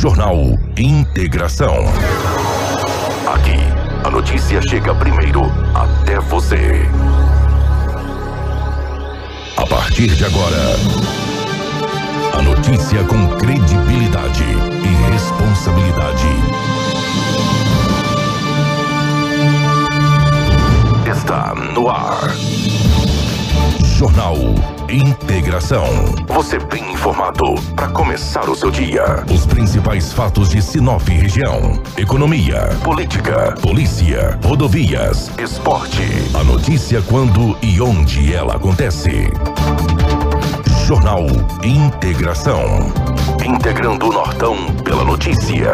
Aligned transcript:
Jornal 0.00 0.58
Integração. 0.78 1.84
Aqui, 3.30 3.58
a 4.02 4.08
notícia 4.10 4.62
chega 4.62 4.94
primeiro 4.94 5.42
até 5.74 6.18
você. 6.20 6.88
A 9.58 9.66
partir 9.66 10.08
de 10.16 10.24
agora, 10.24 10.74
a 12.32 12.40
notícia 12.40 13.04
com 13.04 13.28
credibilidade 13.36 14.42
e 14.42 15.12
responsabilidade. 15.12 16.28
Está 21.14 21.54
no 21.74 21.90
ar. 21.90 22.34
Jornal 23.84 24.79
Integração. 24.90 25.86
Você 26.26 26.58
bem 26.58 26.92
informado 26.92 27.54
para 27.76 27.86
começar 27.90 28.50
o 28.50 28.56
seu 28.56 28.72
dia. 28.72 29.24
Os 29.32 29.46
principais 29.46 30.12
fatos 30.12 30.50
de 30.50 30.60
Sinop 30.60 31.06
região: 31.06 31.80
economia, 31.96 32.70
política, 32.82 33.54
polícia, 33.62 34.36
rodovias, 34.44 35.30
esporte. 35.38 36.02
A 36.34 36.42
notícia 36.42 37.00
quando 37.02 37.56
e 37.62 37.80
onde 37.80 38.34
ela 38.34 38.56
acontece. 38.56 39.30
Jornal 40.86 41.24
Integração. 41.62 42.92
Integrando 43.44 44.08
o 44.08 44.12
Nortão 44.12 44.56
pela 44.82 45.04
notícia. 45.04 45.72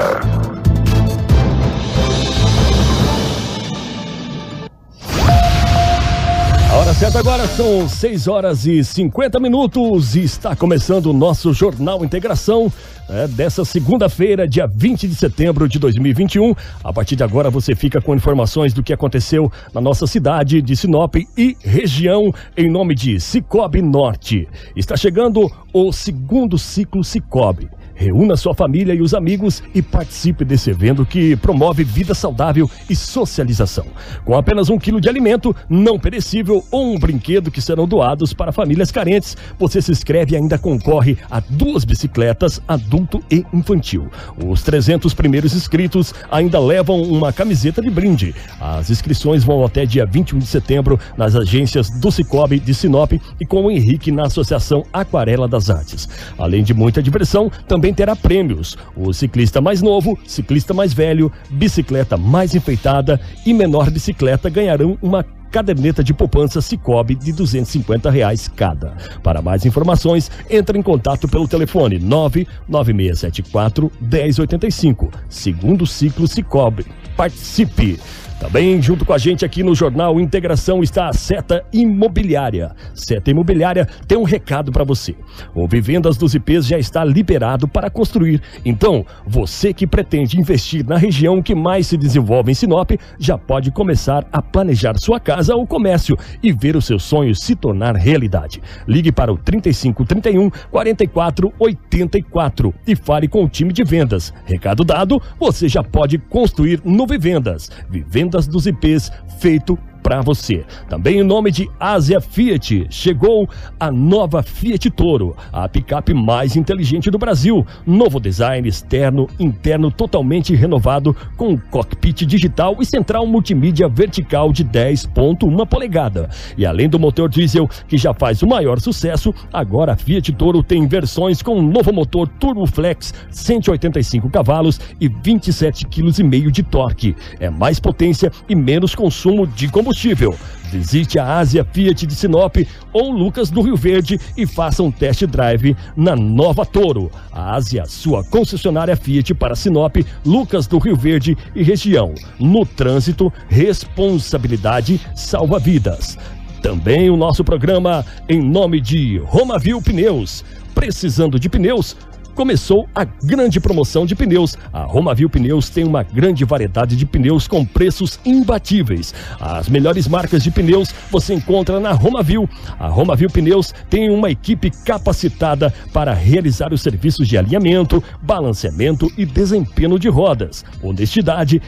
Certa 6.98 7.18
agora 7.18 7.46
são 7.46 7.86
6 7.86 8.26
horas 8.26 8.64
e 8.64 8.82
50 8.82 9.38
minutos 9.38 10.16
e 10.16 10.22
está 10.22 10.56
começando 10.56 11.06
o 11.06 11.12
nosso 11.12 11.52
Jornal 11.52 12.02
Integração 12.02 12.72
é, 13.06 13.28
dessa 13.28 13.66
segunda-feira, 13.66 14.48
dia 14.48 14.66
20 14.66 15.06
de 15.06 15.14
setembro 15.14 15.68
de 15.68 15.78
2021. 15.78 16.54
A 16.82 16.94
partir 16.94 17.14
de 17.14 17.22
agora 17.22 17.50
você 17.50 17.74
fica 17.74 18.00
com 18.00 18.14
informações 18.14 18.72
do 18.72 18.82
que 18.82 18.94
aconteceu 18.94 19.52
na 19.74 19.80
nossa 19.80 20.06
cidade 20.06 20.62
de 20.62 20.74
Sinop 20.74 21.16
e 21.36 21.54
região 21.60 22.32
em 22.56 22.70
nome 22.70 22.94
de 22.94 23.20
Cicobi 23.20 23.82
Norte. 23.82 24.48
Está 24.74 24.96
chegando 24.96 25.52
o 25.74 25.92
segundo 25.92 26.56
ciclo 26.56 27.04
Cicobi. 27.04 27.68
Reúna 27.96 28.36
sua 28.36 28.54
família 28.54 28.94
e 28.94 29.00
os 29.00 29.14
amigos 29.14 29.62
e 29.74 29.80
participe 29.80 30.44
desse 30.44 30.70
evento 30.70 31.06
que 31.06 31.34
promove 31.36 31.82
vida 31.82 32.14
saudável 32.14 32.70
e 32.90 32.94
socialização. 32.94 33.86
Com 34.22 34.36
apenas 34.36 34.68
um 34.68 34.78
quilo 34.78 35.00
de 35.00 35.08
alimento 35.08 35.56
não 35.68 35.98
perecível 35.98 36.62
ou 36.70 36.94
um 36.94 36.98
brinquedo 36.98 37.50
que 37.50 37.62
serão 37.62 37.88
doados 37.88 38.34
para 38.34 38.52
famílias 38.52 38.92
carentes, 38.92 39.34
você 39.58 39.80
se 39.80 39.90
inscreve 39.90 40.34
e 40.34 40.36
ainda 40.36 40.58
concorre 40.58 41.16
a 41.30 41.40
duas 41.40 41.84
bicicletas 41.84 42.60
adulto 42.68 43.22
e 43.30 43.44
infantil. 43.52 44.10
Os 44.44 44.62
300 44.62 45.14
primeiros 45.14 45.54
inscritos 45.54 46.12
ainda 46.30 46.60
levam 46.60 47.00
uma 47.02 47.32
camiseta 47.32 47.80
de 47.80 47.88
brinde. 47.88 48.34
As 48.60 48.90
inscrições 48.90 49.42
vão 49.42 49.64
até 49.64 49.86
dia 49.86 50.04
21 50.04 50.38
de 50.38 50.46
setembro 50.46 51.00
nas 51.16 51.34
agências 51.34 51.88
do 51.88 52.10
Cicobi 52.12 52.60
de 52.60 52.74
Sinop 52.74 53.12
e 53.40 53.46
com 53.46 53.64
o 53.64 53.70
Henrique 53.70 54.12
na 54.12 54.26
Associação 54.26 54.84
Aquarela 54.92 55.48
das 55.48 55.70
Artes. 55.70 56.08
Além 56.38 56.62
de 56.62 56.74
muita 56.74 57.02
diversão, 57.02 57.50
também 57.66 57.85
terá 57.94 58.14
prêmios. 58.14 58.76
O 58.96 59.12
ciclista 59.12 59.60
mais 59.60 59.82
novo, 59.82 60.18
ciclista 60.26 60.72
mais 60.72 60.92
velho, 60.92 61.32
bicicleta 61.50 62.16
mais 62.16 62.54
enfeitada 62.54 63.20
e 63.44 63.52
menor 63.52 63.90
bicicleta 63.90 64.48
ganharão 64.50 64.98
uma 65.02 65.24
caderneta 65.50 66.04
de 66.04 66.12
poupança 66.12 66.60
Cicobi 66.60 67.14
de 67.14 67.32
250 67.32 68.10
reais 68.10 68.48
cada. 68.48 68.94
Para 69.22 69.40
mais 69.40 69.64
informações, 69.64 70.30
entre 70.50 70.78
em 70.78 70.82
contato 70.82 71.26
pelo 71.26 71.48
telefone 71.48 71.98
99674 71.98 73.90
1085. 74.00 75.10
Segundo 75.28 75.86
ciclo 75.86 76.28
Cicobi. 76.28 76.84
Participe! 77.16 77.98
Também 78.38 78.82
junto 78.82 79.06
com 79.06 79.14
a 79.14 79.18
gente 79.18 79.46
aqui 79.46 79.62
no 79.62 79.74
Jornal 79.74 80.20
Integração 80.20 80.82
está 80.82 81.08
a 81.08 81.12
Seta 81.12 81.64
Imobiliária. 81.72 82.72
Seta 82.94 83.30
Imobiliária 83.30 83.88
tem 84.06 84.18
um 84.18 84.24
recado 84.24 84.70
para 84.70 84.84
você. 84.84 85.14
O 85.54 85.66
Vivendas 85.66 86.18
dos 86.18 86.34
IPs 86.34 86.66
já 86.66 86.78
está 86.78 87.02
liberado 87.02 87.66
para 87.66 87.88
construir. 87.88 88.42
Então, 88.62 89.06
você 89.26 89.72
que 89.72 89.86
pretende 89.86 90.38
investir 90.38 90.86
na 90.86 90.98
região 90.98 91.40
que 91.40 91.54
mais 91.54 91.86
se 91.86 91.96
desenvolve 91.96 92.52
em 92.52 92.54
Sinop, 92.54 92.90
já 93.18 93.38
pode 93.38 93.70
começar 93.70 94.26
a 94.30 94.42
planejar 94.42 94.98
sua 94.98 95.18
casa 95.18 95.56
ou 95.56 95.66
comércio 95.66 96.16
e 96.42 96.52
ver 96.52 96.76
os 96.76 96.84
seus 96.84 97.04
sonhos 97.04 97.40
se 97.40 97.56
tornar 97.56 97.96
realidade. 97.96 98.62
Ligue 98.86 99.12
para 99.12 99.32
o 99.32 99.38
3531 99.38 100.50
44 100.70 101.54
84 101.58 102.74
e 102.86 102.94
fale 102.94 103.28
com 103.28 103.44
o 103.44 103.48
time 103.48 103.72
de 103.72 103.82
vendas. 103.82 104.32
Recado 104.44 104.84
dado, 104.84 105.22
você 105.40 105.68
já 105.68 105.82
pode 105.82 106.18
construir 106.18 106.82
no 106.84 107.06
Vivendas. 107.06 107.70
Vivendas 107.88 108.25
vendas 108.26 108.46
dos 108.46 108.66
IPs 108.66 109.12
feito 109.38 109.78
para 110.06 110.22
você. 110.22 110.64
Também 110.88 111.18
em 111.18 111.24
nome 111.24 111.50
de 111.50 111.68
Ásia 111.80 112.20
Fiat, 112.20 112.86
chegou 112.90 113.50
a 113.80 113.90
nova 113.90 114.40
Fiat 114.40 114.88
Toro, 114.88 115.36
a 115.52 115.68
picape 115.68 116.14
mais 116.14 116.54
inteligente 116.54 117.10
do 117.10 117.18
Brasil. 117.18 117.66
Novo 117.84 118.20
design 118.20 118.68
externo, 118.68 119.28
interno 119.36 119.90
totalmente 119.90 120.54
renovado, 120.54 121.16
com 121.36 121.58
cockpit 121.58 122.24
digital 122.24 122.76
e 122.80 122.86
central 122.86 123.26
multimídia 123.26 123.88
vertical 123.88 124.52
de 124.52 124.64
10.1 124.64 125.66
polegada. 125.66 126.30
E 126.56 126.64
além 126.64 126.88
do 126.88 127.00
motor 127.00 127.28
diesel, 127.28 127.68
que 127.88 127.98
já 127.98 128.14
faz 128.14 128.42
o 128.42 128.46
maior 128.46 128.78
sucesso, 128.78 129.34
agora 129.52 129.94
a 129.94 129.96
Fiat 129.96 130.32
Toro 130.34 130.62
tem 130.62 130.86
versões 130.86 131.42
com 131.42 131.58
um 131.58 131.68
novo 131.68 131.92
motor 131.92 132.28
Turbo 132.28 132.64
Flex, 132.64 133.12
185 133.32 134.30
cavalos 134.30 134.80
e 135.00 135.08
27,5 135.08 135.88
kg 135.90 136.52
de 136.52 136.62
torque. 136.62 137.16
É 137.40 137.50
mais 137.50 137.80
potência 137.80 138.30
e 138.48 138.54
menos 138.54 138.94
consumo 138.94 139.48
de 139.48 139.66
combustível 139.66 139.95
combustível. 139.96 140.36
Visite 140.70 141.18
a 141.18 141.38
Ásia 141.38 141.64
Fiat 141.64 142.06
de 142.06 142.14
Sinop 142.14 142.56
ou 142.92 143.10
Lucas 143.10 143.50
do 143.50 143.62
Rio 143.62 143.76
Verde 143.76 144.20
e 144.36 144.46
faça 144.46 144.82
um 144.82 144.90
test 144.90 145.24
drive 145.24 145.76
na 145.96 146.14
Nova 146.14 146.66
Toro. 146.66 147.10
A 147.32 147.54
Ásia, 147.54 147.86
sua 147.86 148.22
concessionária 148.24 148.96
Fiat 148.96 149.32
para 149.34 149.56
Sinop, 149.56 149.96
Lucas 150.24 150.66
do 150.66 150.78
Rio 150.78 150.96
Verde 150.96 151.36
e 151.54 151.62
região. 151.62 152.12
No 152.38 152.66
trânsito, 152.66 153.32
responsabilidade 153.48 155.00
salva 155.14 155.58
vidas. 155.58 156.18
Também 156.60 157.08
o 157.10 157.16
nosso 157.16 157.44
programa 157.44 158.04
em 158.28 158.42
nome 158.42 158.80
de 158.80 159.18
Romavil 159.18 159.80
Pneus. 159.80 160.44
Precisando 160.74 161.38
de 161.38 161.48
pneus? 161.48 161.96
Começou 162.36 162.86
a 162.94 163.02
grande 163.02 163.58
promoção 163.58 164.04
de 164.04 164.14
pneus. 164.14 164.56
A 164.70 164.82
Romavil 164.82 165.28
Pneus 165.30 165.70
tem 165.70 165.84
uma 165.84 166.02
grande 166.02 166.44
variedade 166.44 166.94
de 166.94 167.06
pneus 167.06 167.48
com 167.48 167.64
preços 167.64 168.20
imbatíveis. 168.24 169.14
As 169.40 169.70
melhores 169.70 170.06
marcas 170.06 170.42
de 170.44 170.50
pneus 170.50 170.94
você 171.10 171.32
encontra 171.32 171.80
na 171.80 171.92
Romavil. 171.92 172.48
A 172.78 172.88
Romavil 172.88 173.30
Pneus 173.30 173.72
tem 173.88 174.10
uma 174.10 174.30
equipe 174.30 174.70
capacitada 174.70 175.72
para 175.94 176.12
realizar 176.12 176.74
os 176.74 176.82
serviços 176.82 177.26
de 177.26 177.38
alinhamento, 177.38 178.04
balanceamento 178.22 179.10
e 179.16 179.24
desempenho 179.24 179.98
de 179.98 180.08
rodas. 180.10 180.62
Honestidade, 180.82 181.62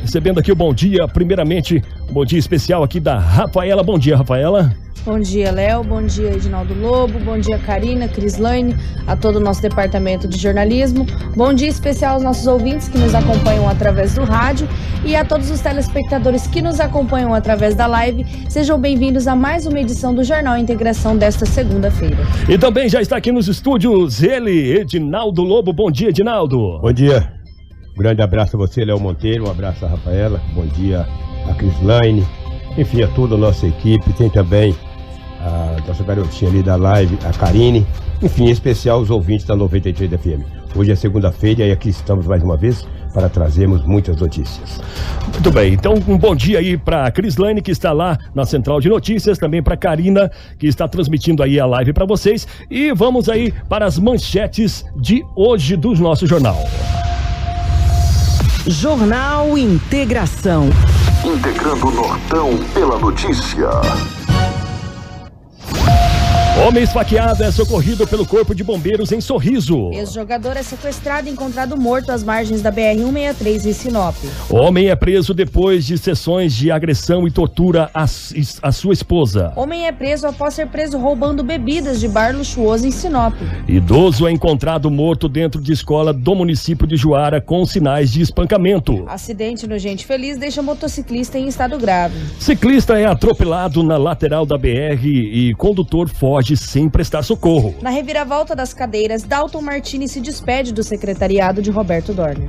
recebendo 0.00 0.40
aqui 0.40 0.50
o 0.50 0.56
bom 0.56 0.74
dia. 0.74 1.06
Primeiramente, 1.06 1.80
um 2.10 2.12
bom 2.12 2.24
dia 2.24 2.38
especial 2.38 2.82
aqui 2.82 2.98
da 2.98 3.16
Rafaela. 3.16 3.80
Bom 3.84 3.96
dia, 3.96 4.16
Rafaela. 4.16 4.74
Bom 5.04 5.18
dia, 5.18 5.50
Léo. 5.50 5.82
Bom 5.82 6.00
dia, 6.02 6.32
Edinaldo 6.32 6.74
Lobo. 6.74 7.18
Bom 7.18 7.36
dia, 7.36 7.58
Karina, 7.58 8.06
Crislaine, 8.06 8.76
a 9.04 9.16
todo 9.16 9.36
o 9.36 9.40
nosso 9.40 9.60
departamento 9.60 10.28
de 10.28 10.38
jornalismo. 10.38 11.04
Bom 11.34 11.52
dia 11.52 11.66
especial 11.66 12.14
aos 12.14 12.22
nossos 12.22 12.46
ouvintes 12.46 12.88
que 12.88 12.96
nos 12.96 13.12
acompanham 13.12 13.68
através 13.68 14.14
do 14.14 14.22
rádio 14.22 14.68
e 15.04 15.16
a 15.16 15.24
todos 15.24 15.50
os 15.50 15.60
telespectadores 15.60 16.46
que 16.46 16.62
nos 16.62 16.78
acompanham 16.78 17.34
através 17.34 17.74
da 17.74 17.86
live. 17.86 18.24
Sejam 18.48 18.80
bem-vindos 18.80 19.26
a 19.26 19.34
mais 19.34 19.66
uma 19.66 19.80
edição 19.80 20.14
do 20.14 20.22
Jornal 20.22 20.56
Integração 20.56 21.16
desta 21.16 21.46
segunda-feira. 21.46 22.18
E 22.48 22.56
também 22.56 22.88
já 22.88 23.02
está 23.02 23.16
aqui 23.16 23.32
nos 23.32 23.48
estúdios 23.48 24.22
ele, 24.22 24.78
Edinaldo 24.78 25.42
Lobo. 25.42 25.72
Bom 25.72 25.90
dia, 25.90 26.10
Edinaldo. 26.10 26.78
Bom 26.78 26.92
dia. 26.92 27.32
Um 27.96 27.98
grande 27.98 28.22
abraço 28.22 28.56
a 28.56 28.58
você, 28.58 28.84
Léo 28.84 29.00
Monteiro. 29.00 29.48
Um 29.48 29.50
abraço 29.50 29.84
a 29.84 29.88
Rafaela. 29.88 30.40
Bom 30.54 30.64
dia 30.66 31.04
a 31.50 31.54
Crislaine. 31.54 32.24
Enfim, 32.78 33.02
a 33.02 33.08
toda 33.08 33.34
a 33.34 33.38
nossa 33.38 33.66
equipe. 33.66 34.12
Tem 34.12 34.30
também 34.30 34.74
a 35.42 35.76
nossa 35.86 36.04
garotinha 36.04 36.50
ali 36.50 36.62
da 36.62 36.76
live, 36.76 37.18
a 37.24 37.32
Karine. 37.32 37.86
Enfim, 38.22 38.44
em 38.44 38.50
especial 38.50 39.00
os 39.00 39.10
ouvintes 39.10 39.44
da 39.46 39.56
93 39.56 40.10
FM. 40.12 40.42
Hoje 40.74 40.92
é 40.92 40.96
segunda-feira 40.96 41.66
e 41.66 41.72
aqui 41.72 41.90
estamos 41.90 42.26
mais 42.26 42.42
uma 42.42 42.56
vez 42.56 42.86
para 43.12 43.28
trazermos 43.28 43.84
muitas 43.84 44.16
notícias. 44.16 44.80
Muito 45.32 45.50
bem, 45.50 45.74
então 45.74 45.94
um 46.08 46.16
bom 46.16 46.34
dia 46.34 46.60
aí 46.60 46.78
para 46.78 47.10
Cris 47.10 47.36
Lane, 47.36 47.60
que 47.60 47.70
está 47.70 47.92
lá 47.92 48.16
na 48.34 48.46
Central 48.46 48.80
de 48.80 48.88
Notícias, 48.88 49.36
também 49.38 49.62
para 49.62 49.76
Karina, 49.76 50.30
que 50.58 50.66
está 50.66 50.88
transmitindo 50.88 51.42
aí 51.42 51.60
a 51.60 51.66
live 51.66 51.92
para 51.92 52.06
vocês. 52.06 52.46
E 52.70 52.92
vamos 52.92 53.28
aí 53.28 53.52
para 53.68 53.84
as 53.84 53.98
manchetes 53.98 54.84
de 54.96 55.22
hoje 55.36 55.76
do 55.76 55.92
nosso 55.94 56.26
jornal. 56.26 56.56
Jornal 58.66 59.58
Integração. 59.58 60.70
Integrando 61.24 61.88
o 61.88 61.90
Nortão 61.90 62.50
pela 62.72 62.98
notícia. 62.98 63.68
Homem 66.54 66.84
esfaqueado 66.84 67.42
é 67.42 67.50
socorrido 67.50 68.06
pelo 68.06 68.26
Corpo 68.26 68.54
de 68.54 68.62
Bombeiros 68.62 69.10
em 69.10 69.22
Sorriso. 69.22 69.90
Ex-jogador 69.90 70.54
é 70.54 70.62
sequestrado 70.62 71.26
e 71.26 71.32
encontrado 71.32 71.78
morto 71.80 72.12
às 72.12 72.22
margens 72.22 72.60
da 72.60 72.70
BR-163 72.70 73.64
em 73.64 73.72
Sinop. 73.72 74.14
Homem 74.50 74.90
é 74.90 74.94
preso 74.94 75.32
depois 75.32 75.86
de 75.86 75.96
sessões 75.96 76.54
de 76.54 76.70
agressão 76.70 77.26
e 77.26 77.30
tortura 77.30 77.90
à, 77.94 78.04
à 78.04 78.70
sua 78.72 78.92
esposa. 78.92 79.54
Homem 79.56 79.86
é 79.86 79.92
preso 79.92 80.26
após 80.26 80.52
ser 80.52 80.66
preso 80.66 80.98
roubando 80.98 81.42
bebidas 81.42 81.98
de 81.98 82.06
bar 82.06 82.36
luxuoso 82.36 82.86
em 82.86 82.90
Sinop. 82.90 83.34
Idoso 83.66 84.28
é 84.28 84.30
encontrado 84.30 84.90
morto 84.90 85.30
dentro 85.30 85.60
de 85.60 85.72
escola 85.72 86.12
do 86.12 86.34
município 86.34 86.86
de 86.86 86.96
Juara 86.96 87.40
com 87.40 87.64
sinais 87.64 88.12
de 88.12 88.20
espancamento. 88.20 89.04
Acidente 89.08 89.66
no 89.66 89.78
Gente 89.78 90.04
Feliz 90.04 90.36
deixa 90.36 90.60
motociclista 90.60 91.38
em 91.38 91.48
estado 91.48 91.78
grave. 91.78 92.14
Ciclista 92.38 92.98
é 92.98 93.06
atropelado 93.06 93.82
na 93.82 93.96
lateral 93.96 94.44
da 94.44 94.58
BR 94.58 95.02
e 95.02 95.54
condutor 95.54 96.10
foge 96.10 96.41
sem 96.56 96.88
prestar 96.88 97.22
socorro. 97.22 97.74
Na 97.80 97.90
reviravolta 97.90 98.54
das 98.54 98.74
cadeiras, 98.74 99.22
Dalton 99.22 99.62
Martini 99.62 100.08
se 100.08 100.20
despede 100.20 100.72
do 100.72 100.82
secretariado 100.82 101.62
de 101.62 101.70
Roberto 101.70 102.12
Dorner. 102.12 102.48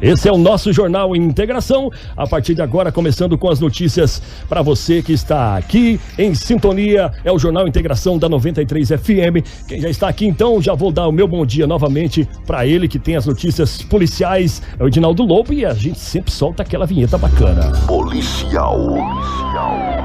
Esse 0.00 0.28
é 0.28 0.32
o 0.32 0.36
nosso 0.36 0.72
Jornal 0.72 1.16
em 1.16 1.22
Integração. 1.22 1.90
A 2.16 2.26
partir 2.26 2.54
de 2.54 2.62
agora, 2.62 2.92
começando 2.92 3.38
com 3.38 3.48
as 3.48 3.58
notícias 3.58 4.20
para 4.48 4.60
você 4.60 5.02
que 5.02 5.12
está 5.12 5.56
aqui 5.56 5.98
em 6.18 6.34
sintonia. 6.34 7.10
É 7.24 7.32
o 7.32 7.38
Jornal 7.38 7.66
Integração 7.66 8.18
da 8.18 8.28
93 8.28 8.88
FM. 8.88 9.66
Quem 9.66 9.80
já 9.80 9.88
está 9.88 10.08
aqui, 10.08 10.26
então, 10.26 10.60
já 10.60 10.74
vou 10.74 10.92
dar 10.92 11.08
o 11.08 11.12
meu 11.12 11.26
bom 11.26 11.46
dia 11.46 11.66
novamente 11.66 12.28
para 12.46 12.66
ele 12.66 12.86
que 12.86 12.98
tem 12.98 13.16
as 13.16 13.26
notícias 13.26 13.82
policiais. 13.82 14.60
É 14.78 14.84
o 14.84 14.88
Edinaldo 14.88 15.22
Lobo 15.22 15.52
e 15.52 15.64
a 15.64 15.72
gente 15.72 15.98
sempre 15.98 16.32
solta 16.32 16.62
aquela 16.62 16.86
vinheta 16.86 17.16
bacana. 17.16 17.72
Policial. 17.86 18.78
Policial. 18.78 20.04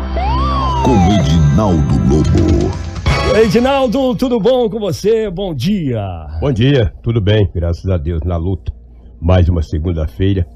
Com 0.84 0.96
Edinaldo 1.14 1.98
Lobo. 2.08 2.89
Edinaldo, 3.36 4.16
tudo 4.16 4.40
bom 4.40 4.68
com 4.70 4.80
você? 4.80 5.30
Bom 5.30 5.54
dia. 5.54 6.04
Bom 6.42 6.52
dia, 6.52 6.92
tudo 7.04 7.22
bem, 7.22 7.50
graças 7.54 7.86
a 7.88 7.96
Deus, 7.96 8.22
na 8.24 8.36
luta. 8.36 8.74
Mais 9.22 9.48
uma 9.48 9.62
segunda-feira, 9.62 10.48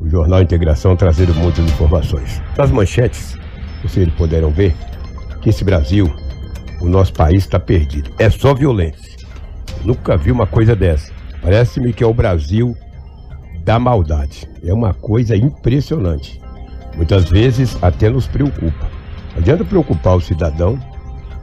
o 0.00 0.08
Jornal 0.08 0.40
Integração 0.40 0.94
trazendo 0.94 1.34
muitas 1.34 1.64
informações. 1.64 2.40
Nas 2.56 2.70
manchetes, 2.70 3.36
vocês 3.82 4.08
puderam 4.14 4.50
ver 4.50 4.74
que 5.42 5.50
esse 5.50 5.64
Brasil, 5.64 6.08
o 6.80 6.86
nosso 6.86 7.12
país 7.12 7.44
está 7.44 7.58
perdido. 7.58 8.10
É 8.18 8.30
só 8.30 8.54
violência. 8.54 9.16
nunca 9.84 10.16
vi 10.16 10.30
uma 10.30 10.46
coisa 10.46 10.76
dessa. 10.76 11.12
Parece-me 11.42 11.92
que 11.92 12.04
é 12.04 12.06
o 12.06 12.14
Brasil 12.14 12.74
da 13.64 13.78
maldade. 13.78 14.48
É 14.64 14.72
uma 14.72 14.94
coisa 14.94 15.36
impressionante. 15.36 16.40
Muitas 16.96 17.28
vezes 17.28 17.76
até 17.82 18.08
nos 18.08 18.26
preocupa. 18.26 18.88
Não 19.32 19.38
adianta 19.38 19.64
preocupar 19.64 20.16
o 20.16 20.20
cidadão 20.20 20.78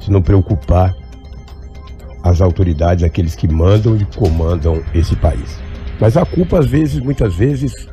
se 0.03 0.11
não 0.11 0.21
preocupar 0.21 0.95
as 2.23 2.41
autoridades, 2.41 3.03
aqueles 3.03 3.35
que 3.35 3.47
mandam 3.47 3.97
e 3.97 4.05
comandam 4.17 4.81
esse 4.93 5.15
país. 5.15 5.59
Mas 5.99 6.17
a 6.17 6.25
culpa, 6.25 6.59
às 6.59 6.65
vezes, 6.65 6.99
muitas 6.99 7.35
vezes, 7.35 7.87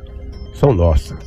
são 0.53 0.73
nossas. 0.73 1.19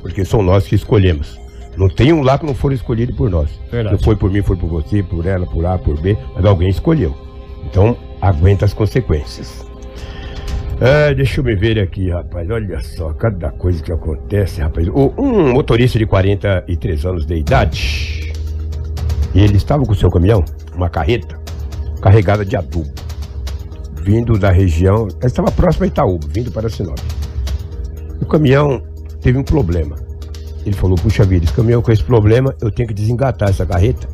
Porque 0.00 0.24
são 0.24 0.42
nós 0.42 0.66
que 0.66 0.74
escolhemos. 0.74 1.40
Não 1.76 1.88
tem 1.88 2.12
um 2.12 2.22
lá 2.22 2.38
que 2.38 2.46
não 2.46 2.54
for 2.54 2.72
escolhido 2.72 3.14
por 3.14 3.28
nós. 3.28 3.50
Verdade. 3.70 3.96
Não 3.96 4.02
foi 4.02 4.16
por 4.16 4.30
mim, 4.30 4.42
foi 4.42 4.56
por 4.56 4.68
você, 4.68 5.02
por 5.02 5.26
ela, 5.26 5.46
por 5.46 5.66
A, 5.66 5.76
por 5.76 6.00
B, 6.00 6.16
mas 6.34 6.44
alguém 6.44 6.68
escolheu. 6.68 7.14
Então, 7.64 7.96
aguenta 8.20 8.64
as 8.64 8.72
consequências. 8.72 9.66
É, 10.80 11.12
deixa 11.14 11.40
eu 11.40 11.44
me 11.44 11.54
ver 11.54 11.78
aqui, 11.78 12.10
rapaz. 12.10 12.48
Olha 12.48 12.80
só, 12.80 13.12
cada 13.12 13.50
coisa 13.50 13.82
que 13.82 13.92
acontece, 13.92 14.60
rapaz. 14.60 14.86
Um 14.88 15.52
motorista 15.52 15.98
de 15.98 16.06
43 16.06 17.04
anos 17.04 17.26
de 17.26 17.34
idade 17.34 18.35
e 19.36 19.40
ele 19.40 19.58
estava 19.58 19.84
com 19.84 19.92
o 19.92 19.94
seu 19.94 20.10
caminhão, 20.10 20.42
uma 20.74 20.88
carreta, 20.88 21.38
carregada 22.00 22.42
de 22.42 22.56
adubo, 22.56 22.90
vindo 24.02 24.38
da 24.38 24.50
região, 24.50 25.08
ele 25.08 25.26
estava 25.26 25.50
próximo 25.50 25.84
a 25.84 25.88
Itaúba, 25.88 26.26
vindo 26.32 26.50
para 26.50 26.70
Sinop. 26.70 26.98
O 28.18 28.24
caminhão 28.24 28.82
teve 29.20 29.36
um 29.36 29.44
problema. 29.44 29.94
Ele 30.64 30.74
falou, 30.74 30.96
puxa 30.96 31.22
vida, 31.22 31.44
esse 31.44 31.52
caminhão 31.52 31.82
com 31.82 31.92
esse 31.92 32.02
problema, 32.02 32.54
eu 32.62 32.70
tenho 32.70 32.88
que 32.88 32.94
desengatar 32.94 33.50
essa 33.50 33.66
carreta. 33.66 34.08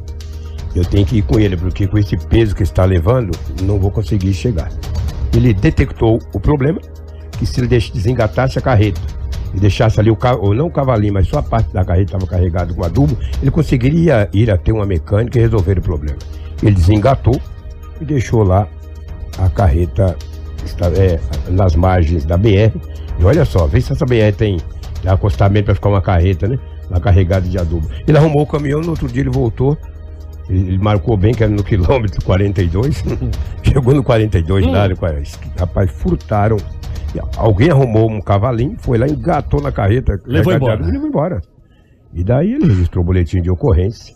Eu 0.75 0.85
tenho 0.85 1.07
que 1.07 1.19
ir 1.19 1.23
com 1.23 1.39
ele, 1.39 1.57
porque 1.57 1.87
com 1.87 1.99
esse 1.99 2.17
peso 2.17 2.57
que 2.57 2.65
está 2.65 2.85
levando, 2.85 3.31
não 3.63 3.79
vou 3.79 3.93
conseguir 3.93 4.35
chegar. 4.35 4.73
Ele 5.33 5.55
detectou 5.55 6.19
o 6.35 6.41
problema, 6.41 6.81
que 7.39 7.47
se 7.47 7.61
ele 7.61 7.69
desengatasse 7.69 8.59
a 8.59 8.63
carreta 8.63 9.01
e 9.54 9.60
deixasse 9.60 10.00
ali 10.00 10.10
o 10.10 10.19
ou 10.40 10.54
não 10.54 10.66
o 10.66 10.70
cavalinho, 10.70 11.14
mas 11.14 11.28
só 11.28 11.38
a 11.38 11.43
parte 11.43 11.72
da 11.72 11.84
carreta 11.84 12.16
estava 12.16 12.26
carregada 12.26 12.72
com 12.72 12.84
adubo, 12.84 13.16
ele 13.40 13.50
conseguiria 13.50 14.28
ir 14.32 14.50
até 14.50 14.72
uma 14.72 14.87
mecânica 14.87 15.38
e 15.38 15.43
resolver 15.43 15.78
o 15.78 15.82
problema. 15.82 16.19
Ele 16.62 16.75
desengatou 16.75 17.40
e 18.00 18.04
deixou 18.04 18.43
lá 18.43 18.66
a 19.38 19.49
carreta 19.49 20.16
é, 20.99 21.19
nas 21.50 21.75
margens 21.75 22.25
da 22.25 22.37
BR. 22.37 22.76
E 23.19 23.25
olha 23.25 23.44
só, 23.44 23.66
vê 23.66 23.81
se 23.81 23.93
essa 23.93 24.06
BR 24.06 24.34
tem 24.37 24.58
acostamento 25.06 25.66
para 25.66 25.75
ficar 25.75 25.88
uma 25.88 26.02
carreta, 26.02 26.46
né? 26.46 26.58
Lá 26.90 27.00
carregada 27.00 27.49
de 27.49 27.58
adubo. 27.58 27.88
Ele 28.06 28.16
arrumou 28.16 28.43
o 28.43 28.46
caminhão, 28.46 28.81
no 28.81 28.90
outro 28.90 29.08
dia 29.08 29.22
ele 29.22 29.31
voltou. 29.31 29.76
Ele 30.49 30.76
marcou 30.78 31.16
bem 31.16 31.32
que 31.32 31.43
era 31.43 31.52
no 31.52 31.62
quilômetro 31.62 32.22
42. 32.25 33.02
Chegou 33.62 33.94
no 33.94 34.02
42 34.02 34.66
hum. 34.66 34.72
lá, 34.72 34.88
rapaz, 35.58 35.90
furtaram 35.90 36.56
Alguém 37.37 37.70
arrumou 37.70 38.11
um 38.11 38.20
cavalinho, 38.20 38.76
foi 38.79 38.99
lá, 38.99 39.06
engatou 39.06 39.61
na 39.61 39.73
carreta, 39.73 40.20
levou 40.25 40.53
embora. 40.53 40.83
e 40.83 40.90
levou 40.90 41.09
embora. 41.09 41.40
E 42.14 42.23
daí 42.23 42.52
ele 42.52 42.66
registrou 42.66 43.02
o 43.02 43.07
boletim 43.07 43.40
de 43.40 43.50
ocorrência 43.50 44.14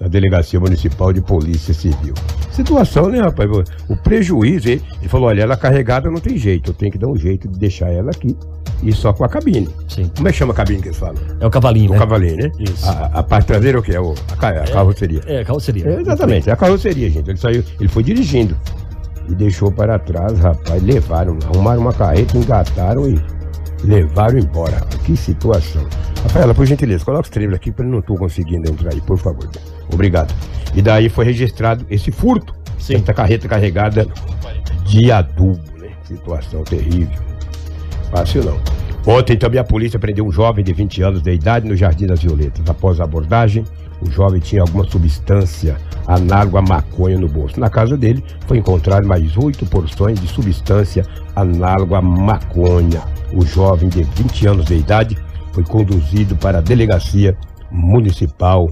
na 0.00 0.08
Delegacia 0.08 0.58
Municipal 0.60 1.12
de 1.12 1.20
Polícia 1.20 1.74
Civil. 1.74 2.14
Situação, 2.50 3.08
né, 3.08 3.20
rapaz? 3.20 3.50
O 3.88 3.96
prejuízo, 3.96 4.68
ele, 4.68 4.82
ele 5.00 5.08
falou: 5.08 5.28
olha, 5.28 5.42
ela 5.42 5.56
carregada 5.56 6.10
não 6.10 6.20
tem 6.20 6.36
jeito, 6.36 6.70
eu 6.70 6.74
tenho 6.74 6.92
que 6.92 6.98
dar 6.98 7.08
um 7.08 7.16
jeito 7.16 7.48
de 7.48 7.58
deixar 7.58 7.90
ela 7.90 8.10
aqui. 8.10 8.36
E 8.82 8.92
só 8.92 9.12
com 9.12 9.24
a 9.24 9.28
cabine. 9.28 9.68
Sim. 9.88 10.10
Como 10.14 10.28
é 10.28 10.32
que 10.32 10.36
chama 10.36 10.52
a 10.52 10.56
cabine 10.56 10.82
que 10.82 10.88
eles 10.88 10.98
falam? 10.98 11.16
É 11.40 11.46
o 11.46 11.50
cavalinho, 11.50 11.90
o 11.90 11.92
né? 11.92 11.96
O 11.96 12.00
cavalinho, 12.00 12.36
né? 12.36 12.52
Isso. 12.58 12.86
A, 12.86 13.06
a 13.06 13.22
parte 13.22 13.46
traseira 13.46 13.78
é 13.78 13.80
o 13.80 13.82
que? 13.82 13.94
É 13.94 14.00
o, 14.00 14.14
a, 14.38 14.46
a 14.46 14.50
é, 14.50 14.66
carroceria. 14.66 15.20
É, 15.26 15.40
a 15.40 15.44
carroceria. 15.44 15.88
É, 15.88 16.00
exatamente, 16.00 16.50
é 16.50 16.52
a 16.52 16.56
carroceria, 16.56 17.08
gente. 17.08 17.30
Ele 17.30 17.38
saiu, 17.38 17.64
ele 17.80 17.88
foi 17.88 18.02
dirigindo 18.02 18.54
e 19.28 19.34
deixou 19.34 19.70
para 19.70 19.98
trás, 19.98 20.38
rapaz. 20.38 20.82
Levaram, 20.82 21.38
arrumaram 21.44 21.80
uma 21.80 21.92
carreta, 21.92 22.36
engataram 22.36 23.08
e 23.08 23.20
levaram 23.84 24.38
embora. 24.38 24.80
Que 25.04 25.16
situação. 25.16 25.86
Rafaela, 26.22 26.54
por 26.54 26.66
gentileza, 26.66 27.04
coloca 27.04 27.24
os 27.24 27.30
trilhos 27.30 27.54
aqui, 27.54 27.70
porque 27.70 27.82
eu 27.82 27.92
não 27.92 27.98
estou 27.98 28.16
conseguindo 28.16 28.70
entrar 28.70 28.92
aí, 28.92 29.00
por 29.00 29.18
favor. 29.18 29.48
Obrigado. 29.92 30.34
E 30.74 30.82
daí 30.82 31.08
foi 31.08 31.24
registrado 31.24 31.86
esse 31.90 32.10
furto. 32.10 32.54
Sim. 32.78 32.96
Essa 32.96 33.14
carreta 33.14 33.48
carregada 33.48 34.06
de 34.86 35.10
adubo, 35.10 35.60
né? 35.78 35.90
Situação 36.04 36.64
terrível. 36.64 37.18
Fácil 38.10 38.44
não. 38.44 38.58
Ontem 39.06 39.36
também 39.36 39.60
a 39.60 39.64
polícia 39.64 39.98
prendeu 39.98 40.26
um 40.26 40.32
jovem 40.32 40.64
de 40.64 40.72
20 40.72 41.02
anos 41.02 41.22
de 41.22 41.32
idade 41.32 41.68
no 41.68 41.76
Jardim 41.76 42.06
das 42.06 42.22
Violetas. 42.22 42.64
Após 42.68 43.00
a 43.00 43.04
abordagem, 43.04 43.64
o 44.04 44.10
jovem 44.10 44.40
tinha 44.40 44.62
alguma 44.62 44.84
substância 44.84 45.76
análoga 46.06 46.58
à 46.58 46.62
maconha 46.62 47.18
no 47.18 47.28
bolso. 47.28 47.58
Na 47.58 47.70
casa 47.70 47.96
dele 47.96 48.22
foi 48.46 48.58
encontrado 48.58 49.06
mais 49.06 49.36
oito 49.36 49.64
porções 49.66 50.20
de 50.20 50.28
substância 50.28 51.04
análoga 51.34 51.98
à 51.98 52.02
maconha. 52.02 53.02
O 53.32 53.44
jovem 53.44 53.88
de 53.88 54.02
20 54.02 54.46
anos 54.46 54.66
de 54.66 54.76
idade 54.76 55.16
foi 55.52 55.64
conduzido 55.64 56.36
para 56.36 56.58
a 56.58 56.60
delegacia 56.60 57.36
municipal 57.70 58.68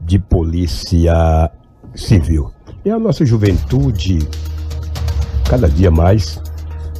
de 0.00 0.18
polícia 0.18 1.50
civil. 1.94 2.50
E 2.84 2.90
a 2.90 2.98
nossa 2.98 3.24
juventude, 3.24 4.18
cada 5.48 5.68
dia 5.68 5.90
mais, 5.90 6.40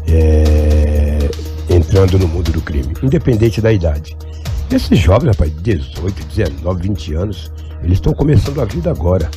é, 0.07 1.31
entrando 1.71 2.19
no 2.19 2.29
mundo 2.29 2.53
do 2.53 2.61
crime, 2.61 2.95
independente 3.03 3.61
da 3.61 3.73
idade. 3.73 4.17
Esses 4.71 4.99
jovens, 4.99 5.31
rapaz, 5.31 5.53
18, 5.63 6.27
19, 6.29 6.89
20 6.89 7.15
anos, 7.15 7.53
eles 7.83 7.99
estão 7.99 8.13
começando 8.13 8.61
a 8.61 8.65
vida 8.65 8.91
agora. 8.91 9.31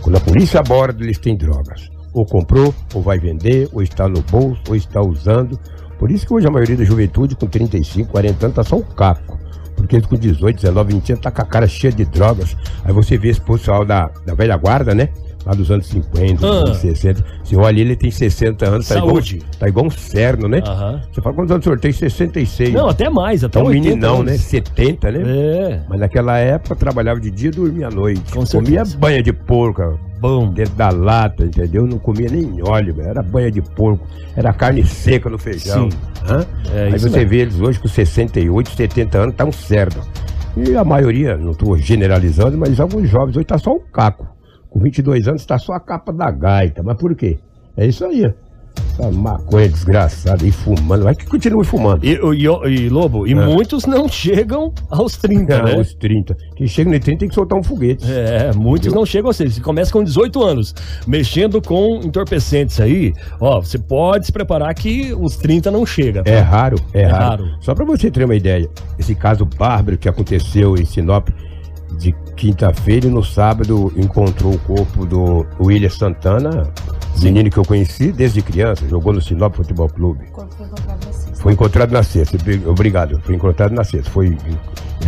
Quando 0.00 0.16
a 0.16 0.20
polícia 0.20 0.60
aborda, 0.60 1.02
eles 1.02 1.18
têm 1.18 1.36
drogas. 1.36 1.90
Ou 2.12 2.26
comprou, 2.26 2.74
ou 2.92 3.02
vai 3.02 3.18
vender, 3.18 3.68
ou 3.72 3.82
está 3.82 4.08
no 4.08 4.20
bolso, 4.22 4.60
ou 4.68 4.76
está 4.76 5.00
usando. 5.00 5.58
Por 5.98 6.10
isso 6.10 6.26
que 6.26 6.34
hoje 6.34 6.46
a 6.46 6.50
maioria 6.50 6.76
da 6.76 6.84
juventude 6.84 7.36
com 7.36 7.46
35, 7.46 8.10
40 8.10 8.46
anos 8.46 8.56
tá 8.56 8.64
só 8.64 8.76
um 8.76 8.82
caco. 8.82 9.38
Porque 9.76 10.00
com 10.02 10.16
18, 10.16 10.56
19, 10.56 10.94
20 10.94 11.12
anos 11.12 11.22
tá 11.22 11.30
com 11.30 11.42
a 11.42 11.44
cara 11.44 11.66
cheia 11.66 11.92
de 11.92 12.04
drogas. 12.04 12.56
Aí 12.84 12.92
você 12.92 13.16
vê 13.16 13.28
esse 13.28 13.40
pessoal 13.40 13.84
da, 13.84 14.10
da 14.26 14.34
velha 14.34 14.56
guarda, 14.56 14.94
né? 14.94 15.08
Lá 15.44 15.52
dos 15.54 15.70
anos 15.72 15.86
50, 15.86 16.46
Ah. 16.46 16.50
anos 16.50 16.76
60. 16.78 17.24
Você 17.42 17.56
olha 17.56 17.80
ele, 17.80 17.96
tem 17.96 18.10
60 18.10 18.68
anos, 18.68 18.86
tá 18.88 18.96
igual, 18.98 19.16
tá 19.58 19.68
igual 19.68 19.86
um 19.86 19.90
cerno, 19.90 20.46
né? 20.48 20.62
Aham. 20.64 21.00
Você 21.12 21.20
fala 21.20 21.34
quantos 21.34 21.50
anos 21.50 21.62
o 21.62 21.68
senhor 21.68 21.80
tem? 21.80 21.90
66. 21.92 22.72
Não, 22.72 22.88
até 22.88 23.10
mais, 23.10 23.42
até 23.42 23.58
Tá 23.58 23.64
um 23.64 23.68
80 23.68 23.88
meninão, 23.88 24.14
anos. 24.20 24.26
né? 24.26 24.36
70, 24.38 25.10
né? 25.10 25.20
É. 25.26 25.80
Mas 25.88 25.98
naquela 26.00 26.38
época 26.38 26.76
trabalhava 26.76 27.18
de 27.20 27.30
dia 27.30 27.48
e 27.48 27.52
dormia 27.52 27.88
à 27.88 27.90
noite. 27.90 28.20
Com 28.32 28.44
comia 28.46 28.84
certeza. 28.84 28.98
banha 28.98 29.20
de 29.22 29.32
porco, 29.32 29.98
Bom. 30.20 30.48
dentro 30.52 30.74
da 30.74 30.90
lata, 30.90 31.44
entendeu? 31.44 31.86
Não 31.88 31.98
comia 31.98 32.28
nem 32.30 32.62
óleo, 32.62 32.94
era 33.00 33.20
banha 33.20 33.50
de 33.50 33.60
porco, 33.60 34.06
era 34.36 34.52
carne 34.52 34.84
seca 34.86 35.28
no 35.28 35.38
feijão. 35.38 35.90
Sim. 35.90 35.96
É, 36.72 36.84
Aí 36.84 36.92
você 36.92 37.08
mesmo. 37.10 37.28
vê 37.28 37.36
eles 37.38 37.60
hoje 37.60 37.80
com 37.80 37.88
68, 37.88 38.70
70 38.70 39.18
anos, 39.18 39.34
tá 39.34 39.44
um 39.44 39.50
cerdo. 39.50 40.00
E 40.56 40.76
a 40.76 40.84
maioria, 40.84 41.36
não 41.36 41.50
estou 41.50 41.76
generalizando, 41.78 42.56
mas 42.56 42.78
alguns 42.78 43.08
jovens 43.08 43.36
hoje 43.36 43.46
tá 43.46 43.58
só 43.58 43.72
o 43.72 43.80
caco. 43.80 44.26
Com 44.72 44.80
22 44.80 45.28
anos 45.28 45.44
tá 45.44 45.58
só 45.58 45.74
a 45.74 45.80
capa 45.80 46.12
da 46.12 46.30
gaita. 46.30 46.82
Mas 46.82 46.96
por 46.96 47.14
quê? 47.14 47.38
É 47.76 47.86
isso 47.86 48.04
aí. 48.04 48.32
Essa 48.98 49.10
maconha 49.10 49.68
desgraçada 49.68 50.42
aí 50.44 50.50
fumando. 50.50 51.04
Vai 51.04 51.14
que 51.14 51.26
continue 51.26 51.62
fumando. 51.64 52.04
E, 52.06 52.12
e- 52.14 52.74
e, 52.84 52.88
Lobo, 52.88 53.26
e 53.26 53.32
É. 53.32 53.34
muitos 53.34 53.84
não 53.84 54.08
chegam 54.08 54.72
aos 54.90 55.14
30, 55.18 55.52
É, 55.54 55.62
né? 55.62 55.76
Os 55.78 55.92
30. 55.94 56.34
Quem 56.56 56.66
chega 56.66 56.90
no 56.90 56.98
30 56.98 57.18
tem 57.20 57.28
que 57.28 57.34
soltar 57.34 57.58
um 57.58 57.62
foguete. 57.62 58.04
É, 58.10 58.50
muitos 58.54 58.88
Viu? 58.88 58.94
não 58.98 59.04
chegam 59.04 59.30
a 59.30 59.34
ser. 59.34 59.50
Você 59.50 59.60
começa 59.60 59.92
com 59.92 60.02
18 60.02 60.42
anos, 60.42 60.74
mexendo 61.06 61.60
com 61.60 62.00
entorpecentes 62.02 62.80
aí. 62.80 63.12
Ó, 63.38 63.60
você 63.60 63.78
pode 63.78 64.24
se 64.26 64.32
preparar 64.32 64.74
que 64.74 65.12
os 65.18 65.36
30 65.36 65.70
não 65.70 65.84
chega. 65.84 66.22
tá? 66.24 66.30
É 66.30 66.38
raro, 66.40 66.76
é, 66.94 67.02
É 67.02 67.06
raro. 67.06 67.44
raro. 67.44 67.56
Só 67.60 67.74
pra 67.74 67.84
você 67.84 68.10
ter 68.10 68.24
uma 68.24 68.34
ideia, 68.34 68.68
esse 68.98 69.14
caso 69.14 69.44
bárbaro 69.44 69.98
que 69.98 70.08
aconteceu 70.08 70.76
em 70.76 70.84
Sinop 70.86 71.28
de 72.02 72.12
quinta-feira 72.36 73.06
e 73.06 73.10
no 73.10 73.22
sábado 73.22 73.92
encontrou 73.96 74.54
o 74.54 74.58
corpo 74.58 75.06
do 75.06 75.46
William 75.60 75.88
Santana, 75.88 76.72
menino 77.22 77.50
que 77.50 77.58
eu 77.58 77.64
conheci 77.64 78.10
desde 78.10 78.42
criança, 78.42 78.86
jogou 78.88 79.12
no 79.12 79.20
Sinop 79.22 79.54
Futebol 79.54 79.88
Clube. 79.88 80.24
Quando 80.32 80.52
foi 80.54 80.66
encontrado 80.66 81.08
assim. 81.08 81.34
Foi 81.34 81.52
encontrado 81.52 81.92
na 81.92 82.02
sexta, 82.02 82.36
Obri- 82.36 82.62
obrigado, 82.66 83.20
foi 83.22 83.34
encontrado 83.34 83.72
na 83.72 83.84
sexta. 83.84 84.10
Foi, 84.10 84.36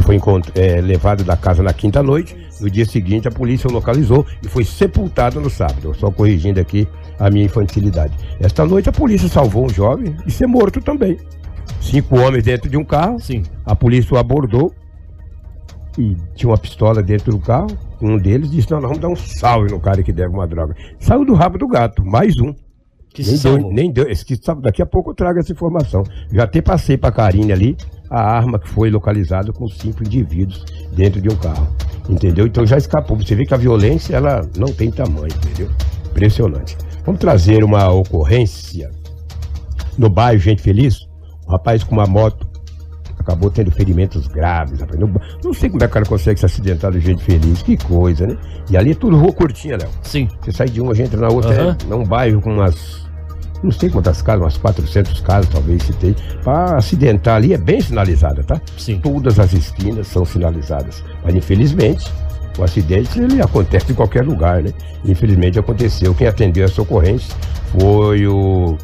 foi 0.03 0.21
é, 0.55 0.81
levado 0.81 1.25
da 1.25 1.37
casa 1.37 1.63
na 1.63 1.73
quinta 1.73 2.03
noite, 2.03 2.37
no 2.61 2.71
dia 2.71 2.85
seguinte 2.85 3.27
a 3.27 3.31
polícia 3.31 3.69
o 3.69 3.73
localizou 3.73 4.25
e 4.43 4.49
foi 4.49 4.65
sepultado 4.65 5.41
no 5.41 5.51
sábado. 5.51 5.95
Só 5.99 6.11
corrigindo 6.11 6.61
aqui 6.61 6.87
a 7.19 7.31
minha 7.31 7.45
infantilidade. 7.45 8.15
Esta 8.41 8.65
noite 8.65 8.89
a 8.89 8.93
polícia 8.93 9.29
salvou 9.29 9.67
um 9.67 9.69
jovem 9.69 10.17
de 10.25 10.33
ser 10.33 10.47
morto 10.47 10.81
também. 10.81 11.19
Cinco 11.81 12.17
homens 12.19 12.45
dentro 12.45 12.69
de 12.69 12.77
um 12.77 12.85
carro, 12.85 13.19
Sim. 13.21 13.43
a 13.65 13.75
polícia 13.75 14.15
o 14.15 14.19
abordou 14.19 14.73
e 15.99 16.17
tinha 16.35 16.51
uma 16.51 16.59
pistola 16.59 17.03
dentro 17.03 17.33
do 17.33 17.39
carro. 17.39 17.69
Um 18.01 18.19
deles 18.19 18.51
disse: 18.51 18.71
Não, 18.71 18.81
nós 18.81 18.89
vamos 18.89 19.03
dar 19.03 19.09
um 19.09 19.17
salve 19.17 19.71
no 19.71 19.81
cara 19.81 20.03
que 20.03 20.13
deve 20.13 20.33
uma 20.33 20.47
droga. 20.47 20.75
Saiu 20.99 21.25
do 21.25 21.35
rabo 21.35 21.59
do 21.59 21.69
gato, 21.69 22.05
mais 22.05 22.37
um. 22.39 22.55
Que 23.15 23.23
Nem 23.23 23.37
se 23.37 23.43
deu, 23.45 23.71
nem 23.71 23.93
deu. 23.93 24.09
Esse 24.09 24.25
que 24.25 24.37
sabe, 24.37 24.63
daqui 24.63 24.83
a 24.83 24.87
pouco 24.87 25.11
eu 25.11 25.15
trago 25.15 25.39
essa 25.39 25.53
informação. 25.53 26.03
Já 26.33 26.45
até 26.45 26.61
passei 26.61 26.97
pra 26.97 27.13
Karine 27.13 27.53
ali 27.53 27.77
a 28.11 28.21
arma 28.21 28.59
que 28.59 28.69
foi 28.69 28.91
localizada 28.91 29.53
com 29.53 29.69
cinco 29.69 30.03
indivíduos 30.03 30.65
dentro 30.93 31.21
de 31.21 31.29
um 31.29 31.37
carro. 31.37 31.69
Entendeu? 32.09 32.47
Então 32.47 32.67
já 32.67 32.77
escapou. 32.77 33.17
Você 33.17 33.37
vê 33.37 33.45
que 33.47 33.55
a 33.55 33.57
violência 33.57 34.17
ela 34.17 34.43
não 34.57 34.73
tem 34.73 34.91
tamanho, 34.91 35.29
entendeu? 35.29 35.71
Impressionante. 36.11 36.77
Vamos 37.05 37.21
trazer 37.21 37.63
uma 37.63 37.89
ocorrência 37.91 38.91
no 39.97 40.09
bairro 40.09 40.41
Gente 40.41 40.61
Feliz. 40.61 40.99
Um 41.47 41.53
rapaz 41.53 41.85
com 41.85 41.95
uma 41.95 42.07
moto 42.07 42.54
acabou 43.25 43.51
tendo 43.51 43.71
ferimentos 43.71 44.29
graves. 44.29 44.81
rapaz. 44.81 45.01
Não, 45.01 45.11
não 45.43 45.55
sei 45.55 45.71
como 45.71 45.83
é 45.83 45.87
que 45.87 45.91
o 45.91 45.95
cara 45.95 46.07
consegue 46.07 46.39
se 46.39 46.47
acidentar 46.47 46.93
do 46.93 47.01
Gente 47.01 47.25
Feliz. 47.25 47.63
Que 47.63 47.77
coisa, 47.77 48.27
né? 48.27 48.37
E 48.71 48.77
ali 48.77 48.93
é 48.93 48.95
tudo 48.95 49.17
rua 49.17 49.33
curtinha, 49.33 49.77
Léo. 49.77 49.89
Sim. 50.03 50.29
Você 50.43 50.53
sai 50.53 50.69
de 50.69 50.81
uma, 50.81 50.95
já 50.95 51.05
entra 51.05 51.21
na 51.21 51.29
outra, 51.29 51.51
Aham. 51.51 51.77
é, 51.81 51.87
num 51.89 52.05
bairro 52.05 52.41
com 52.41 52.55
umas. 52.55 53.03
Não 53.63 53.71
sei 53.71 53.89
quantas 53.89 54.21
casas, 54.21 54.43
umas 54.43 54.57
400 54.59 55.21
casas 55.23 55.49
talvez 55.51 55.83
se 55.83 55.93
tem. 55.95 56.15
Para 56.43 56.77
acidentar 56.77 57.37
ali 57.37 57.55
é 57.55 57.59
bem 57.59 57.81
sinalizada, 57.81 58.45
tá? 58.45 58.61
Sim. 58.77 59.01
Todas 59.01 59.39
as 59.41 59.55
esquinas 59.55 60.07
são 60.07 60.25
sinalizadas. 60.25 61.03
Mas 61.25 61.35
infelizmente, 61.35 62.13
o 62.59 62.63
acidente 62.63 63.19
ele 63.19 63.41
acontece 63.41 63.91
em 63.91 63.95
qualquer 63.95 64.23
lugar, 64.25 64.63
né? 64.63 64.71
Infelizmente 65.05 65.59
aconteceu. 65.59 66.15
Quem 66.15 66.27
atendeu 66.27 66.65
essa 66.65 66.83
ocorrência 66.83 67.35
foi 67.73 68.27
o, 68.27 68.77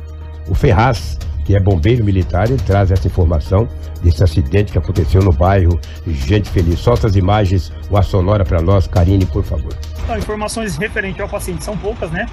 o 0.49 0.54
Ferraz, 0.54 1.18
que 1.44 1.54
é 1.54 1.61
bombeiro 1.61 2.04
militar, 2.04 2.49
ele 2.49 2.62
traz 2.62 2.90
essa 2.90 3.06
informação 3.06 3.68
desse 4.02 4.23
acidente 4.23 4.73
que 4.73 4.78
aconteceu 4.78 5.23
no 5.23 5.32
bairro 5.32 5.80
Gente 6.06 6.50
Feliz. 6.50 6.78
Solta 6.80 7.06
as 7.06 7.16
imagens, 7.16 7.73
o 7.90 7.97
a 7.97 8.02
sonora 8.02 8.44
para 8.44 8.61
nós, 8.61 8.87
Karine, 8.87 9.26
por 9.26 9.44
favor. 9.44 9.73
Então, 10.02 10.16
informações 10.16 10.76
referentes 10.76 11.20
ao 11.20 11.28
paciente 11.28 11.64
são 11.64 11.76
poucas, 11.76 12.11
né? 12.11 12.26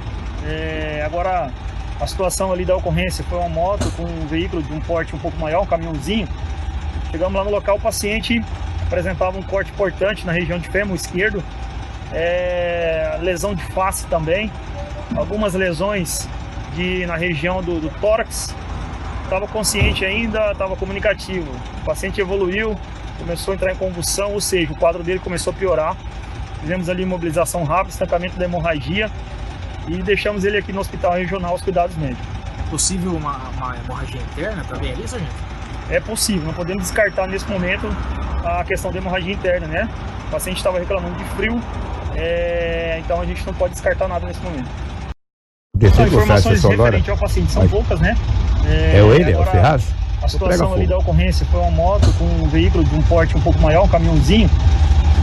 É, 0.45 1.03
agora, 1.05 1.51
a 1.99 2.07
situação 2.07 2.51
ali 2.51 2.63
da 2.63 2.75
ocorrência 2.75 3.23
foi 3.25 3.37
uma 3.37 3.49
moto 3.49 3.89
com 3.95 4.03
um 4.03 4.27
veículo 4.27 4.61
de 4.61 4.71
um 4.71 4.79
porte 4.79 5.15
um 5.15 5.19
pouco 5.19 5.37
maior, 5.39 5.63
um 5.63 5.65
caminhãozinho. 5.65 6.27
Chegamos 7.11 7.33
lá 7.33 7.43
no 7.43 7.51
local, 7.51 7.77
o 7.77 7.79
paciente 7.79 8.43
apresentava 8.85 9.37
um 9.37 9.43
corte 9.43 9.71
importante 9.71 10.25
na 10.25 10.31
região 10.31 10.59
de 10.59 10.67
fêmur 10.69 10.95
esquerdo, 10.95 11.43
é, 12.13 13.17
lesão 13.21 13.53
de 13.53 13.63
face 13.73 14.05
também, 14.07 14.51
algumas 15.15 15.53
lesões 15.53 16.27
de, 16.75 17.05
na 17.05 17.15
região 17.15 17.61
do, 17.61 17.79
do 17.79 17.89
tórax. 17.99 18.55
Estava 19.27 19.45
consciente 19.45 20.05
ainda, 20.05 20.53
estava 20.53 20.77
comunicativo. 20.77 21.51
O 21.81 21.85
paciente 21.85 22.21
evoluiu, 22.21 22.77
começou 23.19 23.51
a 23.51 23.55
entrar 23.55 23.73
em 23.73 23.75
convulsão, 23.75 24.31
ou 24.31 24.39
seja, 24.39 24.71
o 24.71 24.77
quadro 24.77 25.03
dele 25.03 25.19
começou 25.19 25.51
a 25.51 25.53
piorar. 25.53 25.97
Fizemos 26.61 26.87
ali 26.87 27.03
imobilização 27.03 27.65
rápida, 27.65 27.89
estancamento 27.89 28.37
da 28.37 28.45
hemorragia 28.45 29.11
e 29.85 30.01
deixamos 30.01 30.45
ele 30.45 30.55
aqui 30.57 30.71
no 30.71 30.79
hospital 30.79 31.11
regional 31.11 31.51
aos 31.51 31.61
cuidados 31.61 31.93
médicos. 31.97 32.25
possível 32.69 33.11
uma, 33.11 33.35
uma 33.49 33.75
hemorragia 33.75 34.21
interna 34.21 34.63
também 34.63 34.93
ali, 34.93 35.05
sargento? 35.05 35.35
É 35.89 35.99
possível, 35.99 36.45
não 36.45 36.53
podemos 36.53 36.83
descartar 36.83 37.27
nesse 37.27 37.49
momento 37.49 37.85
a 38.45 38.63
questão 38.63 38.93
da 38.93 38.97
hemorragia 38.97 39.33
interna, 39.33 39.67
né? 39.67 39.89
O 40.29 40.31
paciente 40.31 40.57
estava 40.57 40.79
reclamando 40.79 41.15
de 41.15 41.25
frio, 41.31 41.61
é, 42.15 43.01
então 43.03 43.19
a 43.19 43.25
gente 43.25 43.45
não 43.45 43.53
pode 43.53 43.73
descartar 43.73 44.07
nada 44.07 44.25
nesse 44.25 44.39
momento. 44.39 44.69
Essa 45.81 46.03
informações 46.03 46.63
referentes 46.63 47.09
ao 47.09 47.17
paciente 47.17 47.51
são 47.51 47.67
poucas, 47.67 47.99
né? 47.99 48.15
É 48.65 49.01
o 49.01 49.13
ele, 49.13 49.31
é 49.31 49.37
o 49.37 49.43
Ferraz? 49.45 49.93
A 50.21 50.27
situação 50.27 50.73
ali 50.73 50.87
da 50.87 50.97
ocorrência 50.97 51.45
foi 51.51 51.59
uma 51.59 51.71
moto 51.71 52.11
com 52.17 52.25
um 52.25 52.49
veículo 52.49 52.83
de 52.83 52.93
um 52.95 53.01
porte 53.03 53.37
um 53.37 53.41
pouco 53.41 53.59
maior, 53.59 53.85
um 53.85 53.87
caminhãozinho. 53.87 54.49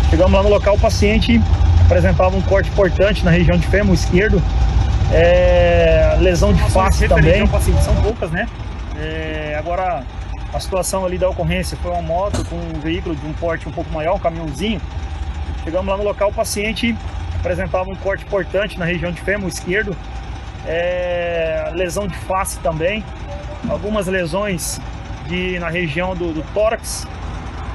Chegamos 0.08 0.32
lá 0.32 0.42
no 0.42 0.48
local, 0.48 0.76
o 0.76 0.78
paciente 0.78 1.40
apresentava 1.84 2.36
um 2.36 2.42
corte 2.42 2.70
importante 2.70 3.24
na 3.24 3.30
região 3.30 3.58
de 3.58 3.66
fêmur 3.66 3.94
esquerdo, 3.94 4.40
é, 5.12 6.16
lesão 6.20 6.52
de 6.52 6.62
face 6.70 7.08
também. 7.08 7.40
Ao 7.42 7.48
paciente 7.48 7.82
são 7.82 7.94
poucas, 7.96 8.30
né? 8.30 8.48
É, 8.96 9.56
agora, 9.58 10.04
a 10.52 10.60
situação 10.60 11.04
ali 11.04 11.18
da 11.18 11.28
ocorrência 11.28 11.76
foi 11.82 11.90
uma 11.90 12.02
moto 12.02 12.44
com 12.44 12.56
um 12.56 12.80
veículo 12.80 13.16
de 13.16 13.26
um 13.26 13.32
porte 13.32 13.68
um 13.68 13.72
pouco 13.72 13.92
maior, 13.92 14.14
um 14.14 14.20
caminhãozinho. 14.20 14.80
Chegamos 15.64 15.86
lá 15.86 15.96
no 15.96 16.04
local, 16.04 16.28
o 16.30 16.32
paciente 16.32 16.96
apresentava 17.34 17.90
um 17.90 17.96
corte 17.96 18.24
importante 18.24 18.78
na 18.78 18.84
região 18.84 19.10
de 19.10 19.20
fêmur 19.20 19.48
esquerdo, 19.48 19.96
é, 20.66 21.70
lesão 21.74 22.06
de 22.06 22.16
face 22.16 22.58
também, 22.60 23.04
algumas 23.68 24.06
lesões 24.06 24.80
de, 25.28 25.58
na 25.58 25.68
região 25.68 26.14
do, 26.14 26.32
do 26.32 26.42
tórax. 26.52 27.06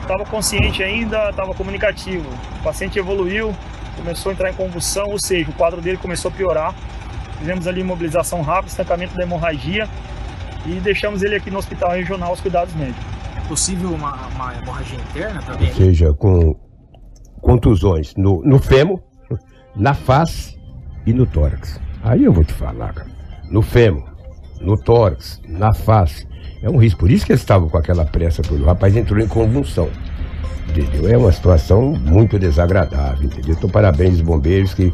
Estava 0.01 0.25
consciente 0.25 0.81
ainda, 0.81 1.29
estava 1.29 1.53
comunicativo. 1.53 2.27
O 2.59 2.63
paciente 2.63 2.97
evoluiu, 2.97 3.55
começou 3.95 4.31
a 4.31 4.33
entrar 4.33 4.49
em 4.49 4.53
convulsão, 4.53 5.07
ou 5.07 5.19
seja, 5.19 5.49
o 5.49 5.53
quadro 5.53 5.81
dele 5.81 5.97
começou 5.97 6.29
a 6.29 6.33
piorar. 6.33 6.73
Fizemos 7.37 7.67
ali 7.67 7.81
imobilização 7.81 8.41
rápida, 8.41 8.67
estancamento 8.67 9.15
da 9.15 9.23
hemorragia 9.23 9.87
e 10.65 10.79
deixamos 10.79 11.23
ele 11.23 11.35
aqui 11.35 11.49
no 11.49 11.59
hospital 11.59 11.91
regional 11.91 12.29
aos 12.29 12.41
cuidados 12.41 12.73
médicos. 12.75 13.03
É 13.37 13.47
possível 13.47 13.91
uma, 13.91 14.15
uma 14.27 14.55
hemorragia 14.55 14.99
interna 14.99 15.41
também 15.41 15.69
Ou 15.69 15.75
seja, 15.75 16.13
com 16.13 16.55
contusões 17.41 18.13
no, 18.15 18.41
no 18.43 18.59
fêmur, 18.59 18.99
na 19.75 19.93
face 19.93 20.59
e 21.05 21.13
no 21.13 21.25
tórax. 21.25 21.79
Aí 22.03 22.23
eu 22.23 22.33
vou 22.33 22.43
te 22.43 22.53
falar, 22.53 22.93
cara. 22.93 23.09
No 23.49 23.61
fêmur, 23.61 24.03
no 24.61 24.77
tórax, 24.77 25.41
na 25.47 25.73
face. 25.73 26.27
É 26.61 26.69
um 26.69 26.77
risco. 26.77 26.99
Por 26.99 27.11
isso 27.11 27.25
que 27.25 27.31
eles 27.31 27.41
estavam 27.41 27.69
com 27.69 27.77
aquela 27.77 28.05
pressa 28.05 28.41
toda. 28.41 28.61
O 28.61 28.65
rapaz 28.65 28.95
entrou 28.95 29.19
em 29.19 29.27
convulsão. 29.27 29.89
Entendeu? 30.69 31.09
É 31.09 31.17
uma 31.17 31.31
situação 31.31 31.93
muito 31.93 32.37
desagradável, 32.37 33.25
entendeu? 33.25 33.55
Então, 33.57 33.69
parabéns 33.69 34.15
aos 34.15 34.21
bombeiros 34.21 34.73
que, 34.73 34.93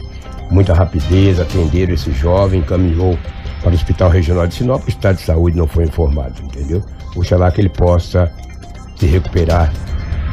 muita 0.49 0.73
rapidez, 0.73 1.39
atenderam 1.39 1.93
esse 1.93 2.11
jovem, 2.11 2.61
encaminhou 2.61 3.17
para 3.61 3.71
o 3.71 3.73
Hospital 3.73 4.09
Regional 4.09 4.47
de 4.47 4.55
Sinop. 4.55 4.85
O 4.85 4.89
estado 4.89 5.17
de 5.17 5.23
saúde 5.23 5.57
não 5.57 5.67
foi 5.67 5.83
informado, 5.83 6.41
entendeu? 6.41 6.81
Oxalá 7.15 7.51
que 7.51 7.59
ele 7.59 7.69
possa 7.69 8.31
se 8.95 9.05
recuperar 9.05 9.73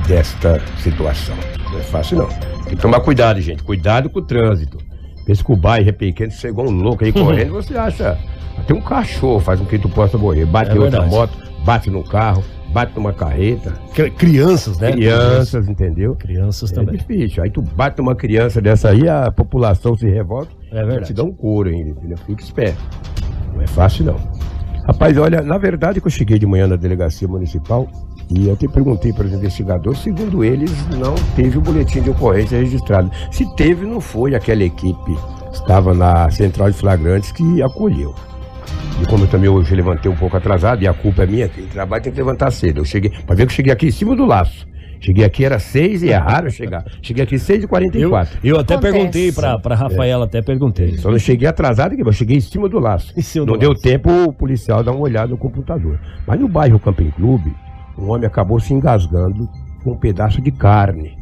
desta 0.06 0.60
situação. 0.78 1.34
Não 1.70 1.78
é 1.78 1.82
fácil, 1.82 2.18
não. 2.18 2.28
Tem 2.64 2.76
que 2.76 2.82
tomar 2.82 3.00
cuidado, 3.00 3.40
gente. 3.40 3.62
Cuidado 3.64 4.08
com 4.10 4.20
o 4.20 4.22
trânsito. 4.22 4.78
Pensa 5.24 5.44
que 5.44 5.52
o 5.52 5.56
bairro 5.56 5.88
é 5.88 5.92
pequeno, 5.92 6.30
chegou 6.32 6.68
um 6.68 6.70
louco 6.72 7.04
aí 7.04 7.12
correndo, 7.12 7.52
você 7.54 7.76
acha 7.76 8.18
Até 8.58 8.74
um 8.74 8.80
cachorro 8.80 9.40
faz 9.40 9.60
com 9.60 9.66
que 9.66 9.78
tu 9.78 9.88
possa 9.88 10.18
morrer. 10.18 10.44
Bate 10.46 10.70
É 10.70 10.74
em 10.74 10.78
outra 10.78 11.00
verdade. 11.02 11.14
moto, 11.14 11.38
bate 11.64 11.90
no 11.90 12.02
carro, 12.02 12.42
bate 12.72 12.92
numa 12.96 13.12
carreta. 13.12 13.72
Cri- 13.94 14.10
Crianças, 14.10 14.78
né? 14.78 14.92
Crianças, 14.92 15.68
entendeu? 15.68 16.14
Crianças 16.16 16.72
É 16.72 16.74
também. 16.74 16.96
difícil. 16.96 17.42
Aí 17.42 17.50
tu 17.50 17.62
bate 17.62 17.98
numa 17.98 18.14
criança 18.14 18.60
dessa 18.60 18.90
aí, 18.90 19.08
a 19.08 19.30
população 19.30 19.96
se 19.96 20.08
revolta. 20.08 20.50
É 20.70 20.84
verdade. 20.84 21.06
Te 21.06 21.12
dá 21.14 21.22
um 21.22 21.32
couro 21.32 21.68
ainda, 21.70 21.90
entendeu? 21.90 22.16
Fica 22.26 22.42
esperto. 22.42 22.78
Não 23.54 23.60
é 23.62 23.66
fácil, 23.66 24.04
não. 24.06 24.16
Rapaz, 24.86 25.16
olha, 25.16 25.42
na 25.42 25.58
verdade 25.58 26.00
que 26.00 26.06
eu 26.06 26.10
cheguei 26.10 26.38
de 26.40 26.46
manhã 26.46 26.66
na 26.66 26.74
delegacia 26.76 27.28
municipal 27.28 27.88
e 28.34 28.46
eu 28.48 28.54
até 28.54 28.66
perguntei 28.68 29.12
para 29.12 29.26
os 29.26 29.32
investigadores, 29.32 29.98
segundo 30.00 30.42
eles, 30.44 30.70
não 30.96 31.14
teve 31.36 31.58
o 31.58 31.60
boletim 31.60 32.00
de 32.00 32.10
ocorrência 32.10 32.58
registrado. 32.58 33.10
Se 33.30 33.44
teve, 33.56 33.84
não 33.86 34.00
foi 34.00 34.34
aquela 34.34 34.62
equipe 34.64 35.14
que 35.50 35.54
estava 35.56 35.92
na 35.94 36.30
central 36.30 36.70
de 36.70 36.76
flagrantes 36.76 37.30
que 37.32 37.62
acolheu. 37.62 38.14
E 39.02 39.06
como 39.06 39.24
eu 39.24 39.28
também 39.28 39.48
hoje 39.48 39.74
levantei 39.74 40.10
um 40.10 40.16
pouco 40.16 40.36
atrasado, 40.36 40.82
e 40.82 40.86
a 40.88 40.94
culpa 40.94 41.24
é 41.24 41.26
minha, 41.26 41.48
quem 41.48 41.66
trabalha 41.66 42.02
tem 42.02 42.12
que 42.12 42.18
levantar 42.18 42.50
cedo. 42.50 42.80
Eu 42.80 42.84
cheguei, 42.84 43.10
para 43.26 43.34
ver 43.36 43.46
que 43.46 43.52
eu 43.52 43.56
cheguei 43.56 43.72
aqui 43.72 43.86
em 43.88 43.90
cima 43.90 44.14
do 44.14 44.24
laço. 44.24 44.66
Cheguei 45.00 45.24
aqui, 45.24 45.44
era 45.44 45.58
seis 45.58 46.00
e 46.04 46.10
é 46.10 46.16
raro 46.16 46.48
chegar. 46.48 46.84
Cheguei 47.02 47.24
aqui 47.24 47.36
seis 47.36 47.64
e 47.64 47.66
quarenta 47.66 47.98
e 47.98 48.02
Eu, 48.02 48.10
quatro. 48.10 48.38
eu 48.44 48.56
até 48.56 48.74
Acontece. 48.74 48.92
perguntei 48.94 49.32
pra, 49.32 49.58
pra 49.58 49.74
Rafaela, 49.74 50.26
até 50.26 50.40
perguntei. 50.40 50.96
Só 50.98 51.10
não 51.10 51.18
cheguei 51.18 51.48
atrasado 51.48 51.94
aqui, 51.94 52.04
mas 52.04 52.14
eu 52.14 52.18
cheguei 52.20 52.36
em 52.36 52.40
cima 52.40 52.68
do 52.68 52.78
laço. 52.78 53.12
Cima 53.20 53.44
não 53.44 53.54
do 53.54 53.58
deu 53.58 53.70
laço. 53.70 53.82
tempo 53.82 54.08
o 54.28 54.32
policial 54.32 54.84
dar 54.84 54.92
uma 54.92 55.00
olhada 55.00 55.26
no 55.26 55.36
computador. 55.36 55.98
Mas 56.24 56.38
no 56.38 56.46
bairro 56.46 56.78
Camping 56.78 57.10
Clube, 57.10 57.52
um 57.96 58.10
homem 58.10 58.26
acabou 58.26 58.58
se 58.60 58.72
engasgando 58.72 59.48
com 59.82 59.92
um 59.92 59.96
pedaço 59.96 60.40
de 60.40 60.50
carne. 60.50 61.18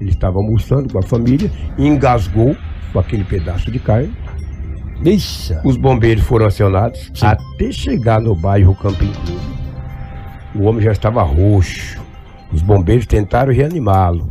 Ele 0.00 0.10
estava 0.10 0.38
almoçando 0.38 0.92
com 0.92 0.98
a 0.98 1.02
família 1.02 1.50
engasgou 1.78 2.56
com 2.92 2.98
aquele 2.98 3.24
pedaço 3.24 3.70
de 3.70 3.78
carne. 3.78 4.14
Deixa. 5.02 5.60
Os 5.64 5.76
bombeiros 5.76 6.24
foram 6.24 6.46
acionados 6.46 7.10
Sim. 7.14 7.26
até 7.26 7.72
chegar 7.72 8.20
no 8.20 8.34
bairro 8.34 8.74
Camping 8.74 9.12
Clube. 9.12 9.54
O 10.54 10.62
homem 10.64 10.82
já 10.82 10.92
estava 10.92 11.22
roxo. 11.22 12.02
Os 12.52 12.62
bombeiros 12.62 13.06
tentaram 13.06 13.52
reanimá-lo. 13.52 14.30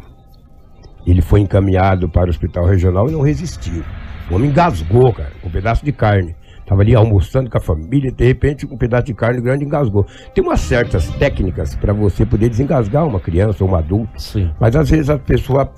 Ele 1.06 1.22
foi 1.22 1.42
encaminhado 1.42 2.08
para 2.08 2.28
o 2.28 2.30
hospital 2.30 2.66
regional 2.66 3.10
e 3.10 3.12
não 3.12 3.22
resistiu. 3.22 3.84
O 4.32 4.36
homem 4.36 4.50
engasgou, 4.50 5.12
cara, 5.12 5.32
com 5.42 5.50
um 5.50 5.52
pedaço 5.52 5.84
de 5.84 5.92
carne. 5.92 6.34
Estava 6.63 6.82
ali 6.82 6.96
almoçando 6.96 7.50
com 7.50 7.58
a 7.58 7.62
família, 7.62 8.12
de 8.12 8.25
repente, 8.25 8.65
um 8.65 8.77
pedaço 8.77 9.05
de 9.05 9.13
carne 9.13 9.41
grande 9.41 9.65
engasgou. 9.65 10.08
Tem 10.34 10.43
umas 10.43 10.62
certas 10.62 11.08
técnicas 11.15 11.75
para 11.75 11.93
você 11.93 12.25
poder 12.25 12.50
desengasgar 12.50 13.05
uma 13.05 13.20
criança 13.20 13.63
ou 13.63 13.70
um 13.70 13.75
adulto. 13.75 14.20
Sim. 14.20 14.50
Mas 14.60 14.75
às 14.75 14.89
vezes 14.89 15.10
a 15.10 15.20
pessoa 15.20 15.72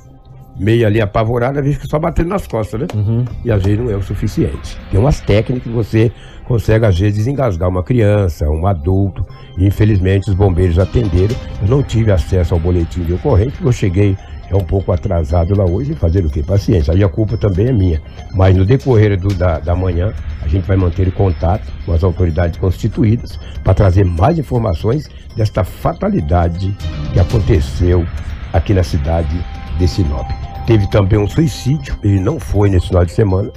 meio 0.58 0.86
ali 0.88 1.02
apavorada, 1.02 1.60
às 1.60 1.66
vezes 1.66 1.78
fica 1.78 1.90
só 1.90 2.00
batendo 2.00 2.30
nas 2.30 2.48
costas, 2.48 2.82
né? 2.82 2.88
Uhum. 2.94 3.26
E 3.44 3.52
às 3.52 3.64
vezes 3.64 3.80
não 3.80 3.92
é 3.92 3.96
o 3.96 4.02
suficiente. 4.02 4.78
Tem 4.90 5.00
umas 5.00 5.20
técnicas 5.20 5.64
que 5.64 5.70
você 5.70 6.12
consegue, 6.46 6.86
às 6.86 6.98
vezes, 6.98 7.18
desengasgar 7.18 7.68
uma 7.68 7.84
criança, 7.84 8.50
um 8.50 8.66
adulto. 8.66 9.26
E 9.58 9.66
infelizmente 9.66 10.30
os 10.30 10.36
bombeiros 10.36 10.80
atenderam. 10.80 11.36
Eu 11.62 11.68
não 11.68 11.84
tive 11.84 12.12
acesso 12.12 12.54
ao 12.54 12.60
boletim 12.60 13.04
de 13.04 13.14
ocorrência, 13.14 13.52
porque 13.54 13.68
eu 13.68 13.74
cheguei 13.74 14.18
é 14.50 14.56
um 14.56 14.64
pouco 14.64 14.92
atrasado 14.92 15.56
lá 15.58 15.66
hoje, 15.66 15.96
fazer 15.96 16.26
o 16.26 16.30
quê? 16.30 16.44
Paciência. 16.44 16.94
Aí 16.94 17.04
a 17.04 17.10
culpa 17.10 17.36
também 17.38 17.68
é 17.68 17.72
minha. 17.74 18.02
Mas 18.34 18.56
no 18.56 18.66
decorrer 18.66 19.20
do- 19.20 19.34
da, 19.34 19.60
da 19.60 19.76
manhã, 19.76 20.14
a 20.42 20.48
gente 20.48 20.66
vai 20.68 20.78
manter 20.78 21.12
contato 21.12 21.72
com 21.86 21.92
as 21.94 22.04
autoridades 22.04 22.60
constituídas 22.60 23.40
para 23.64 23.74
trazer 23.74 24.06
mais 24.06 24.38
informações 24.38 25.10
desta 25.36 25.64
fatalidade 25.64 26.74
que 27.14 27.20
aconteceu 27.20 28.06
aqui 28.54 28.74
na 28.74 28.84
cidade 28.84 29.36
de 29.78 29.88
Sinop. 29.88 30.28
Teve 30.68 30.88
também 30.90 31.20
um 31.20 31.28
suicídio, 31.28 31.96
ele 32.04 32.20
não 32.20 32.40
foi 32.40 32.70
nesse 32.70 32.88
final 32.88 33.06
de 33.06 33.12
semana, 33.12 33.52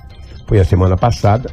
foi 0.47 0.59
a 0.59 0.64
semana 0.64 0.97
passada. 0.97 1.50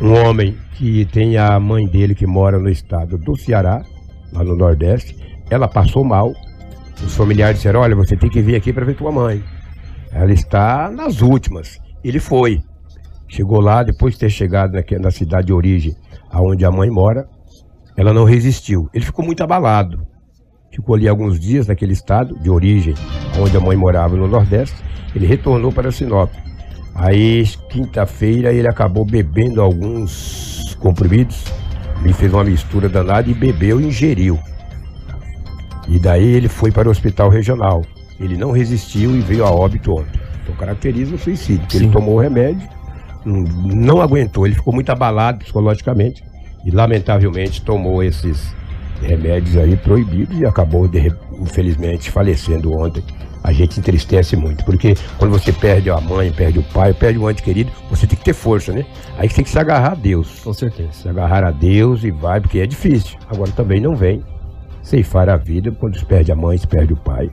Um 0.00 0.12
homem 0.14 0.56
que 0.76 1.04
tem 1.06 1.36
a 1.36 1.58
mãe 1.60 1.86
dele 1.86 2.14
que 2.14 2.26
mora 2.26 2.58
no 2.58 2.68
estado 2.68 3.16
do 3.18 3.36
Ceará, 3.36 3.82
lá 4.32 4.42
no 4.42 4.56
Nordeste, 4.56 5.16
ela 5.50 5.68
passou 5.68 6.02
mal. 6.04 6.32
Os 7.04 7.16
familiares 7.16 7.56
disseram: 7.56 7.80
Olha, 7.80 7.96
você 7.96 8.16
tem 8.16 8.30
que 8.30 8.40
vir 8.40 8.56
aqui 8.56 8.72
para 8.72 8.84
ver 8.84 8.96
tua 8.96 9.12
mãe. 9.12 9.42
Ela 10.10 10.32
está 10.32 10.90
nas 10.90 11.20
últimas. 11.20 11.78
Ele 12.04 12.20
foi. 12.20 12.60
Chegou 13.28 13.60
lá, 13.60 13.82
depois 13.82 14.14
de 14.14 14.20
ter 14.20 14.30
chegado 14.30 14.72
na 15.00 15.10
cidade 15.10 15.46
de 15.46 15.52
origem, 15.52 15.96
aonde 16.30 16.64
a 16.66 16.70
mãe 16.70 16.90
mora, 16.90 17.26
ela 17.96 18.12
não 18.12 18.24
resistiu. 18.24 18.90
Ele 18.92 19.04
ficou 19.04 19.24
muito 19.24 19.42
abalado. 19.42 20.06
Ficou 20.70 20.94
ali 20.94 21.08
alguns 21.08 21.38
dias 21.40 21.66
naquele 21.66 21.92
estado 21.92 22.38
de 22.38 22.50
origem, 22.50 22.94
onde 23.38 23.56
a 23.56 23.60
mãe 23.60 23.76
morava 23.76 24.16
no 24.16 24.26
Nordeste. 24.26 24.76
Ele 25.14 25.26
retornou 25.26 25.72
para 25.72 25.92
Sinop. 25.92 26.30
Aí, 26.94 27.46
quinta-feira, 27.70 28.52
ele 28.52 28.68
acabou 28.68 29.04
bebendo 29.04 29.60
alguns 29.60 30.74
comprimidos. 30.78 31.44
Ele 32.02 32.12
fez 32.12 32.32
uma 32.32 32.44
mistura 32.44 32.88
danada 32.88 33.30
e 33.30 33.34
bebeu 33.34 33.80
e 33.80 33.86
ingeriu. 33.86 34.38
E 35.88 35.98
daí 35.98 36.24
ele 36.24 36.48
foi 36.48 36.70
para 36.70 36.88
o 36.88 36.90
hospital 36.90 37.28
regional. 37.28 37.82
Ele 38.20 38.36
não 38.36 38.52
resistiu 38.52 39.16
e 39.16 39.20
veio 39.20 39.44
a 39.44 39.50
óbito 39.50 39.92
ontem. 39.92 40.20
Então 40.42 40.54
caracteriza 40.56 41.14
o 41.14 41.18
suicídio, 41.18 41.60
porque 41.62 41.76
ele 41.76 41.88
tomou 41.90 42.16
o 42.16 42.20
remédio, 42.20 42.68
não, 43.24 44.00
aguentou, 44.00 44.46
ele 44.46 44.56
ficou 44.56 44.74
muito 44.74 44.90
abalado 44.90 45.38
psicologicamente 45.38 46.24
e 46.64 46.70
lamentavelmente 46.70 47.62
tomou 47.62 48.02
esses 48.02 48.54
remédios 49.00 49.56
aí 49.56 49.76
proibidos 49.76 50.38
e 50.38 50.44
acabou, 50.44 50.88
de 50.88 51.12
infelizmente, 51.40 52.10
falecendo 52.10 52.72
ontem. 52.76 53.02
A 53.44 53.52
gente 53.52 53.80
entristece 53.80 54.36
muito, 54.36 54.64
porque 54.64 54.94
quando 55.18 55.32
você 55.32 55.52
perde 55.52 55.90
a 55.90 56.00
mãe, 56.00 56.30
perde 56.30 56.60
o 56.60 56.62
pai, 56.62 56.92
perde 56.94 57.18
um 57.18 57.28
ente 57.28 57.42
querido, 57.42 57.72
você 57.90 58.06
tem 58.06 58.16
que 58.16 58.24
ter 58.24 58.34
força, 58.34 58.72
né? 58.72 58.84
Aí 59.18 59.28
você 59.28 59.36
tem 59.36 59.44
que 59.44 59.50
se 59.50 59.58
agarrar 59.58 59.92
a 59.92 59.94
Deus 59.96 60.40
Com 60.44 60.52
certeza. 60.52 60.92
se 60.92 61.08
agarrar 61.08 61.44
a 61.44 61.50
Deus 61.50 62.04
e 62.04 62.12
vai, 62.12 62.40
porque 62.40 62.60
é 62.60 62.66
difícil. 62.66 63.18
Agora 63.28 63.50
também 63.50 63.80
não 63.80 63.96
vem 63.96 64.22
ceifar 64.82 65.28
a 65.28 65.36
vida 65.36 65.70
quando 65.70 65.96
se 65.98 66.04
perde 66.04 66.32
a 66.32 66.36
mãe, 66.36 66.58
se 66.58 66.66
perde 66.66 66.92
o 66.92 66.96
pai. 66.96 67.30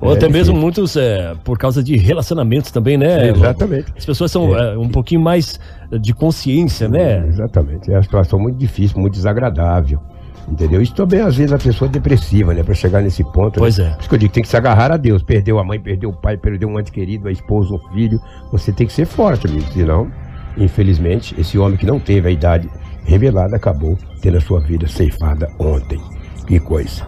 Ou 0.00 0.12
É 0.12 0.16
até 0.16 0.26
mesmo 0.28 0.54
difícil. 0.54 0.54
muitos 0.54 0.96
é, 0.96 1.34
por 1.44 1.58
causa 1.58 1.82
de 1.82 1.96
relacionamentos 1.96 2.70
também, 2.70 2.96
né? 2.96 3.28
Exatamente. 3.28 3.92
As 3.96 4.04
pessoas 4.04 4.30
são 4.32 4.56
é, 4.56 4.76
um 4.76 4.88
pouquinho 4.88 5.20
mais 5.20 5.60
de 6.00 6.14
consciência, 6.14 6.88
né? 6.88 7.26
Exatamente. 7.28 7.90
É 7.90 7.96
uma 7.96 8.02
situação 8.02 8.38
muito 8.38 8.56
difícil, 8.56 8.98
muito 8.98 9.14
desagradável. 9.14 10.00
Entendeu? 10.48 10.80
Isso 10.80 10.94
também, 10.94 11.20
às 11.20 11.36
vezes, 11.36 11.52
a 11.52 11.58
pessoa 11.58 11.88
é 11.88 11.92
depressiva, 11.92 12.54
né? 12.54 12.62
Pra 12.62 12.72
chegar 12.72 13.02
nesse 13.02 13.24
ponto. 13.24 13.58
Pois 13.58 13.78
né? 13.78 13.88
é. 13.88 13.90
Por 13.94 14.00
isso 14.00 14.08
que 14.08 14.14
eu 14.14 14.18
digo, 14.18 14.32
tem 14.32 14.42
que 14.44 14.48
se 14.48 14.56
agarrar 14.56 14.92
a 14.92 14.96
Deus. 14.96 15.20
Perdeu 15.22 15.58
a 15.58 15.64
mãe, 15.64 15.80
perdeu 15.80 16.10
o 16.10 16.12
pai, 16.12 16.36
perdeu 16.36 16.68
um 16.68 16.78
ente 16.78 16.92
querido, 16.92 17.26
a 17.26 17.32
esposa, 17.32 17.74
um 17.74 17.78
filho. 17.92 18.20
Você 18.52 18.72
tem 18.72 18.86
que 18.86 18.92
ser 18.92 19.06
forte, 19.06 19.48
amigo. 19.48 19.66
Senão, 19.72 20.08
infelizmente, 20.56 21.34
esse 21.38 21.58
homem 21.58 21.76
que 21.76 21.84
não 21.84 21.98
teve 21.98 22.28
a 22.28 22.30
idade 22.30 22.70
revelada 23.04 23.56
acabou 23.56 23.98
tendo 24.20 24.36
a 24.36 24.40
sua 24.40 24.60
vida 24.60 24.86
ceifada 24.86 25.50
ontem. 25.58 26.00
Que 26.46 26.60
coisa. 26.60 27.06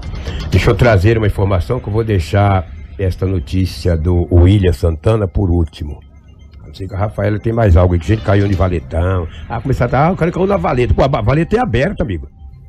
Deixa 0.51 0.70
eu 0.70 0.74
trazer 0.74 1.16
uma 1.18 1.27
informação 1.27 1.79
que 1.79 1.88
eu 1.88 1.92
vou 1.92 2.05
deixar 2.05 2.66
esta 2.98 3.27
notícia 3.27 3.96
do 3.96 4.27
William 4.35 4.72
Santana 4.72 5.29
por 5.29 5.51
último. 5.51 6.01
Não 6.66 6.74
sei 6.74 6.87
que 6.88 6.94
a 6.94 6.98
Rafaela 6.98 7.38
tem 7.38 7.53
mais 7.53 7.77
algo 7.77 7.94
aí, 7.94 8.01
que 8.01 8.07
gente 8.07 8.22
caiu 8.22 8.48
de 8.48 8.55
valetão. 8.55 9.27
Ah, 9.48 9.61
começar 9.61 9.92
a 9.94 10.07
ah, 10.09 10.12
o 10.12 10.16
cara 10.16 10.31
caiu 10.33 10.46
na 10.46 10.57
valeta. 10.57 10.92
Pô, 10.92 11.03
a 11.03 11.09
va- 11.09 11.20
valeta 11.22 11.57
é 11.57 11.61
aberta, 11.61 12.03
amigo. 12.03 12.29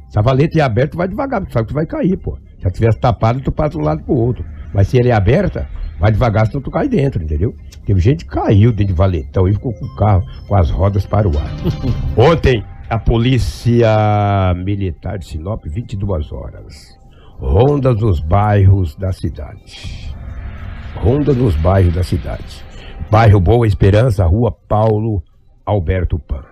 Se 0.09 0.17
a 0.17 0.21
valeta 0.21 0.57
é 0.57 0.61
aberta, 0.61 0.91
tu 0.91 0.97
vai 0.97 1.07
devagar, 1.07 1.45
tu 1.45 1.51
sabe 1.51 1.67
que 1.67 1.73
tu 1.73 1.75
vai 1.75 1.85
cair, 1.85 2.17
pô. 2.17 2.37
Se 2.59 2.63
ela 2.65 2.71
tivesse 2.71 2.99
tapada, 2.99 3.39
tu 3.39 3.51
passa 3.51 3.71
de 3.71 3.77
um 3.77 3.81
lado 3.81 4.03
pro 4.03 4.13
outro. 4.15 4.45
Mas 4.73 4.87
se 4.87 4.99
ela 4.99 5.09
é 5.09 5.11
aberta, 5.11 5.67
vai 5.99 6.11
devagar, 6.11 6.47
senão 6.47 6.61
tu 6.61 6.71
cai 6.71 6.87
dentro, 6.87 7.21
entendeu? 7.23 7.53
Teve 7.85 7.99
gente 7.99 8.25
que 8.25 8.31
caiu 8.31 8.71
dentro 8.71 8.93
de 8.93 8.97
valetão 8.97 9.47
e 9.47 9.53
ficou 9.53 9.73
com 9.73 9.85
o 9.85 9.95
carro 9.95 10.23
com 10.47 10.55
as 10.55 10.69
rodas 10.69 11.05
para 11.05 11.27
o 11.27 11.31
ar. 11.37 11.51
Ontem, 12.15 12.63
a 12.89 12.97
polícia 12.97 14.53
militar 14.55 15.19
de 15.19 15.27
Sinop, 15.27 15.63
22 15.65 16.31
horas. 16.31 16.97
Ronda 17.37 17.93
nos 17.93 18.19
bairros 18.19 18.95
da 18.95 19.13
cidade. 19.13 20.11
Ronda 20.95 21.31
nos 21.33 21.55
bairros 21.55 21.93
da 21.93 22.03
cidade. 22.03 22.65
Bairro 23.11 23.39
Boa 23.39 23.67
Esperança, 23.67 24.25
Rua 24.25 24.51
Paulo 24.51 25.23
Alberto 25.63 26.17
Pan. 26.17 26.43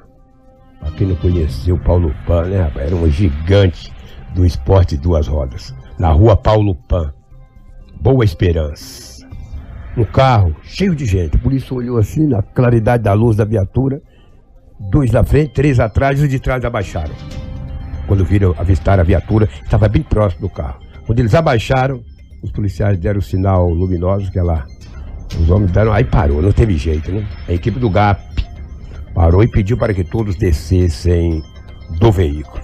Pra 0.80 0.92
quem 0.92 1.08
não 1.08 1.16
conheceu 1.16 1.78
Paulo 1.80 2.14
Pan, 2.28 2.44
né, 2.44 2.62
rapaz? 2.62 2.86
Era 2.86 2.96
um 2.96 3.10
gigante 3.10 3.92
do 4.36 4.46
esporte 4.46 4.96
de 4.96 5.02
duas 5.02 5.28
rodas. 5.28 5.74
Na 5.98 6.12
Rua 6.12 6.38
Paulo 6.38 6.76
Pan. 6.76 7.12
Boa 8.00 8.24
Esperança. 8.24 9.28
Um 9.98 10.06
carro 10.06 10.56
cheio 10.62 10.96
de 10.96 11.08
gente. 11.08 11.36
A 11.36 11.40
polícia 11.40 11.76
olhou 11.76 11.98
assim, 11.98 12.28
na 12.28 12.44
claridade 12.44 13.04
da 13.04 13.14
luz 13.14 13.36
da 13.36 13.44
viatura. 13.44 14.00
Dois 14.80 15.12
na 15.12 15.24
frente, 15.24 15.54
três 15.54 15.80
atrás 15.80 16.20
e 16.20 16.24
os 16.24 16.30
de 16.30 16.40
trás 16.40 16.64
abaixaram. 16.64 17.14
Quando 18.08 18.24
viram 18.24 18.56
avistar 18.58 19.00
a 19.00 19.04
viatura, 19.04 19.50
estava 19.64 19.90
bem 19.90 20.02
próximo 20.02 20.42
do 20.42 20.50
carro. 20.50 20.80
Quando 21.06 21.20
eles 21.20 21.34
abaixaram, 21.34 22.02
os 22.42 22.52
policiais 22.52 22.98
deram 23.00 23.20
o 23.20 23.24
sinal 23.24 23.70
luminoso 23.70 24.32
que 24.32 24.40
é 24.40 24.44
lá. 24.44 24.66
Os 25.40 25.50
homens 25.50 25.72
deram, 25.72 25.92
aí 25.92 26.04
parou, 26.04 26.42
não 26.42 26.52
teve 26.52 26.78
jeito, 26.78 27.12
né? 27.12 27.28
A 27.48 27.54
equipe 27.54 27.80
do 27.80 27.90
GAP 27.90 28.22
parou 29.14 29.44
e 29.44 29.48
pediu 29.48 29.78
para 29.78 29.94
que 29.94 30.04
todos 30.04 30.36
descessem 30.36 31.44
do 32.00 32.12
veículo. 32.12 32.62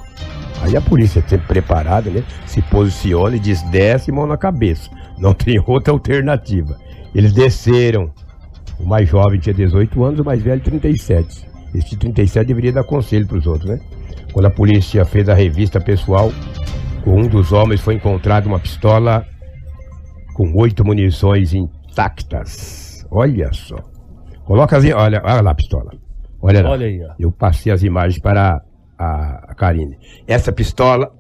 Aí 0.61 0.77
a 0.77 0.81
polícia, 0.81 1.21
sempre 1.27 1.47
preparada, 1.47 2.09
né? 2.09 2.23
Se 2.45 2.61
posiciona 2.61 3.35
e 3.35 3.39
diz: 3.39 3.61
desce 3.63 4.11
mão 4.11 4.25
na 4.25 4.37
cabeça. 4.37 4.89
Não 5.17 5.33
tem 5.35 5.61
outra 5.65 5.91
alternativa. 5.91 6.77
Eles 7.13 7.33
desceram. 7.33 8.11
O 8.79 8.85
mais 8.85 9.07
jovem 9.07 9.39
tinha 9.39 9.53
18 9.53 10.03
anos, 10.03 10.19
o 10.19 10.25
mais 10.25 10.41
velho 10.41 10.61
37. 10.61 11.52
Esse 11.73 11.97
37 11.97 12.47
deveria 12.47 12.71
dar 12.71 12.83
conselho 12.83 13.27
para 13.27 13.37
os 13.37 13.47
outros, 13.47 13.69
né? 13.69 13.79
Quando 14.31 14.45
a 14.45 14.51
polícia 14.51 15.05
fez 15.05 15.27
a 15.29 15.33
revista 15.33 15.79
pessoal, 15.79 16.31
com 17.03 17.21
um 17.21 17.27
dos 17.27 17.51
homens 17.51 17.81
foi 17.81 17.95
encontrado 17.95 18.47
uma 18.47 18.59
pistola 18.59 19.25
com 20.33 20.51
oito 20.55 20.83
munições 20.85 21.53
intactas. 21.53 23.05
Olha 23.11 23.51
só. 23.53 23.77
Coloca 24.45 24.77
as. 24.77 24.83
Olha, 24.85 25.21
olha 25.23 25.41
lá 25.41 25.51
a 25.51 25.55
pistola. 25.55 25.91
Olha 26.41 26.63
lá. 26.63 26.71
Olha 26.71 26.87
aí, 26.87 27.03
ó. 27.03 27.13
Eu 27.19 27.31
passei 27.31 27.71
as 27.71 27.83
imagens 27.83 28.19
para 28.19 28.61
a, 28.97 29.51
a 29.51 29.55
Karine. 29.55 29.97
Essa 30.27 30.51
pistola, 30.51 31.11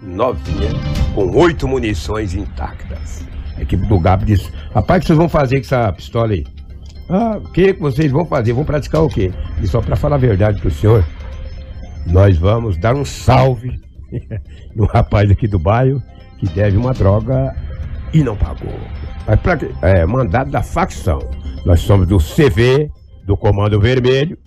novinha, 0.00 0.70
com 1.14 1.36
oito 1.36 1.66
munições 1.68 2.34
intactas. 2.34 3.26
A 3.56 3.62
equipe 3.62 3.86
do 3.86 3.98
GAP 3.98 4.24
disse: 4.24 4.50
Rapaz, 4.72 4.98
o 4.98 5.00
que 5.00 5.06
vocês 5.08 5.18
vão 5.18 5.28
fazer 5.28 5.56
com 5.56 5.66
essa 5.66 5.92
pistola 5.92 6.32
aí? 6.32 6.44
Ah, 7.14 7.36
o 7.36 7.52
que 7.52 7.74
vocês 7.74 8.10
vão 8.10 8.24
fazer? 8.24 8.54
Vão 8.54 8.64
praticar 8.64 9.02
o 9.02 9.08
quê? 9.08 9.30
E 9.60 9.68
só 9.68 9.82
para 9.82 9.96
falar 9.96 10.16
a 10.16 10.18
verdade 10.18 10.62
pro 10.62 10.70
senhor, 10.70 11.04
nós 12.06 12.38
vamos 12.38 12.78
dar 12.78 12.94
um 12.94 13.04
salve 13.04 13.78
num 14.74 14.86
rapaz 14.86 15.30
aqui 15.30 15.46
do 15.46 15.58
bairro 15.58 16.02
que 16.38 16.46
deve 16.46 16.78
uma 16.78 16.94
droga 16.94 17.54
e 18.14 18.22
não 18.24 18.34
pagou. 18.34 18.72
Mas 19.26 19.38
pra, 19.40 19.58
é 19.82 20.06
mandado 20.06 20.50
da 20.50 20.62
facção. 20.62 21.18
Nós 21.66 21.80
somos 21.80 22.08
do 22.08 22.16
CV, 22.16 22.90
do 23.26 23.36
Comando 23.36 23.78
Vermelho, 23.78 24.38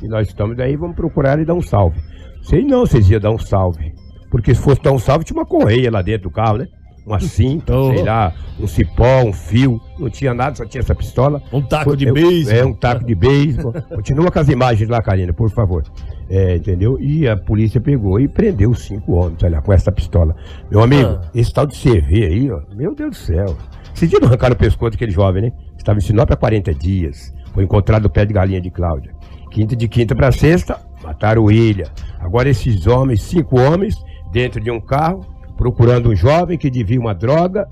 e 0.00 0.06
nós 0.06 0.28
estamos 0.28 0.56
aí, 0.60 0.76
vamos 0.76 0.94
procurar 0.94 1.40
e 1.40 1.44
dar 1.44 1.54
um 1.54 1.62
salve. 1.62 2.00
Sei 2.44 2.64
não, 2.64 2.86
vocês 2.86 3.10
iam 3.10 3.20
dar 3.20 3.32
um 3.32 3.38
salve. 3.38 3.92
Porque 4.30 4.54
se 4.54 4.62
fosse 4.62 4.80
dar 4.80 4.92
um 4.92 5.00
salve, 5.00 5.24
tinha 5.24 5.36
uma 5.36 5.46
correia 5.46 5.90
lá 5.90 6.00
dentro 6.00 6.28
do 6.28 6.30
carro, 6.30 6.58
né? 6.58 6.68
Uma 7.06 7.20
cinta, 7.20 7.76
Oh. 7.76 7.92
sei 7.92 8.02
lá, 8.02 8.32
um 8.58 8.66
cipó, 8.66 9.22
um 9.24 9.32
fio, 9.32 9.78
não 9.98 10.08
tinha 10.08 10.32
nada, 10.32 10.56
só 10.56 10.64
tinha 10.64 10.80
essa 10.80 10.94
pistola. 10.94 11.42
Um 11.52 11.60
taco 11.60 11.94
de 11.96 12.06
Eu- 12.06 12.14
beisebol. 12.14 12.54
É, 12.58 12.64
um 12.64 12.72
taco 12.72 13.04
de 13.04 13.14
beisebol. 13.14 13.72
Continua 13.94 14.30
com 14.30 14.38
as 14.38 14.48
imagens 14.48 14.88
lá, 14.88 15.02
Karina, 15.02 15.32
por 15.32 15.50
favor. 15.50 15.82
É, 16.30 16.56
entendeu? 16.56 16.98
E 16.98 17.28
a 17.28 17.36
polícia 17.36 17.78
pegou 17.80 18.18
e 18.18 18.26
prendeu 18.26 18.70
os 18.70 18.80
cinco 18.86 19.12
homens, 19.12 19.42
olha, 19.42 19.60
com 19.60 19.72
essa 19.72 19.92
pistola. 19.92 20.34
Meu 20.70 20.80
amigo, 20.82 21.18
Ah. 21.22 21.30
esse 21.34 21.52
tal 21.52 21.66
de 21.66 21.76
CV 21.76 22.24
aí, 22.24 22.50
ó, 22.50 22.60
meu 22.74 22.94
Deus 22.94 23.10
do 23.10 23.16
céu. 23.16 23.54
Esse 23.94 24.06
dia 24.06 24.18
não 24.18 24.28
arrancaram 24.28 24.54
o 24.54 24.58
pescoço 24.58 24.92
daquele 24.92 25.12
jovem, 25.12 25.42
né? 25.42 25.52
Estava 25.76 25.98
em 25.98 26.02
Sinop 26.02 26.30
há 26.30 26.36
40 26.36 26.72
dias. 26.74 27.32
Foi 27.52 27.62
encontrado 27.64 28.06
o 28.06 28.10
pé 28.10 28.24
de 28.24 28.32
galinha 28.32 28.60
de 28.60 28.70
Cláudia. 28.70 29.12
Quinta 29.50 29.76
de 29.76 29.86
quinta 29.86 30.14
para 30.16 30.32
sexta, 30.32 30.80
mataram 31.02 31.44
o 31.44 31.52
Ilha. 31.52 31.86
Agora 32.18 32.48
esses 32.48 32.86
homens, 32.88 33.22
cinco 33.22 33.60
homens, 33.60 33.94
dentro 34.32 34.60
de 34.60 34.68
um 34.70 34.80
carro, 34.80 35.24
procurando 35.56 36.10
um 36.10 36.16
jovem 36.16 36.58
que 36.58 36.70
devia 36.70 37.00
uma 37.00 37.14
droga, 37.14 37.68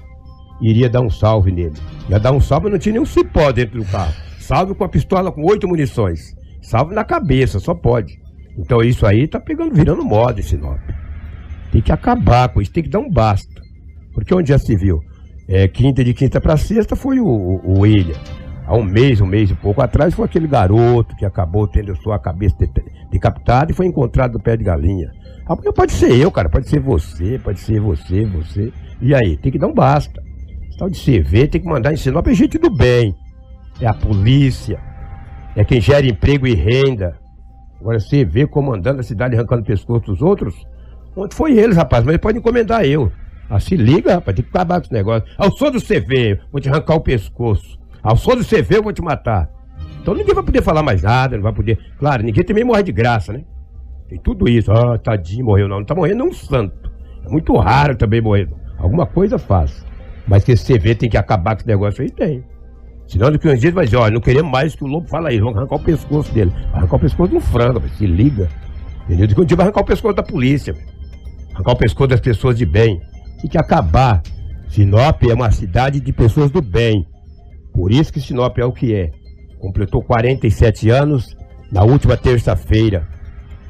iria 0.60 0.88
dar 0.88 1.00
um 1.00 1.10
salve 1.10 1.50
nele. 1.50 1.76
Ia 2.08 2.18
dar 2.18 2.32
um 2.32 2.40
salve, 2.40 2.70
não 2.70 2.78
tinha 2.78 2.92
nenhum 2.92 3.06
cipó 3.06 3.50
dentro 3.52 3.78
do 3.78 3.90
carro. 3.90 4.14
Salve 4.38 4.74
com 4.74 4.84
a 4.84 4.88
pistola 4.88 5.32
com 5.32 5.44
oito 5.44 5.68
munições. 5.68 6.34
Salve 6.60 6.94
na 6.94 7.04
cabeça, 7.04 7.58
só 7.58 7.74
pode. 7.74 8.20
Então 8.56 8.82
isso 8.82 9.06
aí 9.06 9.26
tá 9.26 9.40
pegando, 9.40 9.74
virando 9.74 10.04
moda 10.04 10.40
esse 10.40 10.50
Sinop. 10.50 10.78
Tem 11.70 11.80
que 11.80 11.90
acabar 11.90 12.48
com 12.50 12.60
isso, 12.60 12.72
tem 12.72 12.82
que 12.82 12.90
dar 12.90 12.98
um 12.98 13.10
basta. 13.10 13.62
Porque 14.12 14.34
onde 14.34 14.50
já 14.50 14.58
se 14.58 14.76
viu? 14.76 15.00
É, 15.48 15.66
quinta 15.66 16.04
de 16.04 16.12
quinta 16.14 16.40
para 16.40 16.56
sexta 16.56 16.94
foi 16.94 17.18
o, 17.18 17.26
o, 17.26 17.60
o 17.64 17.80
William. 17.80 18.16
Há 18.66 18.76
um 18.76 18.82
mês, 18.84 19.20
um 19.20 19.26
mês 19.26 19.50
e 19.50 19.54
pouco 19.54 19.82
atrás, 19.82 20.14
foi 20.14 20.24
aquele 20.24 20.46
garoto 20.46 21.16
que 21.16 21.24
acabou 21.24 21.66
tendo 21.66 21.94
sua 21.96 22.18
cabeça 22.18 22.56
de- 22.58 22.70
decapitada 23.10 23.72
e 23.72 23.74
foi 23.74 23.86
encontrado 23.86 24.34
no 24.34 24.40
pé 24.40 24.56
de 24.56 24.64
galinha. 24.64 25.10
Amanhã 25.46 25.72
pode 25.72 25.92
ser 25.92 26.16
eu, 26.16 26.30
cara, 26.30 26.48
pode 26.48 26.68
ser 26.68 26.80
você, 26.80 27.38
pode 27.42 27.58
ser 27.58 27.80
você, 27.80 28.24
você. 28.24 28.72
E 29.00 29.14
aí, 29.14 29.36
tem 29.36 29.50
que 29.50 29.58
dar 29.58 29.66
um 29.66 29.74
basta. 29.74 30.22
Esse 30.68 30.78
tal 30.78 30.88
de 30.88 30.98
CV 30.98 31.48
tem 31.48 31.60
que 31.60 31.66
mandar 31.66 31.92
em 31.92 31.96
Sinop 31.96 32.26
é 32.28 32.34
gente 32.34 32.56
do 32.56 32.70
bem. 32.70 33.14
É 33.80 33.86
a 33.86 33.92
polícia, 33.92 34.78
é 35.56 35.64
quem 35.64 35.80
gera 35.80 36.06
emprego 36.06 36.46
e 36.46 36.54
renda. 36.54 37.18
Agora 37.80 37.98
vê 38.28 38.46
comandando 38.46 39.00
a 39.00 39.02
cidade 39.02 39.34
arrancando 39.34 39.62
o 39.62 39.66
pescoço 39.66 40.06
dos 40.06 40.22
outros. 40.22 40.54
Onde 41.16 41.34
foi 41.34 41.58
eles, 41.58 41.76
rapaz? 41.76 42.04
Mas 42.04 42.16
pode 42.18 42.38
encomendar 42.38 42.84
eu. 42.84 43.10
Ah, 43.50 43.58
se 43.58 43.76
liga, 43.76 44.14
rapaz, 44.14 44.36
tem 44.36 44.44
que 44.44 44.50
acabar 44.50 44.80
com 44.80 44.84
esse 44.86 44.92
negócio. 44.94 45.28
Ao 45.36 45.50
som 45.50 45.70
do 45.70 45.80
CV, 45.80 46.40
vou 46.50 46.60
te 46.60 46.68
arrancar 46.68 46.94
o 46.94 47.00
pescoço. 47.00 47.76
Ao 48.02 48.16
som 48.16 48.34
do 48.34 48.44
CV, 48.44 48.78
eu 48.78 48.82
vou 48.82 48.92
te 48.92 49.02
matar. 49.02 49.48
Então 50.00 50.14
ninguém 50.14 50.34
vai 50.34 50.42
poder 50.42 50.62
falar 50.62 50.82
mais 50.82 51.02
nada, 51.02 51.36
não 51.36 51.42
vai 51.42 51.52
poder. 51.52 51.78
Claro, 51.98 52.22
ninguém 52.22 52.44
também 52.44 52.64
morre 52.64 52.82
de 52.82 52.92
graça, 52.92 53.32
né? 53.32 53.44
Tem 54.08 54.18
tudo 54.18 54.48
isso. 54.48 54.72
Ah, 54.72 54.98
tadinho, 54.98 55.46
morreu 55.46 55.68
não. 55.68 55.78
Não 55.78 55.86
tá 55.86 55.94
morrendo 55.94 56.24
um 56.24 56.32
santo. 56.32 56.90
É 57.24 57.28
muito 57.30 57.56
raro 57.56 57.96
também 57.96 58.20
morrer. 58.20 58.48
Alguma 58.78 59.06
coisa 59.06 59.38
faz. 59.38 59.86
Mas 60.26 60.44
que 60.44 60.52
esse 60.52 60.64
CV 60.64 60.94
tem 60.94 61.08
que 61.08 61.16
acabar 61.16 61.54
com 61.54 61.60
esse 61.60 61.68
negócio 61.68 62.02
aí, 62.02 62.10
tem. 62.10 62.44
Senão, 63.06 63.30
daqui 63.30 63.48
uns 63.48 63.60
dias 63.60 63.74
vai 63.74 63.84
dizer, 63.84 63.96
olha, 63.96 64.12
não 64.12 64.20
queremos 64.20 64.50
mais 64.50 64.74
que 64.74 64.84
o 64.84 64.86
lobo 64.86 65.06
fala 65.08 65.32
isso, 65.32 65.44
vamos 65.44 65.58
arrancar 65.58 65.76
o 65.76 65.80
pescoço 65.80 66.32
dele. 66.32 66.52
Arrancar 66.72 66.96
o 66.96 66.98
pescoço 66.98 67.32
do 67.32 67.40
frango, 67.40 67.80
mas 67.80 67.92
se 67.96 68.06
liga. 68.06 68.48
Entendeu? 69.04 69.28
Daqui 69.28 69.40
um 69.40 69.44
dia 69.44 69.56
vai 69.56 69.66
arrancar 69.66 69.80
o 69.82 69.84
pescoço 69.84 70.14
da 70.14 70.22
polícia. 70.22 70.74
Arrancar 71.54 71.72
o 71.72 71.76
pescoço 71.76 72.08
das 72.08 72.20
pessoas 72.20 72.56
de 72.56 72.66
bem. 72.66 73.00
Tem 73.40 73.50
que 73.50 73.58
acabar. 73.58 74.22
Sinop 74.68 75.22
é 75.24 75.34
uma 75.34 75.50
cidade 75.50 76.00
de 76.00 76.12
pessoas 76.12 76.50
do 76.50 76.62
bem. 76.62 77.06
Por 77.72 77.90
isso 77.90 78.12
que 78.12 78.20
Sinop 78.20 78.58
é 78.58 78.64
o 78.64 78.72
que 78.72 78.94
é. 78.94 79.10
Completou 79.58 80.02
47 80.02 80.90
anos 80.90 81.36
na 81.70 81.82
última 81.82 82.16
terça-feira. 82.16 83.08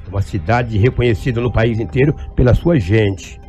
Uma 0.09 0.23
cidade 0.23 0.77
reconhecida 0.77 1.41
no 1.41 1.53
país 1.53 1.79
inteiro 1.79 2.15
pela 2.35 2.55
sua 2.55 2.79
gente. 2.79 3.41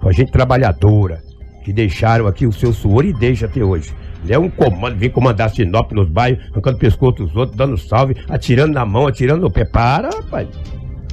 Sua 0.00 0.12
gente 0.12 0.30
trabalhadora. 0.30 1.22
Que 1.64 1.72
deixaram 1.72 2.26
aqui 2.26 2.46
o 2.46 2.52
seu 2.52 2.72
suor 2.72 3.04
e 3.04 3.12
deixa 3.12 3.46
até 3.46 3.64
hoje. 3.64 3.94
Não 4.24 4.34
é 4.34 4.38
um 4.38 4.50
comando, 4.50 4.96
vem 4.96 5.10
comandar 5.10 5.50
Sinop 5.50 5.92
nos 5.92 6.08
bairros, 6.08 6.44
arrancando 6.52 6.78
pescoço 6.78 7.24
dos 7.24 7.34
outros, 7.36 7.56
dando 7.56 7.78
salve, 7.78 8.16
atirando 8.28 8.72
na 8.72 8.84
mão, 8.84 9.06
atirando 9.06 9.42
no 9.42 9.50
pé. 9.50 9.64
Para, 9.64 10.10
rapaz. 10.10 10.48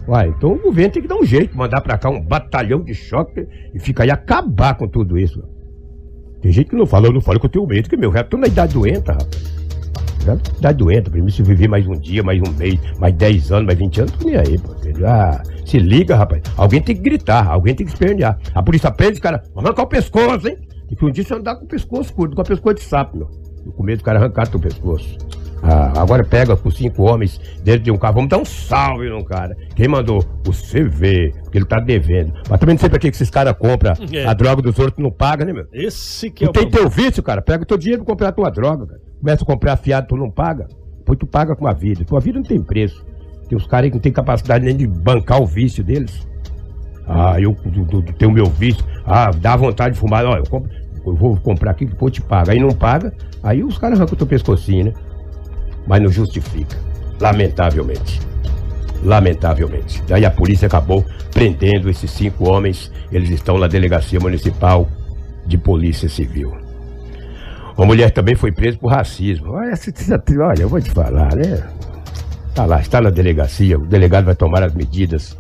Uai, 0.08 0.34
então 0.36 0.54
o 0.54 0.60
governo 0.60 0.92
tem 0.92 1.02
que 1.04 1.08
dar 1.08 1.18
um 1.18 1.26
jeito, 1.26 1.56
mandar 1.56 1.82
pra 1.82 1.98
cá 1.98 2.10
um 2.10 2.20
batalhão 2.20 2.84
de 2.84 2.96
choque 2.96 3.48
e 3.74 3.80
ficar 3.80 4.04
aí 4.04 4.12
acabar 4.12 4.76
com 4.76 4.88
tudo 4.88 5.18
isso. 5.18 5.44
Tem 6.42 6.52
gente 6.52 6.70
que 6.70 6.76
não 6.76 6.86
fala, 6.86 7.08
eu 7.08 7.14
não 7.14 7.22
falo 7.22 7.40
que 7.40 7.46
eu 7.46 7.50
tenho 7.50 7.68
medo, 7.68 7.90
que 7.90 7.98
meu 7.98 8.10
reto 8.10 8.32
tô 8.32 8.38
na 8.38 8.48
idade 8.48 8.74
doenta, 8.74 9.14
rapaz. 9.14 9.60
Na 10.26 10.34
idade 10.58 10.78
doenta, 10.78 11.10
pra 11.10 11.22
mim 11.22 11.30
se 11.30 11.44
viver 11.44 11.68
mais 11.68 11.88
um 11.88 11.98
dia, 11.98 12.24
mais 12.24 12.40
um 12.42 12.52
mês, 12.54 12.80
mais 13.00 13.14
10 13.16 13.52
anos, 13.52 13.66
mais 13.66 13.80
20 13.80 14.02
anos, 14.02 14.12
tô 14.14 14.26
nem 14.26 14.36
aí, 14.38 14.58
pô. 14.58 14.76
Ah, 15.06 15.42
se 15.66 15.80
liga, 15.80 16.16
rapaz. 16.16 16.42
Alguém 16.58 16.82
tem 16.82 16.96
que 16.96 17.02
gritar, 17.02 17.48
alguém 17.48 17.76
tem 17.76 17.86
que 17.86 17.94
espernear. 17.94 18.38
A 18.54 18.62
polícia 18.62 18.92
prende 18.92 19.20
vamos 19.22 19.66
arrancar 19.66 19.84
o 19.84 19.88
pescoço, 19.88 20.48
hein? 20.48 20.58
E 20.90 20.96
que 20.96 21.06
um 21.06 21.12
dia 21.12 21.24
você 21.24 21.34
andar 21.34 21.56
com 21.56 21.66
o 21.66 21.68
pescoço 21.68 22.14
curto, 22.14 22.36
com 22.36 22.42
a 22.42 22.46
pescoço 22.46 22.76
de 22.76 22.82
sapo, 22.82 23.18
meu. 23.18 23.30
Eu 23.66 23.72
com 23.72 23.84
medo 23.84 24.00
do 24.00 24.04
cara 24.04 24.20
arrancar 24.20 24.48
teu 24.48 24.60
pescoço. 24.60 25.18
Ah, 25.62 25.92
agora 26.02 26.24
pega 26.24 26.56
com 26.56 26.72
cinco 26.72 27.04
homens 27.04 27.40
dentro 27.64 27.82
de 27.84 27.92
um 27.92 27.98
carro. 27.98 28.16
Vamos 28.16 28.30
dar 28.30 28.38
um 28.38 28.46
salve 28.46 29.10
no 29.10 29.24
cara. 29.26 29.56
Quem 29.76 29.88
mandou? 29.88 30.24
O 30.48 30.52
CV, 30.52 31.34
porque 31.44 31.58
ele 31.58 31.66
tá 31.66 31.80
devendo. 31.80 32.34
Mas 32.50 32.60
também 32.60 32.76
não 32.76 32.80
sei 32.80 32.90
pra 32.90 32.98
que 32.98 33.10
que 33.12 33.16
esses 33.18 33.30
caras 33.30 33.54
compram 33.58 33.94
É. 34.14 34.26
a 34.26 34.34
droga 34.34 34.62
dos 34.62 34.80
outros 34.80 34.98
e 34.98 35.02
não 35.02 35.12
pagam, 35.12 35.46
né, 35.46 35.54
meu? 35.54 35.66
Esse 35.74 36.30
que 36.32 36.44
é 36.46 36.48
Tu 36.48 36.50
o 36.50 36.54
tem 36.54 36.64
problema. 36.70 36.90
teu 36.90 37.04
vício, 37.06 37.22
cara. 37.22 37.42
Pega 37.42 37.64
o 37.64 37.66
teu 37.66 37.78
dinheiro 37.78 38.04
pra 38.04 38.14
comprar 38.14 38.30
a 38.30 38.32
tua 38.32 38.50
droga, 38.50 38.86
cara. 38.88 39.00
Começa 39.20 39.44
a 39.44 39.46
comprar 39.46 39.76
fiado, 39.78 40.08
tu 40.08 40.16
não 40.16 40.32
paga. 40.32 40.68
Depois 41.00 41.20
tu 41.20 41.28
paga 41.28 41.56
com 41.56 41.68
a 41.68 41.74
vida. 41.74 42.06
Tua 42.06 42.20
vida 42.22 42.40
não 42.40 42.46
tem 42.46 42.62
preço. 42.62 43.06
Tem 43.50 43.58
os 43.58 43.68
caras 43.68 43.86
aí 43.86 43.90
que 43.92 43.98
não 43.98 44.02
tem 44.02 44.12
capacidade 44.14 44.64
nem 44.64 44.78
de 44.78 44.88
bancar 44.88 45.42
o 45.42 45.46
vício 45.46 45.84
deles. 45.84 46.26
Ah, 47.08 47.40
eu 47.42 47.54
do- 47.66 47.84
do- 47.86 48.02
do- 48.02 48.14
tenho 48.14 48.32
meu 48.32 48.46
vício. 48.46 48.84
Ah, 49.06 49.32
dá 49.32 49.56
vontade 49.56 49.96
de 49.96 50.00
fumar. 50.00 50.24
Ó, 50.26 50.38
eu, 50.38 50.44
compro- 50.44 50.70
eu 51.06 51.16
vou 51.16 51.36
comprar 51.38 51.72
aqui, 51.72 51.86
depois 51.86 52.14
te 52.14 52.22
pago. 52.22 52.52
Aí 52.52 52.60
não 52.60 52.70
paga, 52.72 53.12
aí 53.42 53.64
os 53.64 53.78
caras 53.78 53.98
arrancam 54.00 54.14
o 54.14 54.18
teu 54.18 54.28
pescocinho, 54.28 54.86
né? 54.86 54.94
Mas 55.88 56.02
não 56.02 56.12
justifica. 56.12 56.78
Lamentavelmente. 57.20 58.20
Lamentavelmente. 59.04 60.04
Daí 60.08 60.26
a 60.26 60.32
polícia 60.32 60.68
acabou 60.68 61.06
prendendo 61.32 61.90
esses 61.90 62.12
cinco 62.12 62.50
homens. 62.50 62.92
Eles 63.12 63.30
estão 63.30 63.58
na 63.58 63.68
delegacia 63.68 64.20
municipal 64.20 64.88
de 65.46 65.58
polícia 65.58 66.08
civil. 66.08 66.54
Uma 67.78 67.86
mulher 67.86 68.12
também 68.12 68.36
foi 68.36 68.52
presa 68.52 68.78
por 68.78 68.92
racismo. 68.92 69.54
Olha, 69.54 69.74
olha, 70.42 70.62
eu 70.62 70.70
vou 70.70 70.82
te 70.82 70.92
falar, 70.92 71.34
né? 71.36 71.64
Tá 72.54 72.66
lá, 72.66 72.82
está 72.82 73.00
na 73.00 73.10
delegacia, 73.10 73.78
o 73.78 73.86
delegado 73.86 74.26
vai 74.26 74.36
tomar 74.36 74.64
as 74.64 74.74
medidas 74.74 75.38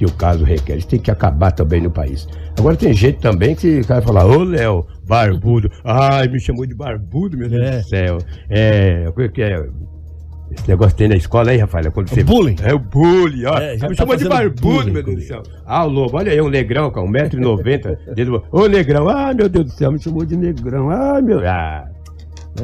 que 0.00 0.06
o 0.06 0.12
caso 0.12 0.42
requer. 0.44 0.78
Isso 0.78 0.88
tem 0.88 0.98
que 0.98 1.10
acabar 1.10 1.52
também 1.52 1.78
no 1.82 1.90
país. 1.90 2.26
Agora 2.58 2.74
tem 2.74 2.94
gente 2.94 3.18
também 3.18 3.54
que 3.54 3.80
o 3.80 3.86
cara 3.86 4.00
fala, 4.00 4.24
ô 4.24 4.42
Léo, 4.42 4.86
barbudo. 5.06 5.70
Ai, 5.84 6.26
me 6.26 6.40
chamou 6.40 6.64
de 6.64 6.74
barbudo, 6.74 7.36
meu 7.36 7.50
Deus 7.50 7.62
É. 7.62 7.78
do 7.80 7.84
céu. 7.86 8.18
É, 8.48 9.04
o 9.08 9.12
que 9.28 9.42
é? 9.42 9.62
Esse 10.52 10.66
negócio 10.68 10.96
tem 10.96 11.06
na 11.06 11.16
escola 11.16 11.50
aí, 11.50 11.58
Rafael? 11.58 11.92
Quando 11.92 12.08
você... 12.08 12.24
bullying. 12.24 12.56
É 12.62 12.72
o 12.72 12.78
bullying, 12.78 13.44
ó. 13.44 13.58
É, 13.58 13.76
já 13.76 13.88
me 13.90 13.94
tá 13.94 14.02
chamou 14.02 14.16
de 14.16 14.26
barbudo, 14.26 14.60
bullying 14.62 14.90
meu 14.90 15.02
Deus 15.02 15.16
do 15.18 15.22
céu. 15.22 15.42
Ah, 15.66 15.84
o 15.84 15.88
Lobo, 15.90 16.16
olha 16.16 16.32
aí, 16.32 16.40
um 16.40 16.48
negrão, 16.48 16.90
cara, 16.90 17.06
1,90m. 17.06 17.98
dentro 18.16 18.38
do- 18.40 18.44
Ô, 18.50 18.66
negrão, 18.66 19.06
ah, 19.06 19.34
meu 19.34 19.50
Deus 19.50 19.66
do 19.66 19.70
céu, 19.72 19.92
me 19.92 20.00
chamou 20.02 20.24
de 20.24 20.34
negrão. 20.34 20.88
Ah, 20.90 21.20
meu. 21.20 21.40
Ah, 21.46 21.84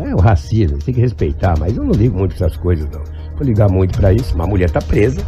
é 0.02 0.14
o 0.14 0.18
racismo, 0.18 0.78
tem 0.78 0.94
que 0.94 1.00
respeitar, 1.02 1.54
mas 1.60 1.76
eu 1.76 1.84
não 1.84 1.92
ligo 1.92 2.16
muito 2.18 2.34
pra 2.34 2.46
essas 2.46 2.56
coisas, 2.58 2.88
não. 2.90 3.02
Vou 3.36 3.46
ligar 3.46 3.68
muito 3.68 3.98
pra 3.98 4.10
isso. 4.12 4.34
Uma 4.34 4.46
mulher 4.46 4.70
tá 4.70 4.80
presa 4.80 5.20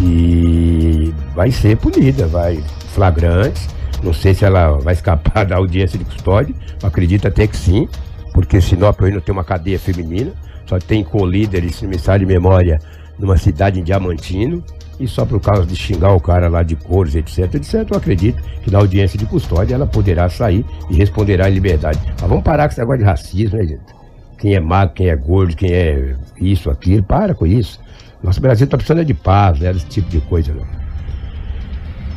e 0.00 1.14
vai 1.34 1.50
ser 1.50 1.76
punida, 1.76 2.26
vai 2.26 2.62
flagrante. 2.92 3.68
Não 4.02 4.12
sei 4.12 4.34
se 4.34 4.44
ela 4.44 4.72
vai 4.78 4.94
escapar 4.94 5.44
da 5.46 5.56
audiência 5.56 5.98
de 5.98 6.04
custódia, 6.04 6.54
acredito 6.82 7.26
até 7.26 7.46
que 7.46 7.56
sim, 7.56 7.88
porque 8.32 8.60
Sinop 8.60 9.00
hoje 9.00 9.14
não 9.14 9.20
tem 9.20 9.32
uma 9.32 9.44
cadeia 9.44 9.78
feminina, 9.78 10.32
só 10.66 10.78
tem 10.78 11.02
co-líderes, 11.02 11.76
se 11.76 11.86
me 11.86 11.98
sai 11.98 12.18
de 12.18 12.26
memória, 12.26 12.78
numa 13.18 13.36
cidade 13.36 13.80
em 13.80 13.82
Diamantino, 13.82 14.62
e 14.98 15.06
só 15.06 15.24
por 15.24 15.40
causa 15.40 15.66
de 15.66 15.76
xingar 15.76 16.12
o 16.12 16.20
cara 16.20 16.48
lá 16.48 16.62
de 16.62 16.74
cores, 16.74 17.14
etc, 17.14 17.54
etc, 17.54 17.86
eu 17.90 17.96
acredito 17.96 18.42
que 18.62 18.70
na 18.70 18.78
audiência 18.78 19.18
de 19.18 19.26
custódia 19.26 19.74
ela 19.74 19.86
poderá 19.86 20.28
sair 20.28 20.64
e 20.90 20.96
responderá 20.96 21.48
em 21.48 21.54
liberdade. 21.54 22.00
Mas 22.20 22.28
vamos 22.28 22.44
parar 22.44 22.64
com 22.64 22.72
esse 22.72 22.80
negócio 22.80 22.98
de 23.00 23.04
racismo, 23.04 23.58
né, 23.58 23.66
gente? 23.66 23.96
Quem 24.38 24.54
é 24.54 24.60
magro, 24.60 24.94
quem 24.94 25.08
é 25.08 25.16
gordo, 25.16 25.56
quem 25.56 25.72
é 25.72 26.16
isso, 26.38 26.70
aquilo, 26.70 27.02
para 27.02 27.34
com 27.34 27.46
isso. 27.46 27.80
Nosso 28.22 28.40
Brasil 28.40 28.64
está 28.64 28.76
precisando 28.76 29.04
de 29.04 29.14
paz, 29.14 29.58
né? 29.60 29.70
Esse 29.70 29.86
tipo 29.86 30.08
de 30.08 30.20
coisa, 30.20 30.52
não. 30.52 30.66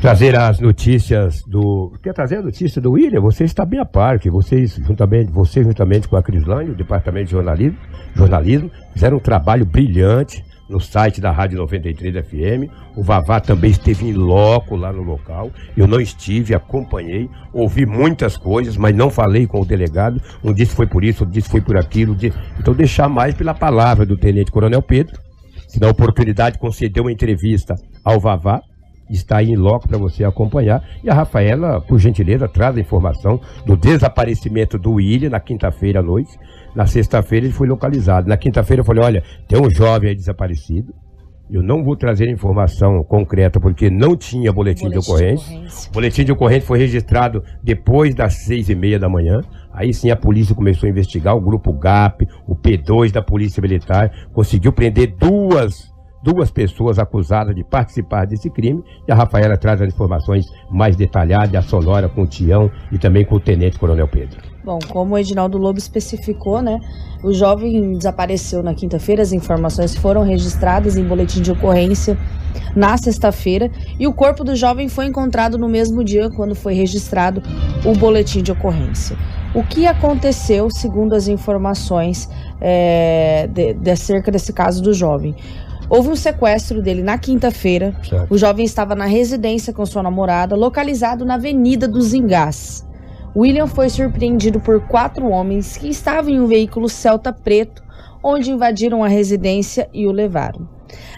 Trazer 0.01 0.33
as 0.37 0.61
notícias 0.61 1.43
do. 1.43 1.93
Quer 2.01 2.13
trazer 2.13 2.37
a 2.37 2.41
notícia 2.41 2.81
do 2.81 2.91
William? 2.91 3.19
Você 3.19 3.43
está 3.43 3.65
bem 3.65 3.81
a 3.81 3.85
par, 3.85 4.17
que 4.17 4.29
vocês, 4.29 4.75
juntamente, 4.75 5.29
você 5.29 5.61
juntamente 5.61 6.07
com 6.07 6.15
a 6.15 6.23
Crislane, 6.23 6.71
o 6.71 6.75
Departamento 6.75 7.25
de 7.25 7.31
Jornalismo, 7.31 7.77
jornalismo, 8.15 8.71
fizeram 8.93 9.17
um 9.17 9.19
trabalho 9.19 9.65
brilhante 9.65 10.41
no 10.69 10.79
site 10.79 11.19
da 11.19 11.31
Rádio 11.31 11.57
93 11.57 12.25
FM. 12.25 12.71
O 12.95 13.03
Vavá 13.03 13.41
também 13.41 13.71
esteve 13.71 14.07
em 14.07 14.13
loco 14.13 14.75
lá 14.77 14.93
no 14.93 15.01
local. 15.01 15.51
Eu 15.75 15.85
não 15.85 15.99
estive, 15.99 16.55
acompanhei, 16.55 17.29
ouvi 17.51 17.85
muitas 17.85 18.37
coisas, 18.37 18.77
mas 18.77 18.95
não 18.95 19.09
falei 19.09 19.47
com 19.47 19.59
o 19.59 19.65
delegado. 19.65 20.21
Um 20.41 20.53
disse 20.53 20.75
foi 20.75 20.87
por 20.87 21.03
isso, 21.03 21.23
outro 21.23 21.33
disse 21.33 21.49
foi 21.49 21.59
por 21.59 21.75
aquilo. 21.75 22.15
Então 22.57 22.73
deixar 22.73 23.09
mais 23.09 23.33
pela 23.33 23.53
palavra 23.53 24.05
do 24.05 24.15
Tenente 24.15 24.51
Coronel 24.51 24.81
Pedro, 24.81 25.19
se 25.69 25.79
dá 25.79 25.87
oportunidade 25.87 26.53
de 26.53 26.59
conceder 26.59 26.99
uma 27.01 27.11
entrevista 27.11 27.75
ao 28.03 28.19
Vavá, 28.19 28.59
está 29.07 29.37
aí 29.37 29.51
em 29.51 29.55
loco 29.55 29.87
para 29.87 29.99
você 29.99 30.23
acompanhar. 30.23 30.83
E 31.03 31.09
a 31.09 31.13
Rafaela, 31.13 31.79
por 31.79 31.99
gentileza, 31.99 32.47
traz 32.47 32.75
a 32.75 32.79
informação 32.79 33.39
do 33.65 33.77
desaparecimento 33.77 34.79
do 34.79 34.93
William 34.93 35.29
na 35.29 35.39
quinta-feira 35.39 35.99
à 35.99 36.03
noite. 36.03 36.31
Na 36.75 36.87
sexta-feira 36.87 37.45
ele 37.45 37.53
foi 37.53 37.67
localizado. 37.67 38.27
Na 38.27 38.35
quinta-feira 38.35 38.81
eu 38.81 38.85
falei: 38.85 39.03
olha, 39.03 39.23
tem 39.47 39.61
um 39.61 39.69
jovem 39.69 40.09
aí 40.09 40.15
desaparecido. 40.15 40.91
Eu 41.51 41.63
não 41.63 41.83
vou 41.83 41.95
trazer 41.95 42.29
informação 42.29 43.03
concreta 43.03 43.59
porque 43.59 43.89
não 43.89 44.15
tinha 44.15 44.51
boletim, 44.51 44.85
boletim 44.85 44.89
de, 44.89 44.97
ocorrência. 44.99 45.47
de 45.47 45.55
ocorrência. 45.55 45.89
O 45.89 45.93
boletim 45.93 46.23
de 46.23 46.31
ocorrência 46.31 46.67
foi 46.67 46.79
registrado 46.79 47.43
depois 47.63 48.13
das 48.13 48.33
seis 48.45 48.69
e 48.69 48.75
meia 48.75 48.99
da 48.99 49.09
manhã. 49.09 49.41
Aí 49.79 49.93
sim 49.93 50.11
a 50.11 50.15
polícia 50.17 50.53
começou 50.53 50.87
a 50.87 50.89
investigar, 50.89 51.37
o 51.37 51.39
grupo 51.39 51.71
GAP, 51.71 52.27
o 52.45 52.53
P2 52.53 53.13
da 53.13 53.21
Polícia 53.21 53.61
Militar, 53.61 54.11
conseguiu 54.33 54.73
prender 54.73 55.15
duas 55.15 55.89
duas 56.21 56.51
pessoas 56.51 56.99
acusadas 56.99 57.55
de 57.55 57.63
participar 57.63 58.25
desse 58.25 58.49
crime 58.49 58.83
e 59.07 59.11
a 59.13 59.15
Rafaela 59.15 59.55
traz 59.55 59.81
as 59.81 59.87
informações 59.87 60.47
mais 60.69 60.97
detalhadas, 60.97 61.55
a 61.55 61.61
sonora 61.61 62.09
com 62.09 62.23
o 62.23 62.27
Tião 62.27 62.69
e 62.91 62.97
também 62.97 63.23
com 63.23 63.35
o 63.35 63.39
Tenente 63.39 63.79
Coronel 63.79 64.09
Pedro. 64.09 64.48
Bom, 64.63 64.79
como 64.89 65.15
o 65.15 65.17
Edinaldo 65.17 65.57
Lobo 65.57 65.79
especificou, 65.79 66.61
né? 66.61 66.79
O 67.23 67.33
jovem 67.33 67.97
desapareceu 67.97 68.61
na 68.61 68.73
quinta-feira, 68.73 69.21
as 69.21 69.31
informações 69.31 69.95
foram 69.95 70.23
registradas 70.23 70.97
em 70.97 71.03
boletim 71.03 71.41
de 71.41 71.51
ocorrência 71.51 72.17
na 72.75 72.97
sexta-feira 72.97 73.71
e 73.99 74.07
o 74.07 74.13
corpo 74.13 74.43
do 74.43 74.55
jovem 74.55 74.87
foi 74.87 75.05
encontrado 75.05 75.57
no 75.57 75.67
mesmo 75.67 76.03
dia 76.03 76.29
quando 76.29 76.55
foi 76.55 76.73
registrado 76.73 77.41
o 77.85 77.93
boletim 77.93 78.41
de 78.41 78.51
ocorrência. 78.51 79.17
O 79.53 79.63
que 79.63 79.87
aconteceu, 79.87 80.69
segundo 80.69 81.13
as 81.13 81.27
informações 81.27 82.29
é, 82.61 83.49
de, 83.51 83.73
de 83.73 83.91
acerca 83.91 84.31
desse 84.31 84.53
caso 84.53 84.81
do 84.81 84.93
jovem? 84.93 85.35
Houve 85.89 86.09
um 86.09 86.15
sequestro 86.15 86.83
dele 86.83 87.01
na 87.01 87.17
quinta-feira. 87.17 87.95
O 88.29 88.37
jovem 88.37 88.63
estava 88.63 88.93
na 88.93 89.05
residência 89.05 89.73
com 89.73 89.83
sua 89.87 90.03
namorada, 90.03 90.55
localizado 90.55 91.25
na 91.25 91.33
Avenida 91.33 91.87
dos 91.87 92.13
Engás. 92.13 92.87
William 93.35 93.67
foi 93.67 93.89
surpreendido 93.89 94.59
por 94.59 94.81
quatro 94.87 95.29
homens 95.29 95.77
que 95.77 95.87
estavam 95.87 96.31
em 96.31 96.39
um 96.39 96.47
veículo 96.47 96.89
Celta 96.89 97.31
preto, 97.31 97.83
onde 98.23 98.51
invadiram 98.51 99.03
a 99.03 99.07
residência 99.07 99.89
e 99.93 100.07
o 100.07 100.11
levaram. 100.11 100.67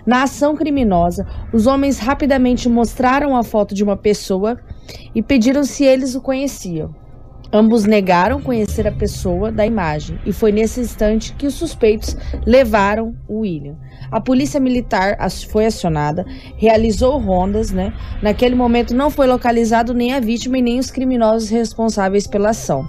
Na 0.06 0.24
ação 0.24 0.56
criminosa, 0.56 1.26
os 1.54 1.68
homens 1.68 2.00
rapidamente 2.00 2.68
mostraram 2.68 3.36
a 3.36 3.44
foto 3.44 3.74
de 3.74 3.84
uma 3.84 3.96
pessoa 3.96 4.60
e 5.16 5.22
pediram 5.22 5.64
se 5.64 5.86
eles 5.86 6.16
o 6.16 6.22
conheciam. 6.22 6.94
Ambos 7.54 7.86
negaram 7.86 8.42
conhecer 8.42 8.88
a 8.88 8.92
pessoa 8.92 9.52
da 9.52 9.66
imagem 9.66 10.18
e 10.26 10.32
foi 10.32 10.52
nesse 10.52 10.80
instante 10.80 11.34
que 11.34 11.46
os 11.46 11.54
suspeitos 11.54 12.16
levaram 12.46 13.16
o 13.28 13.40
William. 13.40 13.76
A 14.12 14.20
polícia 14.20 14.60
militar 14.60 15.18
foi 15.48 15.66
acionada, 15.66 16.26
realizou 16.58 17.18
rondas, 17.18 17.72
né? 17.72 17.94
Naquele 18.22 18.56
momento 18.56 18.94
não 18.94 19.10
foi 19.10 19.26
localizado 19.26 19.94
nem 19.94 20.12
a 20.12 20.20
vítima 20.20 20.58
e 20.58 20.62
nem 20.62 20.80
os 20.80 20.92
criminosos 20.92 21.50
responsáveis 21.50 22.28
pela 22.28 22.50
ação. 22.50 22.86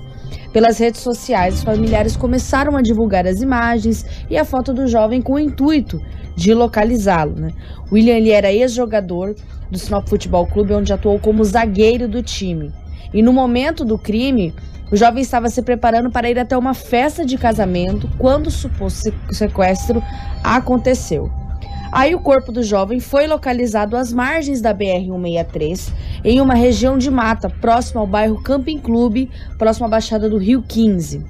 Pelas 0.52 0.78
redes 0.78 1.00
sociais, 1.00 1.54
os 1.54 1.62
familiares 1.62 2.16
começaram 2.16 2.76
a 2.76 2.82
divulgar 2.82 3.24
as 3.24 3.40
imagens 3.40 4.04
e 4.28 4.36
a 4.36 4.44
foto 4.44 4.74
do 4.74 4.88
jovem 4.88 5.22
com 5.22 5.34
o 5.34 5.38
intuito 5.38 6.02
de 6.34 6.52
localizá-lo. 6.52 7.36
Né? 7.36 7.52
William 7.92 8.16
ele 8.16 8.30
era 8.30 8.52
ex-jogador 8.52 9.36
do 9.70 9.78
Sinop 9.78 10.08
Futebol 10.08 10.46
Clube, 10.46 10.74
onde 10.74 10.92
atuou 10.92 11.20
como 11.20 11.44
zagueiro 11.44 12.08
do 12.08 12.20
time. 12.20 12.72
E 13.14 13.22
no 13.22 13.32
momento 13.32 13.84
do 13.84 13.96
crime, 13.96 14.52
o 14.92 14.96
jovem 14.96 15.22
estava 15.22 15.48
se 15.48 15.62
preparando 15.62 16.10
para 16.10 16.30
ir 16.30 16.38
até 16.38 16.56
uma 16.56 16.74
festa 16.74 17.24
de 17.24 17.38
casamento 17.38 18.10
quando 18.18 18.48
o 18.48 18.50
suposto 18.50 19.10
sequestro 19.30 20.02
aconteceu. 20.44 21.30
Aí 21.90 22.14
o 22.14 22.20
corpo 22.20 22.52
do 22.52 22.62
jovem 22.62 23.00
foi 23.00 23.26
localizado 23.26 23.96
às 23.96 24.12
margens 24.12 24.60
da 24.60 24.74
BR-163, 24.74 25.92
em 26.22 26.40
uma 26.42 26.54
região 26.54 26.98
de 26.98 27.10
mata, 27.10 27.48
próximo 27.48 28.00
ao 28.00 28.06
bairro 28.06 28.42
Camping 28.42 28.78
Clube, 28.78 29.30
próximo 29.58 29.86
à 29.86 29.88
Baixada 29.88 30.28
do 30.28 30.36
Rio 30.36 30.62
15. 30.62 31.24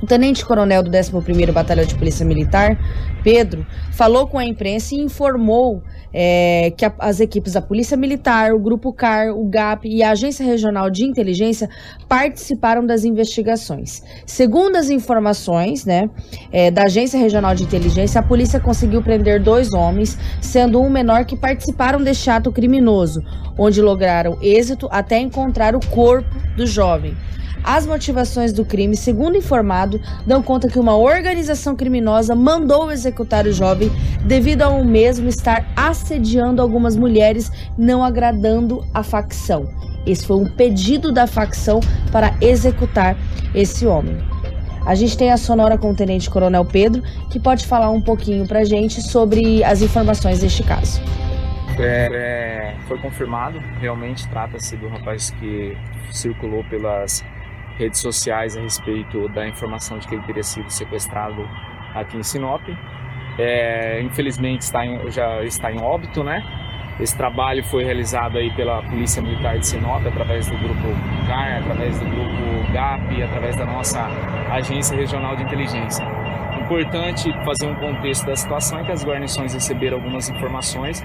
O 0.00 0.06
tenente-coronel 0.06 0.82
do 0.82 0.90
11º 0.90 1.52
Batalhão 1.52 1.84
de 1.84 1.94
Polícia 1.96 2.24
Militar, 2.24 2.78
Pedro, 3.24 3.66
falou 3.92 4.28
com 4.28 4.38
a 4.38 4.44
imprensa 4.44 4.94
e 4.94 5.00
informou 5.00 5.82
é, 6.12 6.72
que 6.76 6.84
a, 6.84 6.92
as 7.00 7.20
equipes 7.20 7.54
da 7.54 7.60
Polícia 7.60 7.96
Militar, 7.96 8.52
o 8.52 8.60
Grupo 8.60 8.92
CAR, 8.92 9.36
o 9.36 9.44
GAP 9.48 9.88
e 9.88 10.02
a 10.02 10.10
Agência 10.10 10.44
Regional 10.44 10.88
de 10.88 11.04
Inteligência 11.04 11.68
participaram 12.08 12.86
das 12.86 13.04
investigações. 13.04 14.02
Segundo 14.24 14.76
as 14.76 14.88
informações 14.88 15.84
né, 15.84 16.08
é, 16.52 16.70
da 16.70 16.84
Agência 16.84 17.18
Regional 17.18 17.54
de 17.54 17.64
Inteligência, 17.64 18.20
a 18.20 18.22
polícia 18.24 18.60
conseguiu 18.60 19.02
prender 19.02 19.42
dois 19.42 19.72
homens, 19.72 20.16
sendo 20.40 20.80
um 20.80 20.88
menor 20.88 21.24
que 21.24 21.36
participaram 21.36 22.02
deste 22.02 22.30
ato 22.30 22.52
criminoso, 22.52 23.20
onde 23.58 23.82
lograram 23.82 24.38
êxito 24.40 24.88
até 24.90 25.18
encontrar 25.18 25.74
o 25.74 25.80
corpo 25.88 26.36
do 26.56 26.66
jovem. 26.66 27.16
As 27.62 27.86
motivações 27.86 28.52
do 28.52 28.64
crime, 28.64 28.96
segundo 28.96 29.36
informado, 29.36 30.00
dão 30.26 30.42
conta 30.42 30.68
que 30.68 30.78
uma 30.78 30.96
organização 30.96 31.76
criminosa 31.76 32.34
mandou 32.34 32.90
executar 32.90 33.46
o 33.46 33.52
jovem 33.52 33.90
devido 34.24 34.62
ao 34.62 34.84
mesmo 34.84 35.28
estar 35.28 35.66
assediando 35.76 36.62
algumas 36.62 36.96
mulheres, 36.96 37.50
não 37.76 38.02
agradando 38.02 38.84
a 38.94 39.02
facção. 39.02 39.68
Esse 40.06 40.26
foi 40.26 40.36
um 40.36 40.46
pedido 40.46 41.12
da 41.12 41.26
facção 41.26 41.80
para 42.10 42.34
executar 42.40 43.16
esse 43.54 43.86
homem. 43.86 44.16
A 44.86 44.94
gente 44.94 45.18
tem 45.18 45.30
a 45.30 45.36
sonora 45.36 45.76
com 45.76 45.90
o 45.90 45.94
Tenente 45.94 46.30
Coronel 46.30 46.64
Pedro, 46.64 47.02
que 47.30 47.38
pode 47.38 47.66
falar 47.66 47.90
um 47.90 48.00
pouquinho 48.00 48.46
pra 48.46 48.64
gente 48.64 49.02
sobre 49.02 49.62
as 49.62 49.82
informações 49.82 50.40
deste 50.40 50.62
caso. 50.62 51.02
É, 51.78 52.08
é, 52.10 52.76
foi 52.88 52.98
confirmado, 52.98 53.58
realmente 53.80 54.26
trata-se 54.28 54.76
do 54.76 54.88
rapaz 54.88 55.30
que 55.30 55.76
circulou 56.10 56.64
pelas 56.64 57.22
redes 57.78 58.00
sociais 58.00 58.56
a 58.56 58.60
respeito 58.60 59.28
da 59.28 59.46
informação 59.46 59.98
de 59.98 60.08
que 60.08 60.14
ele 60.14 60.22
teria 60.24 60.42
sido 60.42 60.68
sequestrado 60.68 61.48
aqui 61.94 62.16
em 62.16 62.22
Sinop. 62.22 62.62
É, 63.38 64.02
infelizmente 64.02 64.62
está 64.62 64.84
em, 64.84 65.10
já 65.10 65.42
está 65.44 65.72
em 65.72 65.80
óbito, 65.80 66.24
né? 66.24 66.42
Esse 67.00 67.16
trabalho 67.16 67.62
foi 67.62 67.84
realizado 67.84 68.36
aí 68.36 68.50
pela 68.50 68.82
Polícia 68.82 69.22
Militar 69.22 69.56
de 69.58 69.66
Sinop 69.68 70.04
através 70.04 70.48
do 70.48 70.58
grupo 70.58 70.88
CAR, 71.28 71.58
através 71.58 71.96
do 72.00 72.04
grupo 72.04 72.72
GAP, 72.72 73.22
através 73.22 73.56
da 73.56 73.64
nossa 73.64 74.08
Agência 74.50 74.96
Regional 74.96 75.36
de 75.36 75.44
Inteligência. 75.44 76.04
Importante 76.68 77.32
fazer 77.46 77.66
um 77.66 77.74
contexto 77.76 78.26
da 78.26 78.36
situação 78.36 78.80
é 78.80 78.84
que 78.84 78.92
as 78.92 79.02
guarnições 79.02 79.54
receberam 79.54 79.96
algumas 79.96 80.28
informações 80.28 81.02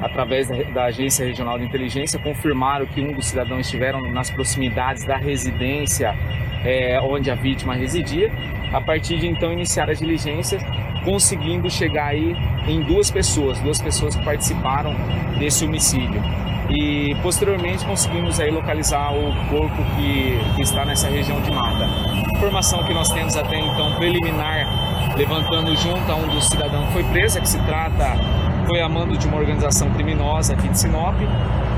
através 0.00 0.48
da, 0.48 0.62
da, 0.62 0.84
Agência 0.84 1.26
Regional 1.26 1.58
de 1.58 1.66
Inteligência, 1.66 2.18
confirmaram 2.18 2.86
que 2.86 3.02
um 3.02 3.12
dos 3.12 3.26
cidadãos 3.26 3.66
estiveram 3.66 4.00
nas 4.10 4.30
proximidades 4.30 5.04
da 5.04 5.18
residência 5.18 6.16
é, 6.64 6.98
onde 7.02 7.30
a 7.30 7.34
vítima 7.34 7.74
residia. 7.74 8.32
A 8.72 8.80
partir 8.80 9.18
de 9.18 9.26
então, 9.26 9.52
iniciar 9.52 9.90
as 9.90 9.98
diligências, 9.98 10.62
conseguindo 11.04 11.68
chegar 11.68 12.06
aí 12.06 12.34
em 12.66 12.80
duas 12.80 13.10
pessoas, 13.10 13.60
duas 13.60 13.82
pessoas 13.82 14.16
que 14.16 14.24
participaram 14.24 14.94
desse 15.38 15.66
homicídio. 15.66 16.22
E 16.70 17.14
posteriormente 17.22 17.84
conseguimos 17.84 18.40
aí 18.40 18.50
localizar 18.50 19.12
o 19.12 19.34
corpo 19.50 19.76
que, 19.94 20.38
que 20.56 20.62
está 20.62 20.86
nessa 20.86 21.08
região 21.10 21.38
de 21.42 21.50
mata. 21.50 21.86
Informação 22.34 22.82
que 22.84 22.94
nós 22.94 23.10
temos 23.10 23.36
até 23.36 23.58
então 23.58 23.94
preliminar, 23.96 24.66
levantando 25.16 25.74
junto 25.76 26.10
a 26.10 26.14
um 26.16 26.28
dos 26.28 26.48
cidadãos 26.48 26.86
que 26.86 26.92
foi 26.92 27.04
preso, 27.04 27.38
é 27.38 27.40
que 27.40 27.48
se 27.48 27.58
trata 27.60 28.16
foi 28.66 28.80
a 28.80 28.88
mando 28.88 29.16
de 29.18 29.26
uma 29.26 29.38
organização 29.38 29.90
criminosa 29.90 30.54
aqui 30.54 30.68
de 30.68 30.78
Sinop 30.78 31.16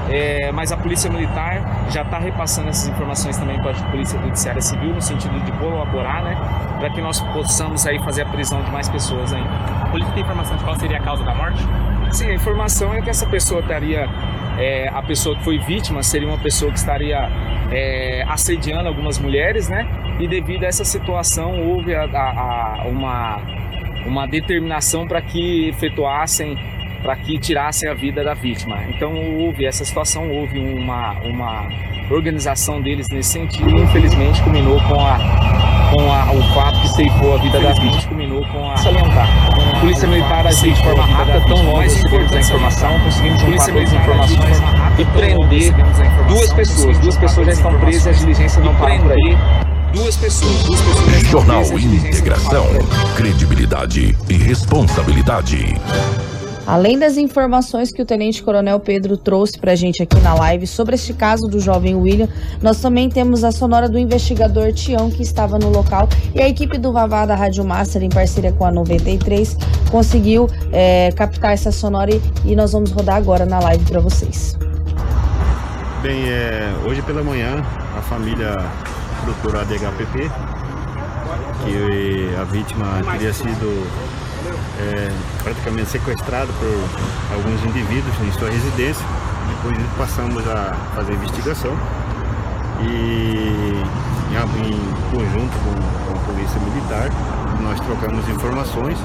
é, 0.09 0.53
mas 0.53 0.71
a 0.71 0.77
Polícia 0.77 1.11
Militar 1.11 1.89
já 1.91 2.03
está 2.03 2.19
repassando 2.19 2.69
essas 2.69 2.89
informações 2.89 3.37
também 3.39 3.59
para 3.61 3.71
a 3.71 3.91
Polícia 3.91 4.19
Judiciária 4.21 4.61
Civil, 4.61 4.95
no 4.95 5.01
sentido 5.01 5.39
de 5.45 5.53
colaborar, 5.53 6.23
né, 6.23 6.37
para 6.79 6.91
que 6.91 7.01
nós 7.01 7.21
possamos 7.33 7.87
aí 7.87 7.99
fazer 8.01 8.23
a 8.23 8.27
prisão 8.27 8.63
de 8.63 8.71
mais 8.71 8.89
pessoas 8.89 9.33
ainda. 9.33 9.49
A 9.83 9.87
polícia 9.87 10.13
tem 10.13 10.23
informação 10.23 10.57
de 10.57 10.65
qual 10.65 10.79
seria 10.79 10.99
a 10.99 11.01
causa 11.01 11.25
da 11.25 11.35
morte? 11.35 11.67
Sim, 12.11 12.31
a 12.31 12.35
informação 12.35 12.93
é 12.93 13.01
que 13.01 13.09
essa 13.09 13.27
pessoa 13.27 13.61
estaria, 13.61 14.09
é, 14.59 14.89
a 14.89 15.03
pessoa 15.03 15.37
que 15.37 15.43
foi 15.43 15.59
vítima 15.59 16.03
seria 16.03 16.29
uma 16.29 16.39
pessoa 16.39 16.71
que 16.71 16.79
estaria 16.79 17.29
é, 17.71 18.25
assediando 18.29 18.89
algumas 18.89 19.19
mulheres, 19.19 19.69
né, 19.69 19.87
e 20.19 20.29
devido 20.29 20.65
a 20.65 20.67
essa 20.67 20.85
situação 20.85 21.61
houve 21.61 21.95
a, 21.95 22.05
a, 22.05 22.83
a 22.83 22.89
uma, 22.89 23.41
uma 24.07 24.27
determinação 24.27 25.07
para 25.07 25.21
que 25.21 25.69
efetuassem 25.69 26.57
para 27.05 27.15
que 27.17 27.39
tirassem 27.39 27.89
a 27.89 27.95
vida 27.95 28.25
da 28.25 28.33
vítima. 28.33 28.83
Então 28.89 29.13
houve 29.37 29.67
essa 29.67 29.85
situação, 29.85 30.31
houve 30.31 30.59
uma, 30.59 31.13
uma 31.21 31.69
organização 32.11 32.81
deles 32.81 33.09
nesse 33.11 33.33
sentido 33.33 33.69
e 33.69 33.83
infelizmente 33.83 34.43
culminou 34.43 34.81
com, 34.81 34.99
a, 34.99 35.19
com 35.93 36.11
a, 36.11 36.33
o 36.33 36.43
fato 36.55 36.81
que 36.81 36.89
ceifou 36.89 37.35
a 37.35 37.37
vida 37.37 37.61
da 37.61 37.73
vítima. 37.73 38.03
Culminou 38.09 38.47
com 38.49 38.71
a 38.71 38.77
salientar. 38.79 39.29
A 39.77 39.81
Polícia 39.81 40.09
Militar 40.09 40.47
agiu 40.47 40.73
de 40.73 40.83
forma 40.83 41.05
rápida, 41.05 41.41
tão 41.43 41.63
longe 41.63 41.95
recebemos 41.95 42.33
a 42.33 42.41
informação, 42.41 43.01
conseguimos 43.01 43.41
juntar 43.41 43.67
todas 43.67 43.83
as 43.83 43.93
informações 43.93 44.59
e 44.99 45.05
prender 45.05 45.75
duas 46.27 46.53
pessoas. 46.55 46.99
Duas 46.99 47.17
pessoas 47.19 47.47
já 47.47 47.53
estão 47.53 47.79
presas 47.81 48.07
e 48.07 48.09
as 48.09 48.19
diligências 48.21 48.65
não 48.65 48.75
param 48.77 49.01
por 49.01 49.13
aí. 49.13 49.37
Duas 49.93 50.17
pessoas, 50.17 50.63
duas 50.65 50.81
pessoas 50.81 51.23
Jornal 51.29 51.63
Integração. 51.79 52.67
Credibilidade 53.17 54.17
e 54.29 54.35
responsabilidade. 54.35 55.75
Além 56.67 56.99
das 56.99 57.19
informações 57.19 57.93
que 57.93 58.01
o 58.01 58.07
Tenente 58.07 58.43
Coronel 58.43 58.81
Pedro 58.81 59.19
trouxe 59.19 59.59
pra 59.59 59.75
gente 59.75 60.03
aqui 60.03 60.19
na 60.21 60.33
live 60.35 60.67
sobre 60.67 60.95
este 60.95 61.13
caso 61.13 61.47
do 61.47 61.61
jovem 61.61 61.95
William, 61.95 62.29
nós 62.63 62.81
também 62.81 63.11
temos 63.11 63.45
a 63.45 63.53
sonora 63.53 63.87
do 63.87 63.99
investigador 63.99 64.73
Tião 64.73 65.11
que 65.11 65.23
estava 65.23 65.59
no 65.59 65.69
local 65.69 66.09
e 66.35 66.41
a 66.41 66.49
equipe 66.49 66.79
do 66.79 66.91
Vavá 66.91 67.27
da 67.27 67.35
Rádio 67.35 67.65
Master, 67.65 68.03
em 68.03 68.09
parceria 68.09 68.51
com 68.51 68.65
a 68.65 68.73
93, 68.73 69.57
conseguiu 69.91 70.49
é, 70.73 71.13
captar 71.13 71.53
essa 71.53 71.71
sonora 71.71 72.11
e, 72.11 72.23
e 72.47 72.57
nós 72.57 72.73
vamos 72.73 72.91
rodar 72.93 73.17
agora 73.17 73.45
na 73.45 73.59
live 73.61 73.85
pra 73.85 74.01
vocês. 74.01 74.57
Bem, 76.03 76.29
é, 76.31 76.73
hoje 76.87 77.03
pela 77.03 77.23
manhã 77.23 77.63
a 77.97 78.01
família 78.01 78.57
procurou 79.23 79.61
a 79.61 79.65
DHPP, 79.65 80.31
que 81.65 82.37
a 82.41 82.45
vítima 82.45 83.03
teria 83.13 83.33
sido 83.33 83.87
é, 84.79 85.13
praticamente 85.43 85.91
sequestrada 85.91 86.53
por 86.59 87.35
alguns 87.35 87.65
indivíduos 87.65 88.15
em 88.27 88.33
sua 88.33 88.51
residência. 88.51 89.05
Depois 89.49 89.77
passamos 89.97 90.47
a 90.49 90.75
fazer 90.95 91.13
a 91.13 91.15
investigação 91.17 91.77
e 92.83 93.83
em, 94.31 94.69
em 94.69 94.95
conjunto 95.11 95.57
com, 95.63 96.13
com 96.13 96.19
a 96.19 96.23
polícia 96.25 96.61
militar 96.61 97.09
nós 97.63 97.81
trocamos 97.81 98.29
informações 98.29 98.99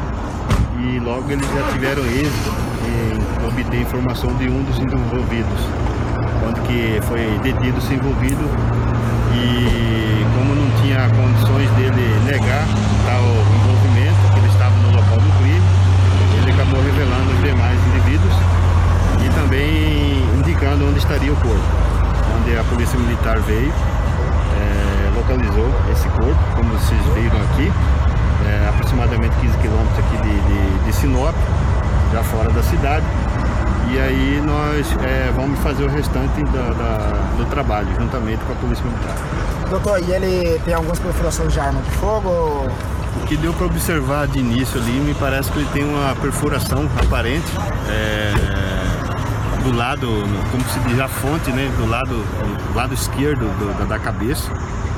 e 0.81 0.99
logo 0.99 1.29
eles 1.31 1.45
já 1.45 1.71
tiveram 1.71 2.03
êxito 2.05 2.51
em 2.87 3.47
obter 3.47 3.81
informação 3.81 4.33
de 4.35 4.49
um 4.49 4.63
dos 4.63 4.77
envolvidos, 4.79 5.61
onde 6.47 6.59
que 6.61 7.01
foi 7.07 7.39
detido 7.43 7.79
se 7.81 7.93
envolvido 7.93 8.43
e 9.33 10.25
como 10.35 10.55
não 10.55 10.69
tinha 10.81 11.09
condições 11.09 11.69
dele 11.71 12.19
negar 12.25 12.65
tal 13.05 13.21
envolvimento, 13.21 14.33
que 14.33 14.39
ele 14.39 14.47
estava 14.47 14.75
no 14.77 14.91
local 14.91 15.17
do 15.17 15.31
crime, 15.39 15.61
revelando 16.99 17.31
os 17.31 17.41
demais 17.41 17.79
indivíduos 17.87 18.33
e 19.25 19.29
também 19.39 20.21
indicando 20.37 20.85
onde 20.85 20.99
estaria 20.99 21.31
o 21.31 21.35
corpo, 21.37 21.63
onde 22.37 22.57
a 22.57 22.63
polícia 22.65 22.99
militar 22.99 23.39
veio, 23.39 23.71
eh, 23.71 25.09
localizou 25.15 25.69
esse 25.93 26.09
corpo, 26.09 26.35
como 26.57 26.69
vocês 26.77 26.99
viram 27.15 27.37
aqui, 27.53 27.71
eh, 28.45 28.69
aproximadamente 28.69 29.33
15 29.37 29.57
quilômetros 29.59 29.97
aqui 29.99 30.17
de, 30.17 30.41
de, 30.41 30.85
de 30.85 30.93
Sinop, 30.93 31.33
já 32.11 32.21
fora 32.23 32.49
da 32.49 32.61
cidade. 32.63 33.05
E 33.91 33.97
aí 33.97 34.43
nós 34.45 34.85
eh, 35.01 35.31
vamos 35.37 35.57
fazer 35.59 35.85
o 35.85 35.89
restante 35.89 36.43
da- 36.51 36.73
da- 36.73 37.13
do 37.37 37.45
trabalho, 37.49 37.87
juntamente 37.97 38.43
com 38.43 38.51
a 38.51 38.55
Polícia 38.57 38.83
Militar. 38.83 39.15
Doutor, 39.69 39.99
e 40.01 40.11
ele 40.11 40.59
tem 40.65 40.73
algumas 40.73 40.99
perfurações 40.99 41.53
de 41.53 41.59
arma 41.61 41.81
de 41.81 41.91
fogo? 41.91 42.67
O 43.15 43.25
que 43.29 43.37
deu 43.37 43.53
para 43.53 43.65
observar 43.67 44.27
de 44.27 44.39
início 44.39 44.79
ali, 44.79 44.91
me 44.91 45.13
parece 45.13 45.51
que 45.51 45.59
ele 45.59 45.69
tem 45.71 45.83
uma 45.83 46.15
perfuração 46.15 46.89
aparente 47.03 47.45
é, 47.89 48.33
do 49.63 49.75
lado, 49.75 50.07
como 50.51 50.63
se 50.69 50.79
diz, 50.87 50.99
a 50.99 51.07
fonte, 51.07 51.51
né, 51.51 51.69
do 51.77 51.85
lado, 51.87 52.15
do 52.15 52.75
lado 52.75 52.93
esquerdo 52.93 53.41
do- 53.57 53.87
da, 53.87 53.99
cabeça, 53.99 54.49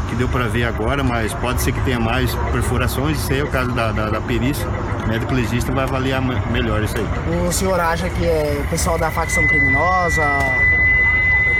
que 0.10 0.16
deu 0.16 0.28
para 0.30 0.46
ver 0.46 0.64
agora, 0.66 1.04
mas 1.04 1.34
pode 1.36 1.62
ser 1.62 1.72
que 1.72 1.82
tenha 1.82 2.00
mais 2.00 2.34
perfurações. 2.52 3.18
Isso 3.18 3.34
aí 3.34 3.40
é 3.40 3.44
o 3.44 3.48
caso 3.48 3.72
da, 3.72 3.92
da, 3.92 4.10
da 4.10 4.22
perícia. 4.22 4.68
O 5.06 5.08
médico 5.10 5.34
legista 5.34 5.72
vai 5.72 5.84
avaliar 5.84 6.22
me- 6.22 6.40
melhor 6.52 6.82
isso 6.84 6.96
aí. 6.98 7.06
O 7.48 7.52
senhor 7.52 7.80
acha 7.80 8.10
que 8.10 8.26
é 8.26 8.66
pessoal 8.70 8.98
da 8.98 9.10
facção 9.12 9.46
criminosa? 9.48 10.24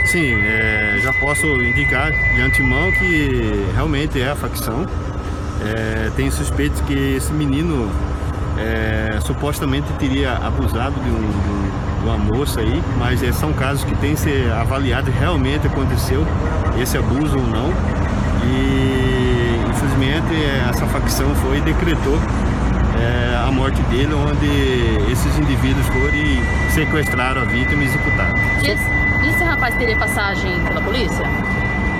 Sim, 0.06 0.32
é, 0.34 0.98
já 1.02 1.12
posso 1.14 1.46
indicar 1.62 2.12
de 2.12 2.40
antemão 2.42 2.90
que 2.92 3.64
realmente 3.74 4.20
é 4.20 4.30
a 4.30 4.36
facção. 4.36 4.86
É, 5.64 6.10
tem 6.16 6.30
suspeitos 6.30 6.80
que 6.82 6.92
esse 7.16 7.32
menino 7.32 7.88
é, 8.58 9.18
supostamente 9.20 9.86
teria 9.98 10.32
abusado 10.34 10.92
de, 11.00 11.08
um- 11.10 11.14
de 11.14 11.50
um- 11.50 11.72
uma 12.04 12.18
moça 12.18 12.60
aí, 12.60 12.82
mas 12.98 13.22
é, 13.22 13.30
são 13.32 13.52
casos 13.52 13.84
que 13.84 13.94
têm 13.96 14.14
que 14.14 14.20
ser 14.20 14.50
avaliados 14.52 15.12
realmente 15.14 15.66
aconteceu 15.66 16.26
esse 16.80 16.98
abuso 16.98 17.38
ou 17.38 17.46
não. 17.46 17.72
E 18.44 19.60
infelizmente 19.70 20.34
é, 20.34 20.66
essa 20.70 20.84
facção 20.86 21.32
foi 21.36 21.58
e 21.58 21.60
decretou 21.60 22.18
é, 23.00 23.36
a 23.46 23.50
morte 23.52 23.80
dele, 23.82 24.12
onde 24.14 25.10
esses 25.12 25.38
indivíduos 25.38 25.86
foram 25.88 26.14
e 26.14 26.42
sequestraram 26.72 27.42
a 27.42 27.44
vítima 27.44 27.82
e 27.82 27.86
executaram. 27.86 28.34
E 28.62 28.66
esse, 28.68 29.28
esse 29.28 29.44
rapaz 29.44 29.74
teria 29.76 29.96
passagem 29.96 30.60
pela 30.66 30.80
polícia? 30.82 31.24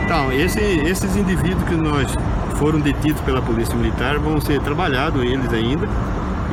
Então, 0.05 0.33
esse- 0.33 0.61
esses 0.85 1.17
indivíduos 1.17 1.63
que 1.65 1.75
nós 1.77 2.07
foram 2.63 2.79
detidos 2.79 3.21
pela 3.23 3.43
Polícia 3.43 3.75
Militar 3.75 4.21
vão 4.21 4.41
ser 4.41 4.61
trabalhados 4.61 5.21
eles 5.21 5.53
ainda 5.53 5.85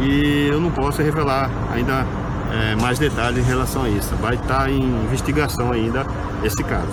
e 0.02 0.48
eu 0.52 0.60
não 0.60 0.72
posso 0.72 1.04
revelar 1.04 1.52
ainda 1.72 2.04
é, 2.52 2.76
mais 2.78 2.98
detalhes 2.98 3.38
em 3.38 3.48
relação 3.48 3.84
a 3.84 3.90
isso. 3.90 4.16
Vai 4.16 4.34
estar 4.34 4.72
em 4.72 4.82
investigação 5.04 5.72
ainda 5.72 6.04
esse 6.44 6.64
caso. 6.64 6.88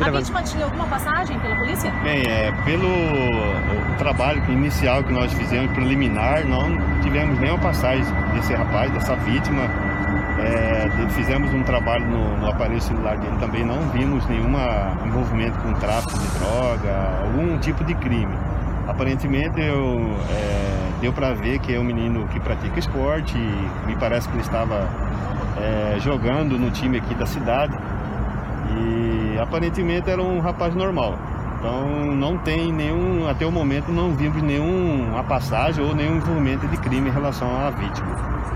A 0.00 0.10
vítima 0.10 0.42
tinha 0.42 0.64
alguma 0.64 0.86
passagem 0.86 1.38
pela 1.40 1.54
polícia? 1.56 1.90
Bem, 2.02 2.22
é, 2.26 2.50
pelo 2.64 3.98
trabalho 3.98 4.42
inicial 4.50 5.04
que 5.04 5.12
nós 5.12 5.30
fizemos 5.34 5.70
preliminar, 5.72 6.46
não 6.46 6.78
tivemos 7.02 7.38
nenhuma 7.38 7.58
passagem 7.58 8.06
desse 8.32 8.54
rapaz, 8.54 8.90
dessa 8.92 9.14
vítima. 9.16 9.68
É, 10.42 11.08
fizemos 11.10 11.52
um 11.54 11.62
trabalho 11.62 12.04
no, 12.06 12.38
no 12.38 12.48
aparelho 12.48 12.80
celular 12.80 13.16
dele 13.16 13.36
também, 13.38 13.64
não 13.64 13.78
vimos 13.90 14.26
nenhum 14.26 14.52
envolvimento 15.06 15.58
com 15.60 15.72
tráfico 15.74 16.18
de 16.18 16.28
droga, 16.38 16.94
algum 17.24 17.58
tipo 17.58 17.84
de 17.84 17.94
crime. 17.94 18.34
Aparentemente 18.88 19.60
eu, 19.60 20.00
é, 20.30 21.00
deu 21.00 21.12
para 21.12 21.32
ver 21.32 21.58
que 21.60 21.74
é 21.74 21.78
um 21.78 21.84
menino 21.84 22.26
que 22.28 22.40
pratica 22.40 22.78
esporte, 22.78 23.36
e 23.36 23.86
me 23.86 23.96
parece 23.96 24.28
que 24.28 24.34
ele 24.34 24.42
estava 24.42 24.88
é, 25.60 25.98
jogando 26.00 26.58
no 26.58 26.70
time 26.70 26.98
aqui 26.98 27.14
da 27.14 27.26
cidade 27.26 27.76
e 28.76 29.38
aparentemente 29.38 30.10
era 30.10 30.22
um 30.22 30.40
rapaz 30.40 30.74
normal. 30.74 31.16
Então 31.58 32.14
não 32.16 32.38
tem 32.38 32.72
nenhum, 32.72 33.28
até 33.28 33.46
o 33.46 33.52
momento 33.52 33.92
não 33.92 34.12
vimos 34.12 34.42
nenhuma 34.42 35.22
passagem 35.22 35.84
ou 35.84 35.94
nenhum 35.94 36.16
envolvimento 36.16 36.66
de 36.66 36.76
crime 36.78 37.08
em 37.08 37.12
relação 37.12 37.48
à 37.64 37.70
vítima. 37.70 38.52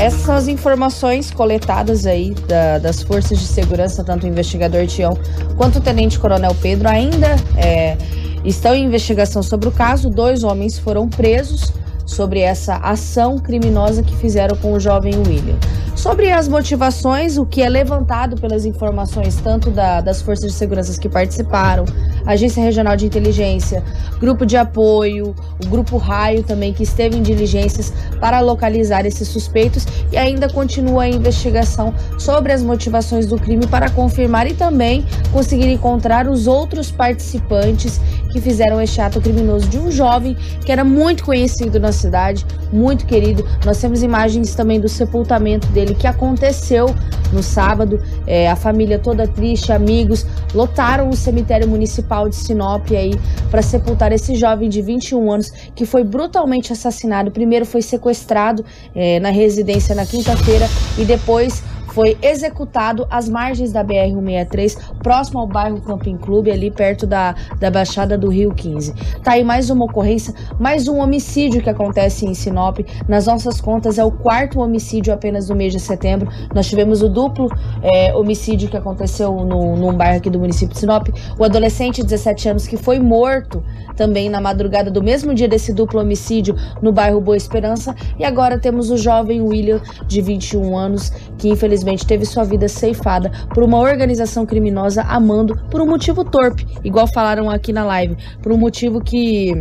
Essas 0.00 0.48
informações 0.48 1.30
coletadas 1.30 2.06
aí 2.06 2.32
da- 2.48 2.78
das 2.78 3.02
forças 3.02 3.38
de 3.38 3.46
segurança, 3.46 4.02
tanto 4.02 4.24
o 4.24 4.28
investigador 4.28 4.86
Tião 4.86 5.12
quanto 5.58 5.78
o 5.78 5.80
tenente 5.82 6.18
coronel 6.18 6.56
Pedro 6.62 6.88
ainda 6.88 7.36
é, 7.54 7.98
estão 8.42 8.74
em 8.74 8.82
investigação 8.84 9.42
sobre 9.42 9.68
o 9.68 9.72
caso. 9.72 10.08
Dois 10.08 10.42
homens 10.42 10.78
foram 10.78 11.06
presos 11.06 11.70
sobre 12.06 12.40
essa 12.40 12.76
ação 12.76 13.38
criminosa 13.38 14.02
que 14.02 14.16
fizeram 14.16 14.56
com 14.56 14.72
o 14.72 14.80
jovem 14.80 15.12
William. 15.18 15.58
Sobre 16.00 16.32
as 16.32 16.48
motivações, 16.48 17.36
o 17.36 17.44
que 17.44 17.60
é 17.60 17.68
levantado 17.68 18.34
pelas 18.40 18.64
informações 18.64 19.36
tanto 19.36 19.70
da- 19.70 20.00
das 20.00 20.22
forças 20.22 20.50
de 20.50 20.56
segurança 20.56 20.98
que 20.98 21.10
participaram, 21.10 21.84
Agência 22.24 22.62
Regional 22.62 22.96
de 22.96 23.04
Inteligência, 23.04 23.84
Grupo 24.18 24.46
de 24.46 24.56
Apoio, 24.56 25.34
o 25.62 25.68
Grupo 25.68 25.98
Raio 25.98 26.42
também, 26.42 26.72
que 26.72 26.82
esteve 26.84 27.18
em 27.18 27.22
diligências 27.22 27.92
para 28.18 28.40
localizar 28.40 29.04
esses 29.04 29.28
suspeitos 29.28 29.86
e 30.10 30.16
ainda 30.16 30.48
continua 30.48 31.02
a 31.02 31.08
investigação 31.08 31.92
sobre 32.18 32.50
as 32.50 32.62
motivações 32.62 33.26
do 33.26 33.36
crime 33.36 33.66
para 33.66 33.90
confirmar 33.90 34.46
e 34.46 34.54
também 34.54 35.04
conseguir 35.30 35.70
encontrar 35.70 36.26
os 36.26 36.46
outros 36.46 36.90
participantes 36.90 38.00
que 38.30 38.40
fizeram 38.40 38.80
este 38.80 39.00
ato 39.00 39.20
criminoso 39.20 39.68
de 39.68 39.78
um 39.78 39.90
jovem 39.90 40.36
que 40.64 40.72
era 40.72 40.84
muito 40.84 41.24
conhecido 41.24 41.78
na 41.78 41.92
cidade, 41.92 42.46
muito 42.72 43.06
querido. 43.06 43.46
Nós 43.64 43.78
temos 43.78 44.02
imagens 44.02 44.54
também 44.54 44.80
do 44.80 44.88
sepultamento 44.88 45.66
dele 45.68 45.94
que 45.94 46.06
aconteceu 46.06 46.94
no 47.32 47.42
sábado. 47.42 48.00
É, 48.26 48.50
a 48.50 48.56
família 48.56 48.98
toda 48.98 49.26
triste, 49.26 49.72
amigos, 49.72 50.26
lotaram 50.54 51.08
o 51.08 51.16
cemitério 51.16 51.68
municipal 51.68 52.28
de 52.28 52.36
Sinop 52.36 52.90
aí 52.90 53.18
para 53.50 53.62
sepultar 53.62 54.12
esse 54.12 54.34
jovem 54.34 54.68
de 54.68 54.80
21 54.80 55.32
anos 55.32 55.50
que 55.74 55.84
foi 55.84 56.04
brutalmente 56.04 56.72
assassinado. 56.72 57.30
Primeiro 57.30 57.66
foi 57.66 57.82
sequestrado 57.82 58.64
é, 58.94 59.20
na 59.20 59.30
residência 59.30 59.94
na 59.94 60.06
quinta-feira 60.06 60.68
e 60.98 61.04
depois 61.04 61.62
foi 61.92 62.16
executado 62.22 63.06
às 63.10 63.28
margens 63.28 63.72
da 63.72 63.84
BR-163, 63.84 64.78
próximo 65.02 65.40
ao 65.40 65.46
bairro 65.46 65.80
Camping 65.80 66.16
Clube, 66.16 66.50
ali 66.50 66.70
perto 66.70 67.06
da, 67.06 67.34
da 67.58 67.70
Baixada 67.70 68.16
do 68.16 68.28
Rio 68.28 68.54
15. 68.54 68.94
Tá 69.22 69.32
aí 69.32 69.44
mais 69.44 69.70
uma 69.70 69.84
ocorrência, 69.84 70.34
mais 70.58 70.86
um 70.88 70.98
homicídio 70.98 71.62
que 71.62 71.70
acontece 71.70 72.26
em 72.26 72.34
Sinop. 72.34 72.78
Nas 73.08 73.26
nossas 73.26 73.60
contas, 73.60 73.98
é 73.98 74.04
o 74.04 74.10
quarto 74.10 74.60
homicídio 74.60 75.12
apenas 75.12 75.48
no 75.48 75.56
mês 75.56 75.72
de 75.72 75.80
setembro. 75.80 76.30
Nós 76.54 76.68
tivemos 76.68 77.02
o 77.02 77.08
duplo 77.08 77.48
é, 77.82 78.14
homicídio 78.14 78.68
que 78.68 78.76
aconteceu 78.76 79.32
no, 79.44 79.76
num 79.76 79.92
bairro 79.92 80.18
aqui 80.18 80.30
do 80.30 80.38
município 80.38 80.74
de 80.74 80.80
Sinop. 80.80 81.08
O 81.38 81.44
adolescente 81.44 81.96
de 81.96 82.04
17 82.04 82.48
anos 82.50 82.66
que 82.66 82.76
foi 82.76 82.98
morto 82.98 83.62
também 83.96 84.28
na 84.28 84.40
madrugada 84.40 84.90
do 84.90 85.02
mesmo 85.02 85.34
dia 85.34 85.48
desse 85.48 85.72
duplo 85.72 86.00
homicídio 86.00 86.54
no 86.80 86.92
bairro 86.92 87.20
Boa 87.20 87.36
Esperança. 87.36 87.94
E 88.18 88.24
agora 88.24 88.58
temos 88.58 88.90
o 88.90 88.96
jovem 88.96 89.40
William, 89.42 89.80
de 90.06 90.22
21 90.22 90.76
anos, 90.76 91.10
que 91.36 91.48
infelizmente 91.48 91.79
teve 92.06 92.24
sua 92.24 92.44
vida 92.44 92.68
ceifada 92.68 93.30
por 93.54 93.62
uma 93.62 93.78
organização 93.78 94.46
criminosa 94.46 95.02
amando 95.02 95.56
por 95.70 95.80
um 95.80 95.86
motivo 95.86 96.24
torpe, 96.24 96.66
igual 96.84 97.06
falaram 97.06 97.50
aqui 97.50 97.72
na 97.72 97.84
live, 97.84 98.16
por 98.42 98.52
um 98.52 98.56
motivo 98.56 99.00
que 99.00 99.52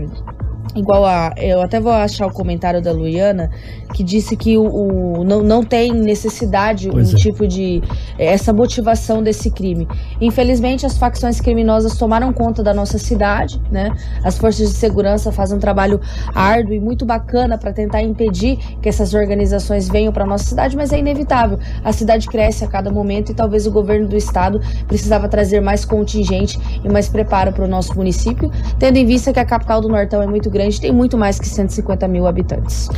Igual 0.75 1.03
a. 1.03 1.33
Eu 1.37 1.61
até 1.61 1.79
vou 1.79 1.91
achar 1.91 2.27
o 2.27 2.31
comentário 2.31 2.79
da 2.79 2.91
Luiana, 2.91 3.49
que 3.93 4.03
disse 4.03 4.37
que 4.37 4.55
o, 4.55 4.63
o 4.63 5.23
não, 5.23 5.41
não 5.41 5.63
tem 5.63 5.91
necessidade 5.91 6.89
Pois 6.89 7.11
um 7.11 7.15
é. 7.15 7.19
tipo 7.19 7.47
de. 7.47 7.81
essa 8.19 8.53
motivação 8.53 9.23
desse 9.23 9.49
crime. 9.49 9.87
Infelizmente, 10.21 10.85
as 10.85 10.95
facções 10.95 11.41
criminosas 11.41 11.97
tomaram 11.97 12.31
conta 12.31 12.61
da 12.61 12.71
nossa 12.71 12.99
cidade, 12.99 13.59
né? 13.71 13.89
As 14.23 14.37
forças 14.37 14.69
de 14.69 14.75
segurança 14.75 15.31
fazem 15.31 15.57
um 15.57 15.59
trabalho 15.59 15.99
árduo 16.35 16.73
e 16.73 16.79
muito 16.79 17.03
bacana 17.03 17.57
para 17.57 17.73
tentar 17.73 18.03
impedir 18.03 18.57
que 18.79 18.87
essas 18.87 19.15
organizações 19.15 19.89
venham 19.89 20.13
para 20.13 20.23
nossa 20.23 20.45
cidade, 20.45 20.77
mas 20.77 20.93
é 20.93 20.99
inevitável. 20.99 21.57
A 21.83 21.91
cidade 21.91 22.27
cresce 22.27 22.63
a 22.63 22.67
cada 22.67 22.91
momento 22.91 23.31
e 23.31 23.35
talvez 23.35 23.65
o 23.65 23.71
governo 23.71 24.07
do 24.07 24.15
estado 24.15 24.61
precisava 24.87 25.27
trazer 25.27 25.61
mais 25.61 25.83
contingente 25.83 26.59
e 26.83 26.89
mais 26.89 27.09
preparo 27.09 27.51
para 27.51 27.65
o 27.65 27.67
nosso 27.67 27.95
município, 27.95 28.51
tendo 28.77 28.97
em 28.97 29.05
vista 29.05 29.33
que 29.33 29.39
a 29.39 29.45
capital 29.45 29.81
do 29.81 29.89
Nortão 29.89 30.21
é 30.21 30.27
muito 30.27 30.49
grande, 30.49 30.58
tem 30.79 30.91
muito 30.91 31.17
mais 31.17 31.39
que 31.39 31.47
150 31.47 32.07
mil 32.07 32.27
habitantes. 32.27 32.89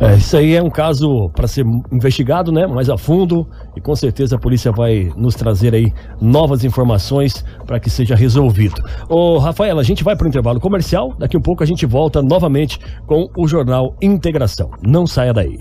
É, 0.00 0.14
isso 0.16 0.36
aí 0.36 0.54
é 0.54 0.62
um 0.62 0.70
caso 0.70 1.30
para 1.30 1.46
ser 1.46 1.64
investigado, 1.92 2.50
né? 2.50 2.66
Mais 2.66 2.88
a 2.88 2.96
fundo 2.96 3.46
e 3.76 3.80
com 3.80 3.94
certeza 3.94 4.36
a 4.36 4.38
polícia 4.38 4.72
vai 4.72 5.12
nos 5.16 5.34
trazer 5.34 5.74
aí 5.74 5.92
novas 6.20 6.64
informações 6.64 7.44
para 7.66 7.78
que 7.78 7.90
seja 7.90 8.14
resolvido. 8.14 8.82
Ô, 9.08 9.38
Rafaela, 9.38 9.80
a 9.80 9.84
gente 9.84 10.02
vai 10.02 10.16
para 10.16 10.24
o 10.24 10.28
intervalo 10.28 10.60
comercial. 10.60 11.14
Daqui 11.18 11.36
um 11.36 11.42
pouco 11.42 11.62
a 11.62 11.66
gente 11.66 11.86
volta 11.86 12.22
novamente 12.22 12.78
com 13.06 13.28
o 13.36 13.46
jornal 13.46 13.94
Integração. 14.00 14.70
Não 14.82 15.06
saia 15.06 15.32
daí. 15.32 15.58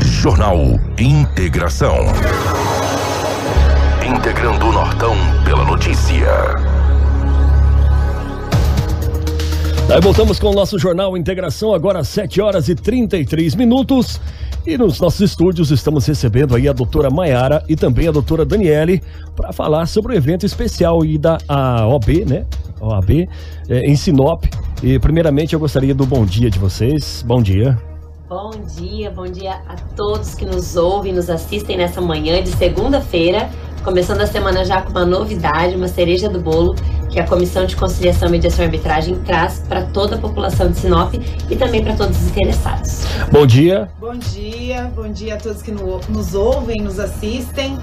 Jornal 0.00 0.56
Integração. 0.98 1.96
Integrando 4.06 4.66
o 4.66 4.72
Nortão 4.72 5.14
pela 5.44 5.64
notícia. 5.64 6.73
Daí 9.86 10.00
voltamos 10.00 10.40
com 10.40 10.48
o 10.48 10.54
nosso 10.54 10.78
jornal 10.78 11.14
Integração, 11.14 11.74
agora 11.74 11.98
às 11.98 12.08
7 12.08 12.40
horas 12.40 12.70
e 12.70 12.74
33 12.74 13.54
minutos. 13.54 14.18
E 14.66 14.78
nos 14.78 14.98
nossos 14.98 15.20
estúdios 15.20 15.70
estamos 15.70 16.06
recebendo 16.06 16.56
aí 16.56 16.66
a 16.66 16.72
doutora 16.72 17.10
Maiara 17.10 17.62
e 17.68 17.76
também 17.76 18.08
a 18.08 18.10
doutora 18.10 18.46
Daniele 18.46 19.02
para 19.36 19.52
falar 19.52 19.84
sobre 19.86 20.14
o 20.14 20.16
evento 20.16 20.46
especial 20.46 21.02
aí 21.02 21.18
da 21.18 21.36
a 21.46 21.86
OAB, 21.86 22.24
né? 22.26 22.46
OAB 22.80 23.10
eh, 23.10 23.28
em 23.84 23.94
Sinop. 23.94 24.44
E 24.82 24.98
primeiramente 24.98 25.52
eu 25.52 25.60
gostaria 25.60 25.94
do 25.94 26.06
bom 26.06 26.24
dia 26.24 26.50
de 26.50 26.58
vocês. 26.58 27.22
Bom 27.26 27.42
dia. 27.42 27.78
Bom 28.26 28.52
dia, 28.78 29.10
bom 29.10 29.26
dia 29.26 29.60
a 29.68 29.76
todos 29.94 30.34
que 30.34 30.46
nos 30.46 30.76
ouvem, 30.76 31.12
nos 31.12 31.28
assistem 31.28 31.76
nessa 31.76 32.00
manhã 32.00 32.42
de 32.42 32.48
segunda-feira, 32.48 33.50
começando 33.84 34.22
a 34.22 34.26
semana 34.26 34.64
já 34.64 34.80
com 34.80 34.90
uma 34.92 35.04
novidade, 35.04 35.76
uma 35.76 35.88
cereja 35.88 36.26
do 36.26 36.40
bolo, 36.40 36.74
que 37.14 37.20
a 37.20 37.24
Comissão 37.24 37.64
de 37.64 37.76
Conciliação, 37.76 38.28
Mediação 38.28 38.64
e 38.64 38.66
Arbitragem 38.66 39.14
traz 39.20 39.60
para 39.68 39.82
toda 39.84 40.16
a 40.16 40.18
população 40.18 40.68
de 40.72 40.78
Sinop 40.78 41.14
e 41.48 41.54
também 41.54 41.80
para 41.82 41.94
todos 41.94 42.20
os 42.20 42.26
interessados. 42.28 43.04
Bom 43.30 43.46
dia. 43.46 43.88
Bom 44.00 44.16
dia, 44.16 44.90
bom 44.96 45.06
dia 45.08 45.34
a 45.34 45.36
todos 45.36 45.62
que 45.62 45.70
no- 45.70 46.00
nos 46.08 46.34
ouvem, 46.34 46.82
nos 46.82 46.98
assistem. 46.98 47.78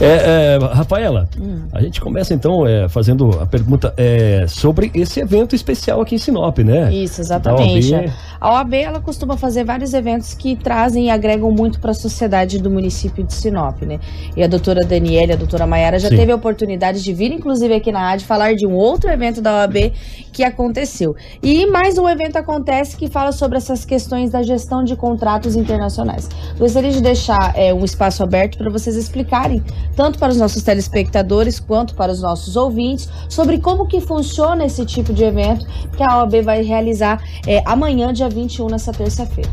É, 0.00 0.56
é, 0.56 0.74
Rafaela, 0.74 1.28
a 1.72 1.80
gente 1.80 2.00
começa 2.00 2.34
então 2.34 2.66
é, 2.66 2.88
fazendo 2.88 3.30
a 3.40 3.46
pergunta 3.46 3.94
é, 3.96 4.44
sobre 4.48 4.90
esse 4.94 5.20
evento 5.20 5.54
especial 5.54 6.00
aqui 6.00 6.16
em 6.16 6.18
Sinop, 6.18 6.58
né? 6.58 6.92
Isso, 6.92 7.20
exatamente. 7.20 7.90
Da 7.90 7.98
OAB. 7.98 8.12
A 8.40 8.52
OAB 8.54 8.74
ela 8.74 9.00
costuma 9.00 9.36
fazer 9.36 9.64
vários 9.64 9.94
eventos 9.94 10.34
que 10.34 10.56
trazem 10.56 11.06
e 11.06 11.10
agregam 11.10 11.50
muito 11.50 11.80
para 11.80 11.92
a 11.92 11.94
sociedade 11.94 12.58
do 12.58 12.70
município 12.70 13.24
de 13.24 13.32
Sinop, 13.32 13.82
né? 13.82 13.98
E 14.36 14.42
a 14.42 14.46
doutora 14.46 14.84
Daniela, 14.84 15.34
a 15.34 15.36
doutora 15.36 15.66
Maiara 15.66 15.98
já 15.98 16.08
Sim. 16.08 16.16
teve 16.16 16.32
a 16.32 16.36
oportunidade 16.36 17.02
de 17.02 17.12
vir, 17.12 17.32
inclusive, 17.32 17.74
aqui 17.74 17.92
na 17.92 18.00
rádio, 18.00 18.26
falar 18.26 18.54
de 18.54 18.66
um 18.66 18.74
outro 18.74 19.10
evento 19.10 19.40
da 19.40 19.62
OAB 19.62 19.92
que 20.32 20.42
aconteceu. 20.42 21.14
E 21.42 21.66
mais 21.66 21.96
um 21.96 22.08
evento 22.08 22.36
acontece 22.36 22.96
que 22.96 23.08
fala 23.08 23.32
sobre 23.32 23.56
essas 23.56 23.84
questões 23.84 24.30
da 24.30 24.42
gestão 24.42 24.82
de 24.82 24.96
contratos 24.96 25.56
internacionais. 25.56 26.28
Gostaria 26.58 26.90
de 26.90 27.00
deixar 27.00 27.52
é, 27.56 27.72
um 27.72 27.84
espaço 27.84 28.22
aberto 28.22 28.58
para 28.58 28.70
vocês 28.70 28.96
explicarem, 28.96 29.62
tanto 29.96 30.18
para 30.18 30.32
os 30.32 30.38
nossos 30.38 30.62
telespectadores 30.62 31.60
quanto 31.60 31.94
para 31.94 32.12
os 32.12 32.20
nossos 32.20 32.56
ouvintes, 32.56 33.08
sobre 33.28 33.58
como 33.58 33.86
que 33.86 34.00
funciona 34.00 34.64
esse 34.64 34.84
tipo 34.84 35.12
de 35.12 35.24
evento 35.24 35.66
que 35.96 36.02
a 36.02 36.18
OAB 36.18 36.42
vai 36.42 36.62
realizar 36.62 37.22
é, 37.46 37.62
amanhã, 37.64 38.12
dia 38.12 38.28
21, 38.28 38.68
nessa 38.68 38.92
terça-feira. 38.92 39.50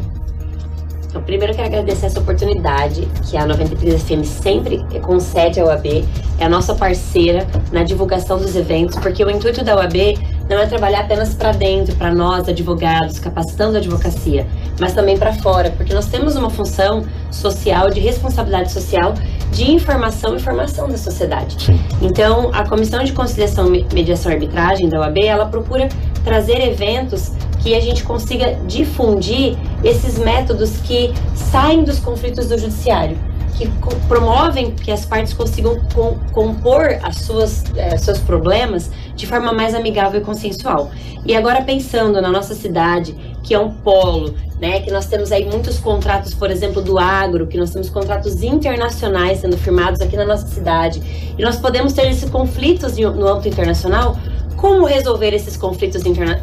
Então, 1.11 1.21
primeiro 1.23 1.51
eu 1.51 1.57
quero 1.57 1.67
agradecer 1.67 2.05
essa 2.05 2.21
oportunidade 2.21 3.05
que 3.29 3.36
a 3.36 3.45
93 3.45 4.01
FM 4.01 4.23
sempre 4.23 4.82
concede 5.01 5.59
à 5.59 5.65
UAB, 5.65 6.05
é 6.39 6.45
a 6.45 6.49
nossa 6.49 6.73
parceira 6.73 7.45
na 7.69 7.84
divulgação 7.84 8.38
dos 8.38 8.55
eventos, 8.55 8.95
porque 8.95 9.21
o 9.21 9.29
intuito 9.29 9.61
da 9.61 9.75
UAB 9.75 10.17
não 10.55 10.63
é 10.63 10.65
trabalhar 10.67 11.01
apenas 11.01 11.33
para 11.33 11.51
dentro, 11.51 11.95
para 11.95 12.13
nós 12.13 12.47
advogados, 12.47 13.19
capacitando 13.19 13.77
a 13.77 13.79
advocacia, 13.79 14.45
mas 14.79 14.93
também 14.93 15.17
para 15.17 15.33
fora, 15.33 15.71
porque 15.71 15.93
nós 15.93 16.07
temos 16.07 16.35
uma 16.35 16.49
função 16.49 17.03
social, 17.31 17.89
de 17.89 17.99
responsabilidade 17.99 18.71
social, 18.71 19.13
de 19.51 19.71
informação 19.71 20.35
e 20.35 20.39
formação 20.39 20.87
da 20.89 20.97
sociedade. 20.97 21.57
Então, 22.01 22.51
a 22.53 22.67
Comissão 22.67 23.03
de 23.03 23.13
Conciliação, 23.13 23.69
Me- 23.69 23.85
Mediação 23.93 24.31
e 24.31 24.35
Arbitragem 24.35 24.89
da 24.89 24.99
UAB, 24.99 25.19
ela 25.25 25.45
procura 25.45 25.87
trazer 26.23 26.61
eventos 26.61 27.31
que 27.63 27.75
a 27.75 27.79
gente 27.79 28.03
consiga 28.03 28.55
difundir 28.67 29.55
esses 29.83 30.17
métodos 30.17 30.77
que 30.83 31.13
saem 31.35 31.83
dos 31.83 31.99
conflitos 31.99 32.47
do 32.47 32.57
judiciário, 32.57 33.17
que 33.57 33.67
promovem 34.07 34.71
que 34.71 34.91
as 34.91 35.05
partes 35.05 35.33
consigam 35.33 35.79
com- 35.93 36.17
compor 36.31 36.97
as 37.03 37.17
suas 37.17 37.63
eh, 37.75 37.97
seus 37.97 38.19
problemas 38.19 38.89
de 39.15 39.27
forma 39.27 39.51
mais 39.53 39.73
amigável 39.75 40.21
e 40.21 40.23
consensual. 40.23 40.89
E 41.25 41.35
agora 41.35 41.61
pensando 41.61 42.19
na 42.21 42.29
nossa 42.31 42.55
cidade, 42.55 43.15
que 43.43 43.53
é 43.53 43.59
um 43.59 43.71
polo, 43.71 44.33
né, 44.59 44.79
que 44.79 44.91
nós 44.91 45.05
temos 45.05 45.31
aí 45.31 45.45
muitos 45.45 45.79
contratos, 45.79 46.33
por 46.33 46.49
exemplo, 46.49 46.81
do 46.81 46.97
agro, 46.97 47.45
que 47.47 47.57
nós 47.57 47.71
temos 47.71 47.89
contratos 47.89 48.41
internacionais 48.43 49.39
sendo 49.39 49.57
firmados 49.57 50.01
aqui 50.01 50.15
na 50.15 50.25
nossa 50.25 50.47
cidade, 50.47 51.01
e 51.37 51.41
nós 51.43 51.57
podemos 51.57 51.93
ter 51.93 52.07
esses 52.09 52.29
conflitos 52.29 52.97
no 52.97 53.27
âmbito 53.27 53.49
internacional. 53.49 54.17
Como 54.55 54.85
resolver 54.85 55.33
esses 55.33 55.57
conflitos 55.57 56.05
interna- 56.05 56.39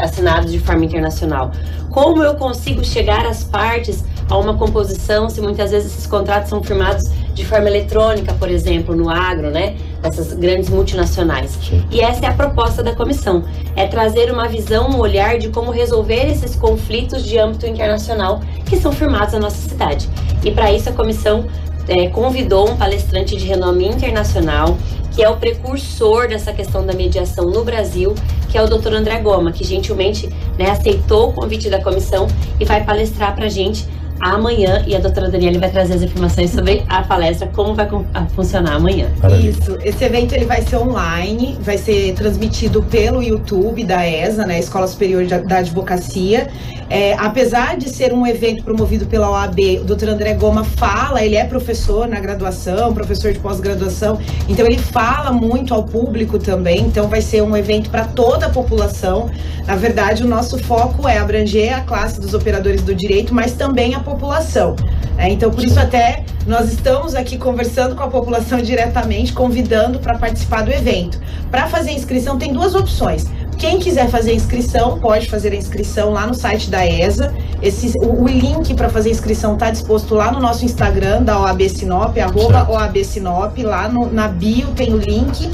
assinados 0.00 0.52
de 0.52 0.58
forma 0.60 0.84
internacional? 0.84 1.50
Como 1.90 2.22
eu 2.22 2.34
consigo 2.34 2.84
chegar 2.84 3.26
às 3.26 3.42
partes 3.42 4.04
a 4.28 4.36
uma 4.36 4.56
composição 4.56 5.30
se 5.30 5.40
muitas 5.40 5.70
vezes 5.70 5.92
esses 5.92 6.06
contratos 6.06 6.48
são 6.48 6.62
firmados 6.62 7.08
de 7.32 7.44
forma 7.44 7.68
eletrônica, 7.68 8.32
por 8.34 8.50
exemplo, 8.50 8.96
no 8.96 9.10
agro, 9.10 9.50
né? 9.50 9.76
Essas 10.02 10.32
grandes 10.32 10.68
multinacionais. 10.70 11.58
E 11.90 12.00
essa 12.00 12.24
é 12.26 12.28
a 12.28 12.32
proposta 12.32 12.82
da 12.82 12.94
comissão, 12.94 13.44
é 13.76 13.86
trazer 13.86 14.32
uma 14.32 14.48
visão, 14.48 14.90
um 14.90 14.98
olhar 14.98 15.38
de 15.38 15.48
como 15.50 15.70
resolver 15.70 16.30
esses 16.30 16.56
conflitos 16.56 17.24
de 17.24 17.38
âmbito 17.38 17.66
internacional 17.66 18.40
que 18.64 18.76
são 18.76 18.90
firmados 18.90 19.34
na 19.34 19.40
nossa 19.40 19.68
cidade. 19.68 20.08
E 20.42 20.50
para 20.50 20.72
isso 20.72 20.88
a 20.88 20.92
comissão 20.92 21.46
eh, 21.88 22.08
convidou 22.08 22.70
um 22.70 22.76
palestrante 22.76 23.36
de 23.36 23.44
renome 23.44 23.86
internacional, 23.86 24.76
que 25.14 25.22
é 25.22 25.28
o 25.28 25.36
precursor 25.36 26.28
dessa 26.28 26.52
questão 26.52 26.84
da 26.84 26.92
mediação 26.92 27.50
no 27.50 27.64
Brasil, 27.64 28.14
que 28.48 28.58
é 28.58 28.62
o 28.62 28.66
Dr. 28.66 28.94
André 28.94 29.18
Goma, 29.20 29.52
que 29.52 29.64
gentilmente 29.64 30.28
né, 30.58 30.70
aceitou 30.70 31.30
o 31.30 31.32
convite 31.32 31.70
da 31.70 31.82
comissão 31.82 32.26
e 32.58 32.64
vai 32.64 32.84
palestrar 32.84 33.34
para 33.34 33.46
a 33.46 33.48
gente 33.48 33.86
amanhã 34.20 34.82
e 34.86 34.94
a 34.94 34.98
doutora 34.98 35.30
Daniela 35.30 35.58
vai 35.58 35.70
trazer 35.70 35.94
as 35.94 36.02
informações 36.02 36.50
sobre 36.50 36.84
a 36.88 37.02
palestra, 37.02 37.48
como 37.48 37.74
vai 37.74 37.88
funcionar 38.34 38.76
amanhã. 38.76 39.08
Isso, 39.40 39.78
esse 39.82 40.04
evento 40.04 40.34
ele 40.34 40.44
vai 40.44 40.62
ser 40.62 40.76
online, 40.76 41.58
vai 41.60 41.78
ser 41.78 42.14
transmitido 42.14 42.82
pelo 42.82 43.22
YouTube 43.22 43.84
da 43.84 44.06
ESA, 44.06 44.46
né, 44.46 44.58
Escola 44.58 44.86
Superior 44.86 45.24
da 45.26 45.58
Advocacia. 45.58 46.48
É, 46.88 47.14
apesar 47.14 47.76
de 47.76 47.88
ser 47.88 48.12
um 48.12 48.24
evento 48.24 48.62
promovido 48.62 49.06
pela 49.06 49.28
OAB, 49.28 49.80
o 49.80 49.84
doutor 49.84 50.08
André 50.08 50.34
Goma 50.34 50.62
fala, 50.62 51.24
ele 51.24 51.34
é 51.34 51.44
professor 51.44 52.06
na 52.06 52.20
graduação, 52.20 52.94
professor 52.94 53.32
de 53.32 53.40
pós-graduação, 53.40 54.20
então 54.48 54.64
ele 54.64 54.78
fala 54.78 55.32
muito 55.32 55.74
ao 55.74 55.82
público 55.82 56.38
também, 56.38 56.82
então 56.82 57.08
vai 57.08 57.20
ser 57.20 57.42
um 57.42 57.56
evento 57.56 57.90
para 57.90 58.04
toda 58.04 58.46
a 58.46 58.50
população. 58.50 59.28
Na 59.66 59.74
verdade, 59.74 60.22
o 60.22 60.28
nosso 60.28 60.58
foco 60.58 61.08
é 61.08 61.18
abranger 61.18 61.76
a 61.76 61.80
classe 61.80 62.20
dos 62.20 62.34
operadores 62.34 62.82
do 62.82 62.94
direito, 62.94 63.34
mas 63.34 63.52
também 63.54 63.96
a 63.96 64.00
população. 64.06 64.76
É, 65.18 65.28
então, 65.28 65.50
por 65.50 65.64
isso 65.64 65.78
até 65.80 66.24
nós 66.46 66.72
estamos 66.72 67.16
aqui 67.16 67.36
conversando 67.36 67.96
com 67.96 68.04
a 68.04 68.08
população 68.08 68.62
diretamente, 68.62 69.32
convidando 69.32 69.98
para 69.98 70.16
participar 70.16 70.62
do 70.62 70.70
evento. 70.70 71.20
Para 71.50 71.66
fazer 71.66 71.90
inscrição 71.90 72.38
tem 72.38 72.52
duas 72.52 72.74
opções. 72.74 73.26
Quem 73.58 73.78
quiser 73.78 74.08
fazer 74.08 74.34
inscrição, 74.34 74.98
pode 75.00 75.28
fazer 75.28 75.52
a 75.52 75.56
inscrição 75.56 76.10
lá 76.12 76.26
no 76.26 76.34
site 76.34 76.70
da 76.70 76.86
ESA. 76.86 77.34
Esse, 77.60 77.92
o, 77.98 78.22
o 78.24 78.28
link 78.28 78.74
para 78.74 78.88
fazer 78.88 79.10
inscrição 79.10 79.54
está 79.54 79.70
disposto 79.70 80.14
lá 80.14 80.30
no 80.30 80.38
nosso 80.38 80.64
Instagram 80.64 81.22
da 81.22 81.40
OAB 81.40 81.62
Sinop, 81.68 82.16
arroba 82.18 82.70
OAB 82.70 83.02
Sinop. 83.02 83.56
Lá 83.58 83.88
no, 83.88 84.12
na 84.12 84.28
bio 84.28 84.68
tem 84.68 84.92
o 84.92 84.98
link. 84.98 85.50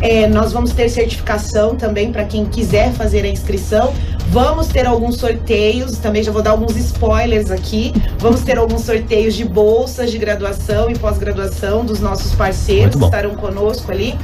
É, 0.00 0.28
nós 0.28 0.52
vamos 0.52 0.72
ter 0.72 0.88
certificação 0.88 1.74
também 1.74 2.12
para 2.12 2.24
quem 2.24 2.44
quiser 2.44 2.92
fazer 2.92 3.24
a 3.24 3.28
inscrição. 3.28 3.92
Vamos 4.30 4.68
ter 4.68 4.86
alguns 4.86 5.16
sorteios, 5.16 5.96
também 5.96 6.22
já 6.22 6.30
vou 6.30 6.42
dar 6.42 6.50
alguns 6.50 6.76
spoilers 6.76 7.50
aqui. 7.50 7.94
Vamos 8.18 8.42
ter 8.42 8.58
alguns 8.58 8.82
sorteios 8.82 9.34
de 9.34 9.44
bolsas 9.44 10.10
de 10.10 10.18
graduação 10.18 10.90
e 10.90 10.98
pós-graduação 10.98 11.82
dos 11.82 11.98
nossos 11.98 12.34
parceiros 12.34 12.94
que 12.94 13.04
estarão 13.04 13.34
conosco 13.36 13.90
ali, 13.90 14.18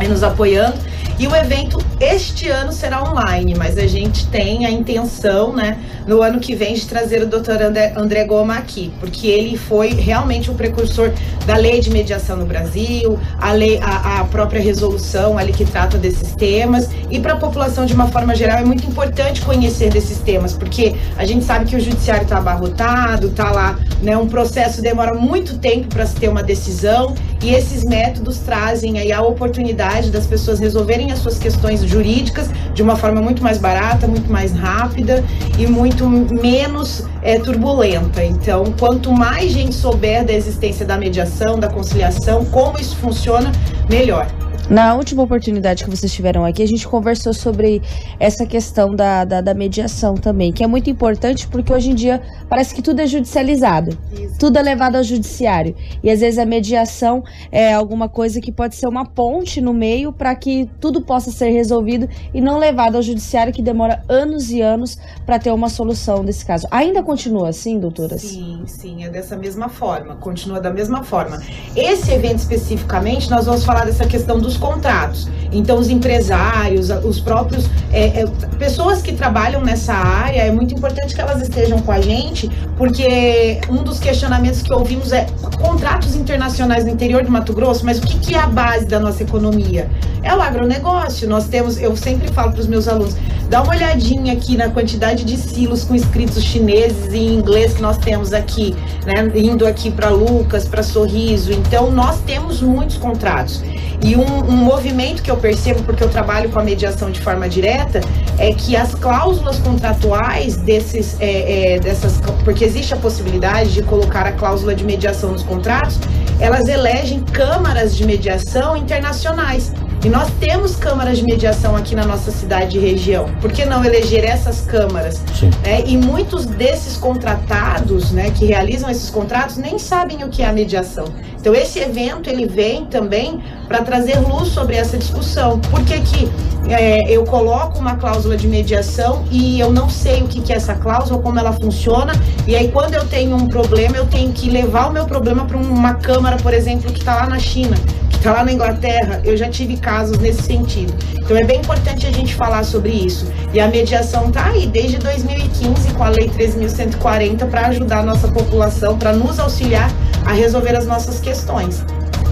aí 0.00 0.08
nos 0.08 0.24
apoiando. 0.24 0.76
E 1.18 1.26
o 1.26 1.34
evento 1.34 1.78
este 2.00 2.48
ano 2.48 2.70
será 2.72 3.02
online, 3.02 3.52
mas 3.56 3.76
a 3.76 3.88
gente 3.88 4.28
tem 4.28 4.64
a 4.64 4.70
intenção, 4.70 5.52
né, 5.52 5.76
no 6.06 6.22
ano 6.22 6.38
que 6.38 6.54
vem, 6.54 6.74
de 6.74 6.86
trazer 6.86 7.20
o 7.22 7.26
Dr. 7.26 7.60
André, 7.96 8.24
Goma 8.24 8.56
aqui, 8.56 8.92
porque 9.00 9.26
ele 9.26 9.58
foi 9.58 9.88
realmente 9.88 10.48
o 10.48 10.54
precursor 10.54 11.10
da 11.44 11.56
lei 11.56 11.80
de 11.80 11.90
mediação 11.90 12.36
no 12.36 12.46
Brasil, 12.46 13.18
a, 13.40 13.50
lei, 13.50 13.80
a, 13.82 14.20
a 14.20 14.24
própria 14.26 14.60
resolução 14.60 15.36
ali 15.36 15.52
que 15.52 15.64
trata 15.64 15.98
desses 15.98 16.36
temas. 16.36 16.88
E 17.10 17.18
para 17.18 17.32
a 17.32 17.36
população, 17.36 17.84
de 17.84 17.94
uma 17.94 18.06
forma 18.06 18.36
geral, 18.36 18.58
é 18.58 18.64
muito 18.64 18.86
importante 18.86 19.40
conhecer 19.40 19.90
desses 19.90 20.18
temas, 20.18 20.52
porque 20.52 20.94
a 21.16 21.24
gente 21.24 21.44
sabe 21.44 21.64
que 21.64 21.74
o 21.74 21.80
judiciário 21.80 22.22
está 22.22 22.38
abarrotado, 22.38 23.26
está 23.26 23.50
lá, 23.50 23.76
né, 24.00 24.16
um 24.16 24.28
processo 24.28 24.80
demora 24.80 25.14
muito 25.14 25.58
tempo 25.58 25.88
para 25.88 26.06
se 26.06 26.14
ter 26.14 26.28
uma 26.28 26.44
decisão, 26.44 27.14
e 27.42 27.54
esses 27.54 27.84
métodos 27.84 28.38
trazem 28.38 28.98
aí 28.98 29.12
a 29.12 29.22
oportunidade 29.22 30.10
das 30.10 30.26
pessoas 30.26 30.58
resolverem 30.58 31.12
as 31.12 31.20
suas 31.20 31.38
questões 31.38 31.82
jurídicas 31.82 32.50
de 32.74 32.82
uma 32.82 32.96
forma 32.96 33.20
muito 33.20 33.42
mais 33.42 33.58
barata, 33.58 34.08
muito 34.08 34.30
mais 34.30 34.52
rápida 34.52 35.24
e 35.58 35.66
muito 35.66 36.08
menos 36.08 37.04
é, 37.22 37.38
turbulenta. 37.38 38.24
Então, 38.24 38.72
quanto 38.78 39.12
mais 39.12 39.52
gente 39.52 39.74
souber 39.74 40.24
da 40.24 40.32
existência 40.32 40.84
da 40.84 40.96
mediação, 40.96 41.58
da 41.58 41.68
conciliação, 41.68 42.44
como 42.46 42.78
isso 42.78 42.96
funciona, 42.96 43.52
melhor. 43.88 44.26
Na 44.70 44.94
última 44.94 45.22
oportunidade 45.22 45.82
que 45.82 45.88
vocês 45.88 46.12
tiveram 46.12 46.44
aqui, 46.44 46.62
a 46.62 46.66
gente 46.66 46.86
conversou 46.86 47.32
sobre 47.32 47.80
essa 48.20 48.44
questão 48.44 48.94
da, 48.94 49.24
da, 49.24 49.40
da, 49.40 49.54
mediação 49.54 50.14
também, 50.14 50.52
que 50.52 50.62
é 50.62 50.66
muito 50.66 50.90
importante 50.90 51.48
porque 51.48 51.72
hoje 51.72 51.90
em 51.90 51.94
dia 51.94 52.20
parece 52.50 52.74
que 52.74 52.82
tudo 52.82 53.00
é 53.00 53.06
judicializado, 53.06 53.96
Isso. 54.12 54.38
tudo 54.38 54.58
é 54.58 54.62
levado 54.62 54.96
ao 54.96 55.02
judiciário. 55.02 55.74
E 56.02 56.10
às 56.10 56.20
vezes 56.20 56.38
a 56.38 56.44
mediação 56.44 57.24
é 57.50 57.72
alguma 57.72 58.10
coisa 58.10 58.42
que 58.42 58.52
pode 58.52 58.76
ser 58.76 58.86
uma 58.86 59.06
ponte 59.06 59.58
no 59.58 59.72
meio 59.72 60.12
para 60.12 60.34
que 60.34 60.68
tudo 60.78 61.00
possa 61.00 61.30
ser 61.30 61.48
resolvido 61.48 62.06
e 62.34 62.40
não 62.40 62.58
levado 62.58 62.96
ao 62.96 63.02
judiciário, 63.02 63.54
que 63.54 63.62
demora 63.62 64.02
anos 64.06 64.50
e 64.50 64.60
anos 64.60 64.98
para 65.24 65.38
ter 65.38 65.50
uma 65.50 65.70
solução 65.70 66.22
desse 66.22 66.44
caso. 66.44 66.68
Ainda 66.70 67.02
continua 67.02 67.48
assim, 67.48 67.80
doutoras? 67.80 68.20
Sim, 68.20 68.64
sim, 68.66 69.02
é 69.02 69.08
dessa 69.08 69.34
mesma 69.34 69.70
forma, 69.70 70.16
continua 70.16 70.60
da 70.60 70.70
mesma 70.70 71.02
forma. 71.02 71.40
Esse 71.74 72.12
evento 72.12 72.40
especificamente, 72.40 73.30
nós 73.30 73.46
vamos 73.46 73.64
falar 73.64 73.86
dessa 73.86 74.06
questão 74.06 74.38
dos 74.38 74.57
contratos. 74.58 75.28
Então, 75.50 75.78
os 75.78 75.88
empresários, 75.88 76.90
os 76.90 77.20
próprios 77.20 77.68
é, 77.90 78.20
é, 78.20 78.26
pessoas 78.58 79.00
que 79.00 79.12
trabalham 79.12 79.62
nessa 79.62 79.94
área, 79.94 80.42
é 80.42 80.50
muito 80.50 80.74
importante 80.74 81.14
que 81.14 81.20
elas 81.20 81.40
estejam 81.40 81.80
com 81.80 81.90
a 81.90 82.00
gente, 82.00 82.50
porque 82.76 83.58
um 83.70 83.82
dos 83.82 83.98
questionamentos 83.98 84.62
que 84.62 84.72
ouvimos 84.72 85.12
é 85.12 85.26
contratos 85.58 86.14
internacionais 86.14 86.84
no 86.84 86.90
interior 86.90 87.24
do 87.24 87.30
Mato 87.30 87.52
Grosso, 87.54 87.84
mas 87.84 87.98
o 87.98 88.02
que, 88.02 88.18
que 88.18 88.34
é 88.34 88.38
a 88.38 88.46
base 88.46 88.84
da 88.84 89.00
nossa 89.00 89.22
economia? 89.22 89.90
É 90.22 90.34
o 90.34 90.42
agronegócio. 90.42 91.28
Nós 91.28 91.48
temos, 91.48 91.80
eu 91.80 91.96
sempre 91.96 92.28
falo 92.28 92.52
para 92.52 92.60
os 92.60 92.66
meus 92.66 92.86
alunos, 92.86 93.16
dá 93.48 93.62
uma 93.62 93.74
olhadinha 93.74 94.32
aqui 94.32 94.56
na 94.56 94.68
quantidade 94.68 95.24
de 95.24 95.36
silos 95.36 95.84
com 95.84 95.94
escritos 95.94 96.42
chineses 96.42 97.12
e 97.12 97.18
inglês 97.18 97.74
que 97.74 97.82
nós 97.82 97.96
temos 97.98 98.32
aqui, 98.32 98.76
né? 99.06 99.30
Indo 99.34 99.66
aqui 99.66 99.90
para 99.90 100.10
Lucas, 100.10 100.66
para 100.66 100.82
Sorriso. 100.82 101.52
Então, 101.52 101.90
nós 101.90 102.20
temos 102.20 102.60
muitos 102.60 102.96
contratos. 102.96 103.62
E 104.02 104.14
um, 104.14 104.22
um, 104.22 104.56
movimento 104.56 105.22
que 105.22 105.30
eu 105.30 105.36
percebo, 105.36 105.82
porque 105.82 106.04
eu 106.04 106.08
trabalho 106.08 106.50
com 106.50 106.60
a 106.60 106.62
mediação 106.62 107.10
de 107.10 107.20
forma 107.20 107.48
direta, 107.48 108.00
é 108.38 108.52
que 108.52 108.76
as 108.76 108.94
cláusulas 108.94 109.58
contratuais 109.58 110.56
desses, 110.56 111.16
é, 111.18 111.74
é, 111.74 111.80
dessas, 111.80 112.20
porque 112.44 112.64
existe 112.64 112.94
a 112.94 112.96
possibilidade 112.96 113.72
de 113.72 113.82
colocar 113.82 114.24
a 114.24 114.32
cláusula 114.32 114.74
de 114.74 114.84
mediação 114.84 115.32
nos 115.32 115.42
contratos, 115.42 115.98
elas 116.38 116.68
elegem 116.68 117.20
câmaras 117.24 117.96
de 117.96 118.06
mediação 118.06 118.76
internacionais. 118.76 119.72
E 120.04 120.08
nós 120.08 120.30
temos 120.38 120.76
câmaras 120.76 121.18
de 121.18 121.24
mediação 121.24 121.74
aqui 121.74 121.94
na 121.96 122.04
nossa 122.04 122.30
cidade 122.30 122.78
e 122.78 122.80
região. 122.80 123.28
Por 123.40 123.50
que 123.50 123.64
não 123.64 123.84
eleger 123.84 124.24
essas 124.24 124.60
câmaras? 124.60 125.20
É, 125.64 125.84
e 125.84 125.96
muitos 125.96 126.46
desses 126.46 126.96
contratados, 126.96 128.12
né, 128.12 128.30
que 128.30 128.46
realizam 128.46 128.88
esses 128.88 129.10
contratos, 129.10 129.56
nem 129.56 129.76
sabem 129.76 130.22
o 130.22 130.28
que 130.28 130.40
é 130.40 130.46
a 130.46 130.52
mediação. 130.52 131.06
Então 131.40 131.52
esse 131.52 131.80
evento 131.80 132.30
ele 132.30 132.46
vem 132.46 132.84
também 132.84 133.42
para 133.66 133.82
trazer 133.82 134.20
luz 134.20 134.48
sobre 134.48 134.76
essa 134.76 134.96
discussão. 134.96 135.58
Por 135.58 135.82
que, 135.84 136.00
que 136.00 136.30
é, 136.68 137.10
eu 137.10 137.24
coloco 137.24 137.80
uma 137.80 137.96
cláusula 137.96 138.36
de 138.36 138.46
mediação 138.46 139.24
e 139.32 139.58
eu 139.58 139.72
não 139.72 139.90
sei 139.90 140.22
o 140.22 140.28
que, 140.28 140.40
que 140.40 140.52
é 140.52 140.56
essa 140.56 140.74
cláusula, 140.74 141.20
como 141.20 141.40
ela 141.40 141.52
funciona, 141.52 142.12
e 142.46 142.54
aí 142.54 142.68
quando 142.68 142.94
eu 142.94 143.04
tenho 143.04 143.34
um 143.34 143.48
problema, 143.48 143.96
eu 143.96 144.06
tenho 144.06 144.32
que 144.32 144.48
levar 144.48 144.90
o 144.90 144.92
meu 144.92 145.06
problema 145.06 145.44
para 145.44 145.56
uma 145.56 145.94
câmara, 145.94 146.36
por 146.36 146.54
exemplo, 146.54 146.92
que 146.92 147.00
está 147.00 147.16
lá 147.16 147.26
na 147.26 147.38
China 147.38 147.76
está 148.18 148.32
lá 148.32 148.44
na 148.44 148.52
Inglaterra, 148.52 149.20
eu 149.24 149.36
já 149.36 149.48
tive 149.48 149.76
casos 149.76 150.18
nesse 150.18 150.42
sentido. 150.42 150.92
Então 151.14 151.36
é 151.36 151.44
bem 151.44 151.60
importante 151.60 152.06
a 152.06 152.10
gente 152.10 152.34
falar 152.34 152.64
sobre 152.64 152.90
isso. 152.90 153.30
E 153.52 153.60
a 153.60 153.68
mediação 153.68 154.28
está 154.28 154.46
aí 154.46 154.66
desde 154.66 154.98
2015 154.98 155.92
com 155.94 156.04
a 156.04 156.08
Lei 156.08 156.28
13.140 156.28 157.48
para 157.48 157.68
ajudar 157.68 158.00
a 158.00 158.02
nossa 158.02 158.28
população, 158.28 158.98
para 158.98 159.12
nos 159.12 159.38
auxiliar 159.38 159.90
a 160.26 160.32
resolver 160.32 160.76
as 160.76 160.86
nossas 160.86 161.20
questões. 161.20 161.84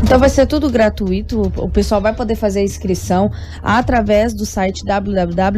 Então 0.02 0.18
vai 0.18 0.28
ser 0.28 0.46
tudo 0.46 0.70
gratuito, 0.70 1.42
o 1.56 1.68
pessoal 1.68 2.00
vai 2.00 2.14
poder 2.14 2.36
fazer 2.36 2.60
a 2.60 2.62
inscrição 2.62 3.30
através 3.62 4.32
do 4.34 4.46
site 4.46 4.84
www.obmt.org.br 4.84 5.56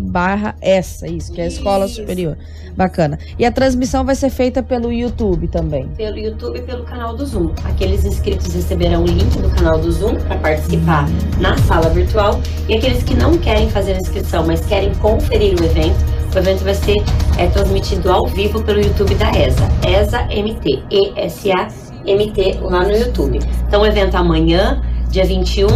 barra 0.00 0.54
essa, 0.60 1.08
isso, 1.08 1.32
que 1.32 1.40
é 1.40 1.44
a 1.44 1.48
Escola 1.48 1.86
isso. 1.86 1.96
Superior. 1.96 2.36
Bacana. 2.76 3.18
E 3.38 3.44
a 3.44 3.52
transmissão 3.52 4.04
vai 4.04 4.14
ser 4.14 4.30
feita 4.30 4.62
pelo 4.62 4.92
YouTube 4.92 5.48
também? 5.48 5.88
Pelo 5.88 6.18
YouTube 6.18 6.58
e 6.58 6.62
pelo 6.62 6.84
canal 6.84 7.14
do 7.14 7.26
Zoom. 7.26 7.50
Aqueles 7.64 8.04
inscritos 8.04 8.54
receberão 8.54 9.02
o 9.02 9.06
link 9.06 9.38
do 9.38 9.50
canal 9.50 9.78
do 9.78 9.90
Zoom 9.92 10.14
para 10.16 10.38
participar 10.38 11.06
na 11.38 11.56
sala 11.58 11.90
virtual 11.90 12.40
e 12.68 12.74
aqueles 12.74 13.02
que 13.02 13.14
não 13.14 13.36
querem 13.36 13.68
fazer 13.68 13.92
a 13.92 13.98
inscrição, 13.98 14.46
mas 14.46 14.64
querem 14.64 14.94
conferir 14.96 15.60
o 15.60 15.64
evento, 15.64 15.98
o 16.34 16.38
evento 16.38 16.64
vai 16.64 16.74
ser 16.74 16.96
é, 17.38 17.46
transmitido 17.48 18.10
ao 18.10 18.26
vivo 18.26 18.62
pelo 18.62 18.80
YouTube 18.80 19.14
da 19.14 19.30
ESA. 19.30 19.68
ESA 19.86 20.22
MT. 20.24 20.82
ESA 20.90 21.68
MT 22.06 22.58
lá 22.62 22.82
no 22.82 22.92
YouTube. 22.92 23.38
Então, 23.66 23.82
o 23.82 23.86
evento 23.86 24.16
amanhã, 24.16 24.82
dia 25.08 25.24
21, 25.24 25.66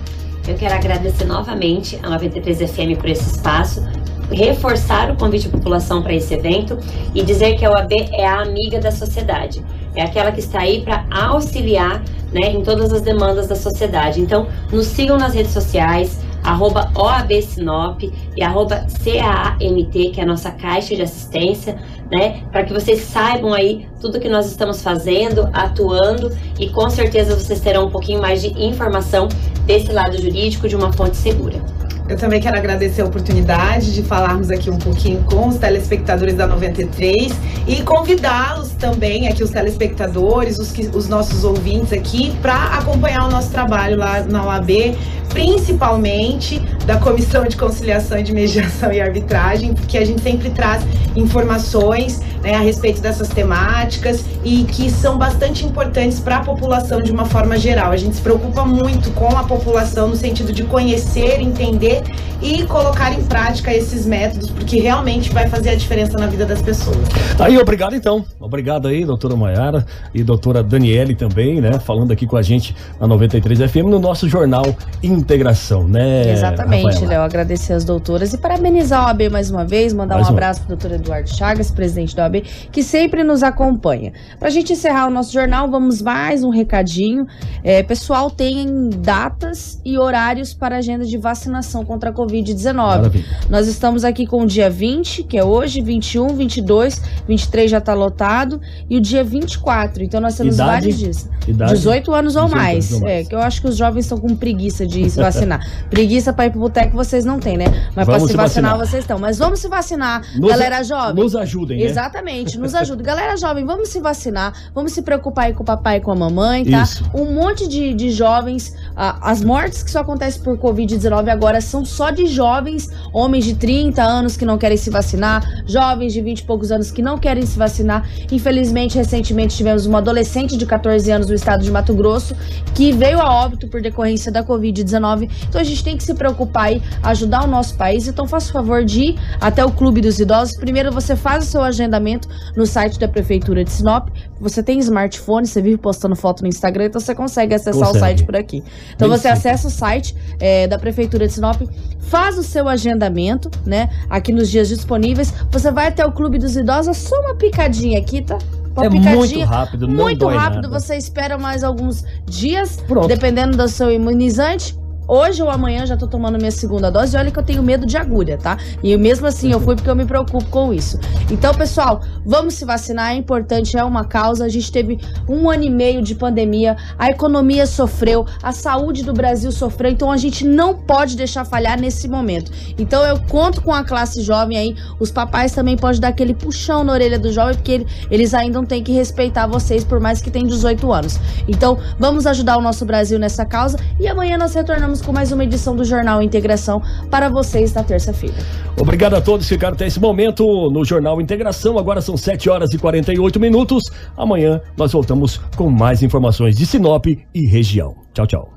Eu 0.47 0.55
quero 0.55 0.73
agradecer 0.73 1.25
novamente 1.25 1.99
a 2.01 2.09
93 2.09 2.71
FM 2.71 2.97
por 2.97 3.09
esse 3.09 3.35
espaço, 3.35 3.83
reforçar 4.31 5.11
o 5.11 5.17
convite 5.17 5.47
à 5.47 5.51
população 5.51 6.01
para 6.01 6.13
esse 6.13 6.33
evento 6.33 6.77
e 7.13 7.23
dizer 7.23 7.55
que 7.55 7.65
a 7.65 7.71
OAB 7.71 7.91
é 8.11 8.25
a 8.25 8.41
amiga 8.41 8.79
da 8.79 8.91
sociedade. 8.91 9.63
É 9.95 10.03
aquela 10.03 10.31
que 10.31 10.39
está 10.39 10.61
aí 10.61 10.81
para 10.81 11.05
auxiliar 11.11 12.03
né, 12.31 12.51
em 12.51 12.63
todas 12.63 12.93
as 12.93 13.01
demandas 13.01 13.47
da 13.47 13.55
sociedade. 13.55 14.21
Então, 14.21 14.47
nos 14.71 14.87
sigam 14.87 15.17
nas 15.17 15.33
redes 15.33 15.51
sociais, 15.51 16.19
arroba 16.43 16.91
OAB 16.95 17.41
Sinop 17.41 18.03
e 18.35 18.43
arroba 18.43 18.85
CAAMT, 19.03 20.11
que 20.11 20.19
é 20.19 20.23
a 20.23 20.25
nossa 20.25 20.51
caixa 20.51 20.95
de 20.95 21.01
assistência, 21.01 21.77
né? 22.11 22.43
Para 22.51 22.63
que 22.63 22.73
vocês 22.73 23.01
saibam 23.01 23.53
aí 23.53 23.87
tudo 24.01 24.19
que 24.19 24.29
nós 24.29 24.47
estamos 24.47 24.81
fazendo, 24.81 25.49
atuando 25.53 26.35
e 26.59 26.69
com 26.69 26.89
certeza 26.89 27.35
vocês 27.35 27.59
terão 27.59 27.87
um 27.87 27.91
pouquinho 27.91 28.21
mais 28.21 28.41
de 28.41 28.47
informação 28.61 29.27
desse 29.65 29.91
lado 29.91 30.19
jurídico 30.19 30.67
de 30.67 30.75
uma 30.75 30.91
fonte 30.91 31.17
segura. 31.17 31.61
Eu 32.09 32.17
também 32.17 32.41
quero 32.41 32.57
agradecer 32.57 33.03
a 33.03 33.05
oportunidade 33.05 33.93
de 33.93 34.01
falarmos 34.01 34.49
aqui 34.49 34.67
um 34.71 34.79
pouquinho 34.79 35.23
com 35.25 35.47
os 35.47 35.57
telespectadores 35.57 36.33
da 36.33 36.47
93 36.47 37.31
e 37.67 37.83
convidá-los 37.83 38.71
também, 38.71 39.27
aqui 39.27 39.43
os 39.43 39.51
telespectadores, 39.51 40.57
os, 40.57 40.73
os 40.95 41.07
nossos 41.07 41.43
ouvintes 41.43 41.93
aqui, 41.93 42.35
para 42.41 42.55
acompanhar 42.79 43.27
o 43.27 43.29
nosso 43.29 43.51
trabalho 43.51 43.95
lá 43.95 44.23
na 44.23 44.43
OAB, 44.43 44.97
principalmente 45.29 46.59
da 46.85 46.97
Comissão 46.97 47.45
de 47.45 47.55
Conciliação 47.55 48.17
e 48.19 48.23
de 48.23 48.33
Mediação 48.33 48.91
e 48.91 48.99
Arbitragem, 48.99 49.73
porque 49.73 49.97
a 49.97 50.05
gente 50.05 50.21
sempre 50.21 50.49
traz 50.49 50.83
informações 51.15 52.21
né, 52.41 52.55
a 52.55 52.59
respeito 52.59 53.01
dessas 53.01 53.29
temáticas 53.29 54.23
e 54.43 54.63
que 54.63 54.89
são 54.89 55.17
bastante 55.17 55.65
importantes 55.65 56.19
para 56.19 56.37
a 56.37 56.39
população 56.41 57.01
de 57.01 57.11
uma 57.11 57.25
forma 57.25 57.57
geral. 57.57 57.91
A 57.91 57.97
gente 57.97 58.15
se 58.15 58.21
preocupa 58.21 58.65
muito 58.65 59.11
com 59.11 59.37
a 59.37 59.43
população 59.43 60.07
no 60.07 60.15
sentido 60.15 60.51
de 60.51 60.63
conhecer, 60.63 61.39
entender 61.41 62.03
e 62.41 62.63
colocar 62.63 63.13
em 63.13 63.23
prática 63.23 63.73
esses 63.73 64.05
métodos, 64.05 64.49
porque 64.49 64.79
realmente 64.79 65.31
vai 65.31 65.47
fazer 65.47 65.71
a 65.71 65.75
diferença 65.75 66.17
na 66.17 66.27
vida 66.27 66.45
das 66.45 66.61
pessoas. 66.61 66.97
Aí, 67.37 67.57
obrigado 67.57 67.95
então. 67.95 68.25
Obrigado 68.39 68.87
aí, 68.87 69.03
doutora 69.05 69.35
Maiara 69.35 69.85
e 70.13 70.23
doutora 70.23 70.63
Daniele 70.63 71.15
também, 71.15 71.59
né? 71.59 71.79
Falando 71.79 72.11
aqui 72.11 72.25
com 72.25 72.37
a 72.37 72.41
gente 72.41 72.75
na 72.99 73.07
93 73.07 73.69
FM 73.69 73.87
no 73.87 73.99
nosso 73.99 74.29
jornal 74.29 74.65
Integração, 75.03 75.87
né? 75.87 76.31
Exatamente, 76.31 76.78
Léo. 76.83 77.21
Agradecer 77.21 77.73
as 77.73 77.83
doutoras 77.83 78.33
e 78.33 78.37
parabenizar 78.37 79.03
a 79.03 79.07
OAB 79.07 79.29
mais 79.31 79.49
uma 79.49 79.65
vez, 79.65 79.93
mandar 79.93 80.15
mais 80.15 80.27
um 80.27 80.31
abraço 80.31 80.61
para 80.61 80.73
o 80.73 80.77
doutor 80.77 80.95
Eduardo 80.95 81.29
Chagas, 81.29 81.71
presidente 81.71 82.15
da 82.15 82.23
OAB, 82.23 82.43
que 82.71 82.83
sempre 82.83 83.23
nos 83.23 83.43
acompanha. 83.43 84.13
Para 84.37 84.47
a 84.47 84.51
gente 84.51 84.73
encerrar 84.73 85.07
o 85.07 85.09
nosso 85.09 85.31
jornal, 85.33 85.69
vamos 85.69 86.01
mais 86.01 86.43
um 86.43 86.49
recadinho. 86.49 87.27
É, 87.63 87.83
pessoal, 87.83 88.29
tem 88.29 88.89
datas 88.89 89.79
e 89.83 89.97
horários 89.97 90.53
para 90.53 90.75
a 90.75 90.77
agenda 90.79 91.05
de 91.05 91.17
vacinação 91.17 91.85
contra 91.85 92.09
a 92.09 92.13
Covid-19. 92.13 92.73
Maravilha. 92.73 93.25
Nós 93.49 93.67
estamos 93.67 94.03
aqui 94.03 94.25
com 94.25 94.43
o 94.43 94.47
dia 94.47 94.69
20, 94.69 95.23
que 95.23 95.37
é 95.37 95.43
hoje, 95.43 95.81
21, 95.81 96.27
22, 96.35 97.01
23 97.27 97.71
já 97.71 97.77
está 97.79 97.93
lotado, 97.93 98.61
e 98.89 98.97
o 98.97 99.01
dia 99.01 99.23
24. 99.23 100.03
Então 100.03 100.21
nós 100.21 100.35
temos 100.37 100.55
Idade? 100.55 100.69
vários 100.71 100.97
dias. 100.97 101.29
Idade? 101.47 101.73
18 101.73 102.13
anos 102.13 102.35
ou 102.35 102.45
18 102.45 102.55
mais. 102.55 102.75
anos 102.75 102.91
ou 102.91 103.01
mais. 103.01 103.13
É, 103.13 103.23
que 103.23 103.35
eu 103.35 103.39
acho 103.39 103.61
que 103.61 103.67
os 103.67 103.75
jovens 103.77 104.05
estão 104.05 104.17
com 104.17 104.35
preguiça 104.35 104.85
de 104.85 105.09
se 105.09 105.17
vacinar. 105.21 105.65
preguiça 105.89 106.31
para 106.31 106.45
ir 106.45 106.51
pro 106.59 106.67
boteco 106.67 106.95
vocês 106.95 107.23
não 107.23 107.39
têm, 107.39 107.57
né? 107.57 107.65
Mas 107.95 108.05
Vamos 108.05 108.23
se 108.23 108.29
se 108.29 108.35
vacinar, 108.37 108.71
vacinar. 108.71 108.87
vocês 108.87 109.03
estão. 109.03 109.17
Mas 109.17 109.37
vamos 109.37 109.59
se 109.59 109.67
vacinar, 109.67 110.21
Nos- 110.35 110.49
galera 110.51 110.83
jovem. 110.83 111.23
nos 111.23 111.35
ajudem, 111.35 111.79
né? 111.79 111.85
Exatamente, 111.85 112.57
nos 112.59 112.75
ajuda. 112.75 113.01
Galera 113.01 113.37
jovem, 113.37 113.65
vamos 113.65 113.89
se 113.89 113.99
vacinar, 113.99 114.53
vamos 114.75 114.91
se 114.91 115.01
preocupar 115.01 115.45
aí 115.45 115.53
com 115.53 115.63
o 115.63 115.65
papai 115.65 115.97
e 115.97 116.01
com 116.01 116.11
a 116.11 116.15
mamãe, 116.15 116.65
tá? 116.65 116.83
Isso. 116.83 117.03
Um 117.13 117.33
monte 117.33 117.67
de, 117.67 117.93
de 117.93 118.11
jovens, 118.11 118.75
ah, 118.95 119.17
as 119.21 119.41
mortes 119.41 119.81
que 119.81 119.89
só 119.89 119.99
acontecem 119.99 120.41
por 120.41 120.57
Covid-19 120.57 121.29
agora 121.29 121.61
são 121.61 121.85
só 121.85 122.09
de 122.11 122.27
jovens, 122.27 122.89
homens 123.13 123.45
de 123.45 123.55
30 123.55 124.03
anos 124.03 124.35
que 124.35 124.45
não 124.45 124.57
querem 124.57 124.77
se 124.77 124.89
vacinar, 124.89 125.43
jovens 125.65 126.11
de 126.13 126.21
20 126.21 126.39
e 126.39 126.43
poucos 126.43 126.71
anos 126.71 126.91
que 126.91 127.01
não 127.01 127.17
querem 127.17 127.45
se 127.45 127.57
vacinar. 127.57 128.07
Infelizmente, 128.31 128.97
recentemente 128.97 129.55
tivemos 129.55 129.85
uma 129.85 129.99
adolescente 129.99 130.57
de 130.57 130.65
14 130.65 131.09
anos 131.11 131.27
do 131.27 131.33
estado 131.33 131.63
de 131.63 131.71
Mato 131.71 131.93
Grosso 131.93 132.35
que 132.75 132.91
veio 132.91 133.19
a 133.21 133.31
óbito 133.33 133.67
por 133.67 133.81
decorrência 133.81 134.31
da 134.31 134.43
Covid-19. 134.43 135.29
Então 135.47 135.61
a 135.61 135.63
gente 135.63 135.83
tem 135.83 135.95
que 135.97 136.03
se 136.03 136.13
preocupar 136.13 136.48
aí, 136.57 136.81
ajudar 137.03 137.43
o 137.43 137.47
nosso 137.47 137.75
país. 137.75 138.07
Então 138.07 138.27
faça 138.27 138.49
o 138.49 138.53
favor 138.53 138.83
de 138.83 139.01
ir 139.01 139.19
até 139.39 139.63
o 139.63 139.71
Clube 139.71 140.01
dos 140.01 140.19
Idosos. 140.19 140.55
Primeiro 140.55 140.91
você 140.91 141.15
faz 141.15 141.43
o 141.45 141.47
seu 141.47 141.61
agendamento 141.61 142.27
no 142.55 142.65
site 142.65 142.97
da 142.99 143.07
Prefeitura 143.07 143.63
de 143.63 143.71
Sinop. 143.71 144.09
Você 144.39 144.63
tem 144.63 144.79
smartphone, 144.79 145.45
você 145.45 145.61
vive 145.61 145.77
postando 145.77 146.15
foto 146.15 146.41
no 146.41 146.47
Instagram, 146.47 146.85
então 146.85 146.99
você 147.01 147.13
consegue 147.13 147.53
acessar 147.53 147.73
Consegue. 147.73 147.97
o 147.97 147.99
site 147.99 148.23
por 148.23 148.35
aqui. 148.35 148.63
Então 148.95 149.09
Bem 149.09 149.17
você 149.17 149.27
simples. 149.27 149.45
acessa 149.45 149.67
o 149.67 149.71
site 149.71 150.15
é, 150.39 150.67
da 150.67 150.79
Prefeitura 150.79 151.27
de 151.27 151.33
Sinop, 151.33 151.61
faz 151.99 152.37
o 152.37 152.43
seu 152.43 152.67
agendamento, 152.69 153.51
né? 153.65 153.89
Aqui 154.09 154.31
nos 154.31 154.49
dias 154.49 154.69
disponíveis. 154.69 155.33
Você 155.51 155.71
vai 155.71 155.87
até 155.87 156.05
o 156.05 156.11
Clube 156.11 156.37
dos 156.39 156.55
Idosos, 156.55 156.97
só 156.97 157.19
uma 157.21 157.35
picadinha 157.35 157.99
aqui, 157.99 158.21
tá? 158.21 158.37
Uma 158.75 158.85
É 158.85 158.89
muito 158.89 159.39
rápido, 159.41 159.87
não 159.87 159.95
Muito 159.95 160.27
rápido, 160.27 160.69
nada. 160.69 160.79
você 160.79 160.95
espera 160.95 161.37
mais 161.37 161.63
alguns 161.63 162.05
dias, 162.25 162.77
Pronto. 162.87 163.07
dependendo 163.07 163.57
do 163.57 163.67
seu 163.67 163.91
imunizante. 163.91 164.77
Hoje 165.09 165.41
ou 165.41 165.49
amanhã 165.49 165.87
já 165.87 165.97
tô 165.97 166.05
tomando 166.07 166.37
minha 166.37 166.51
segunda 166.51 166.91
dose. 166.91 167.15
E 167.17 167.19
olha 167.19 167.31
que 167.31 167.39
eu 167.39 167.43
tenho 167.43 167.63
medo 167.63 167.83
de 167.83 167.97
agulha, 167.97 168.37
tá? 168.37 168.57
E 168.83 168.95
mesmo 168.95 169.25
assim 169.25 169.51
eu 169.51 169.59
fui 169.59 169.75
porque 169.75 169.89
eu 169.89 169.95
me 169.95 170.05
preocupo 170.05 170.45
com 170.45 170.71
isso. 170.71 170.99
Então, 171.31 171.51
pessoal, 171.51 172.01
vamos 172.23 172.53
se 172.53 172.63
vacinar. 172.63 173.13
É 173.13 173.15
importante, 173.15 173.75
é 173.75 173.83
uma 173.83 174.05
causa. 174.05 174.45
A 174.45 174.49
gente 174.49 174.71
teve 174.71 174.99
um 175.27 175.49
ano 175.49 175.63
e 175.63 175.69
meio 175.69 176.03
de 176.03 176.13
pandemia. 176.13 176.77
A 176.97 177.09
economia 177.09 177.65
sofreu, 177.65 178.23
a 178.43 178.51
saúde 178.51 179.03
do 179.03 179.11
Brasil 179.11 179.51
sofreu. 179.51 179.89
Então 179.89 180.11
a 180.11 180.17
gente 180.17 180.45
não 180.45 180.75
pode 180.75 181.17
deixar 181.17 181.43
falhar 181.43 181.79
nesse 181.79 182.07
momento. 182.07 182.51
Então 182.77 183.03
eu 183.03 183.19
conto 183.21 183.63
com 183.63 183.73
a 183.73 183.83
classe 183.83 184.21
jovem 184.21 184.57
aí. 184.57 184.75
Os 184.99 185.09
papais 185.09 185.53
também 185.53 185.75
podem 185.75 185.99
dar 185.99 186.09
aquele 186.09 186.35
puxão 186.35 186.83
na 186.83 186.93
orelha 186.93 187.17
do 187.17 187.31
jovem, 187.31 187.55
porque 187.55 187.71
ele- 187.71 187.87
eles 188.11 188.35
ainda 188.35 188.63
têm 188.63 188.83
que 188.83 188.91
respeitar 188.91 189.47
vocês, 189.47 189.83
por 189.83 189.99
mais 189.99 190.21
que 190.21 190.29
tenham 190.29 190.47
18 190.47 190.91
anos. 190.91 191.19
Então, 191.47 191.79
vamos 191.97 192.27
ajudar 192.27 192.57
o 192.57 192.61
nosso 192.61 192.85
Brasil 192.85 193.17
nessa 193.17 193.43
causa. 193.43 193.79
E 193.99 194.07
amanhã 194.07 194.37
nós 194.37 194.53
retornamos 194.53 194.98
com 195.01 195.11
mais 195.11 195.31
uma 195.31 195.43
edição 195.43 195.75
do 195.75 195.83
Jornal 195.83 196.21
Integração 196.21 196.81
para 197.09 197.29
vocês 197.29 197.73
na 197.73 197.83
terça-feira. 197.83 198.35
Obrigado 198.77 199.15
a 199.15 199.21
todos 199.21 199.47
que 199.47 199.53
ficaram 199.53 199.75
até 199.75 199.87
esse 199.87 199.99
momento 199.99 200.69
no 200.69 200.83
Jornal 200.85 201.19
Integração. 201.19 201.77
Agora 201.77 202.01
são 202.01 202.15
7 202.17 202.49
horas 202.49 202.73
e 202.73 202.77
48 202.77 203.39
minutos. 203.39 203.83
Amanhã 204.17 204.61
nós 204.77 204.91
voltamos 204.91 205.37
com 205.55 205.69
mais 205.69 206.03
informações 206.03 206.57
de 206.57 206.65
Sinop 206.65 207.05
e 207.07 207.45
região. 207.45 207.95
Tchau, 208.13 208.27
tchau. 208.27 208.53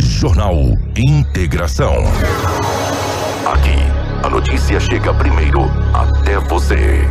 Jornal 0.00 0.54
Integração. 0.96 1.94
Aqui, 3.46 3.78
a 4.22 4.28
notícia 4.28 4.80
chega 4.80 5.14
primeiro 5.14 5.60
até 5.94 6.38
você. 6.40 7.06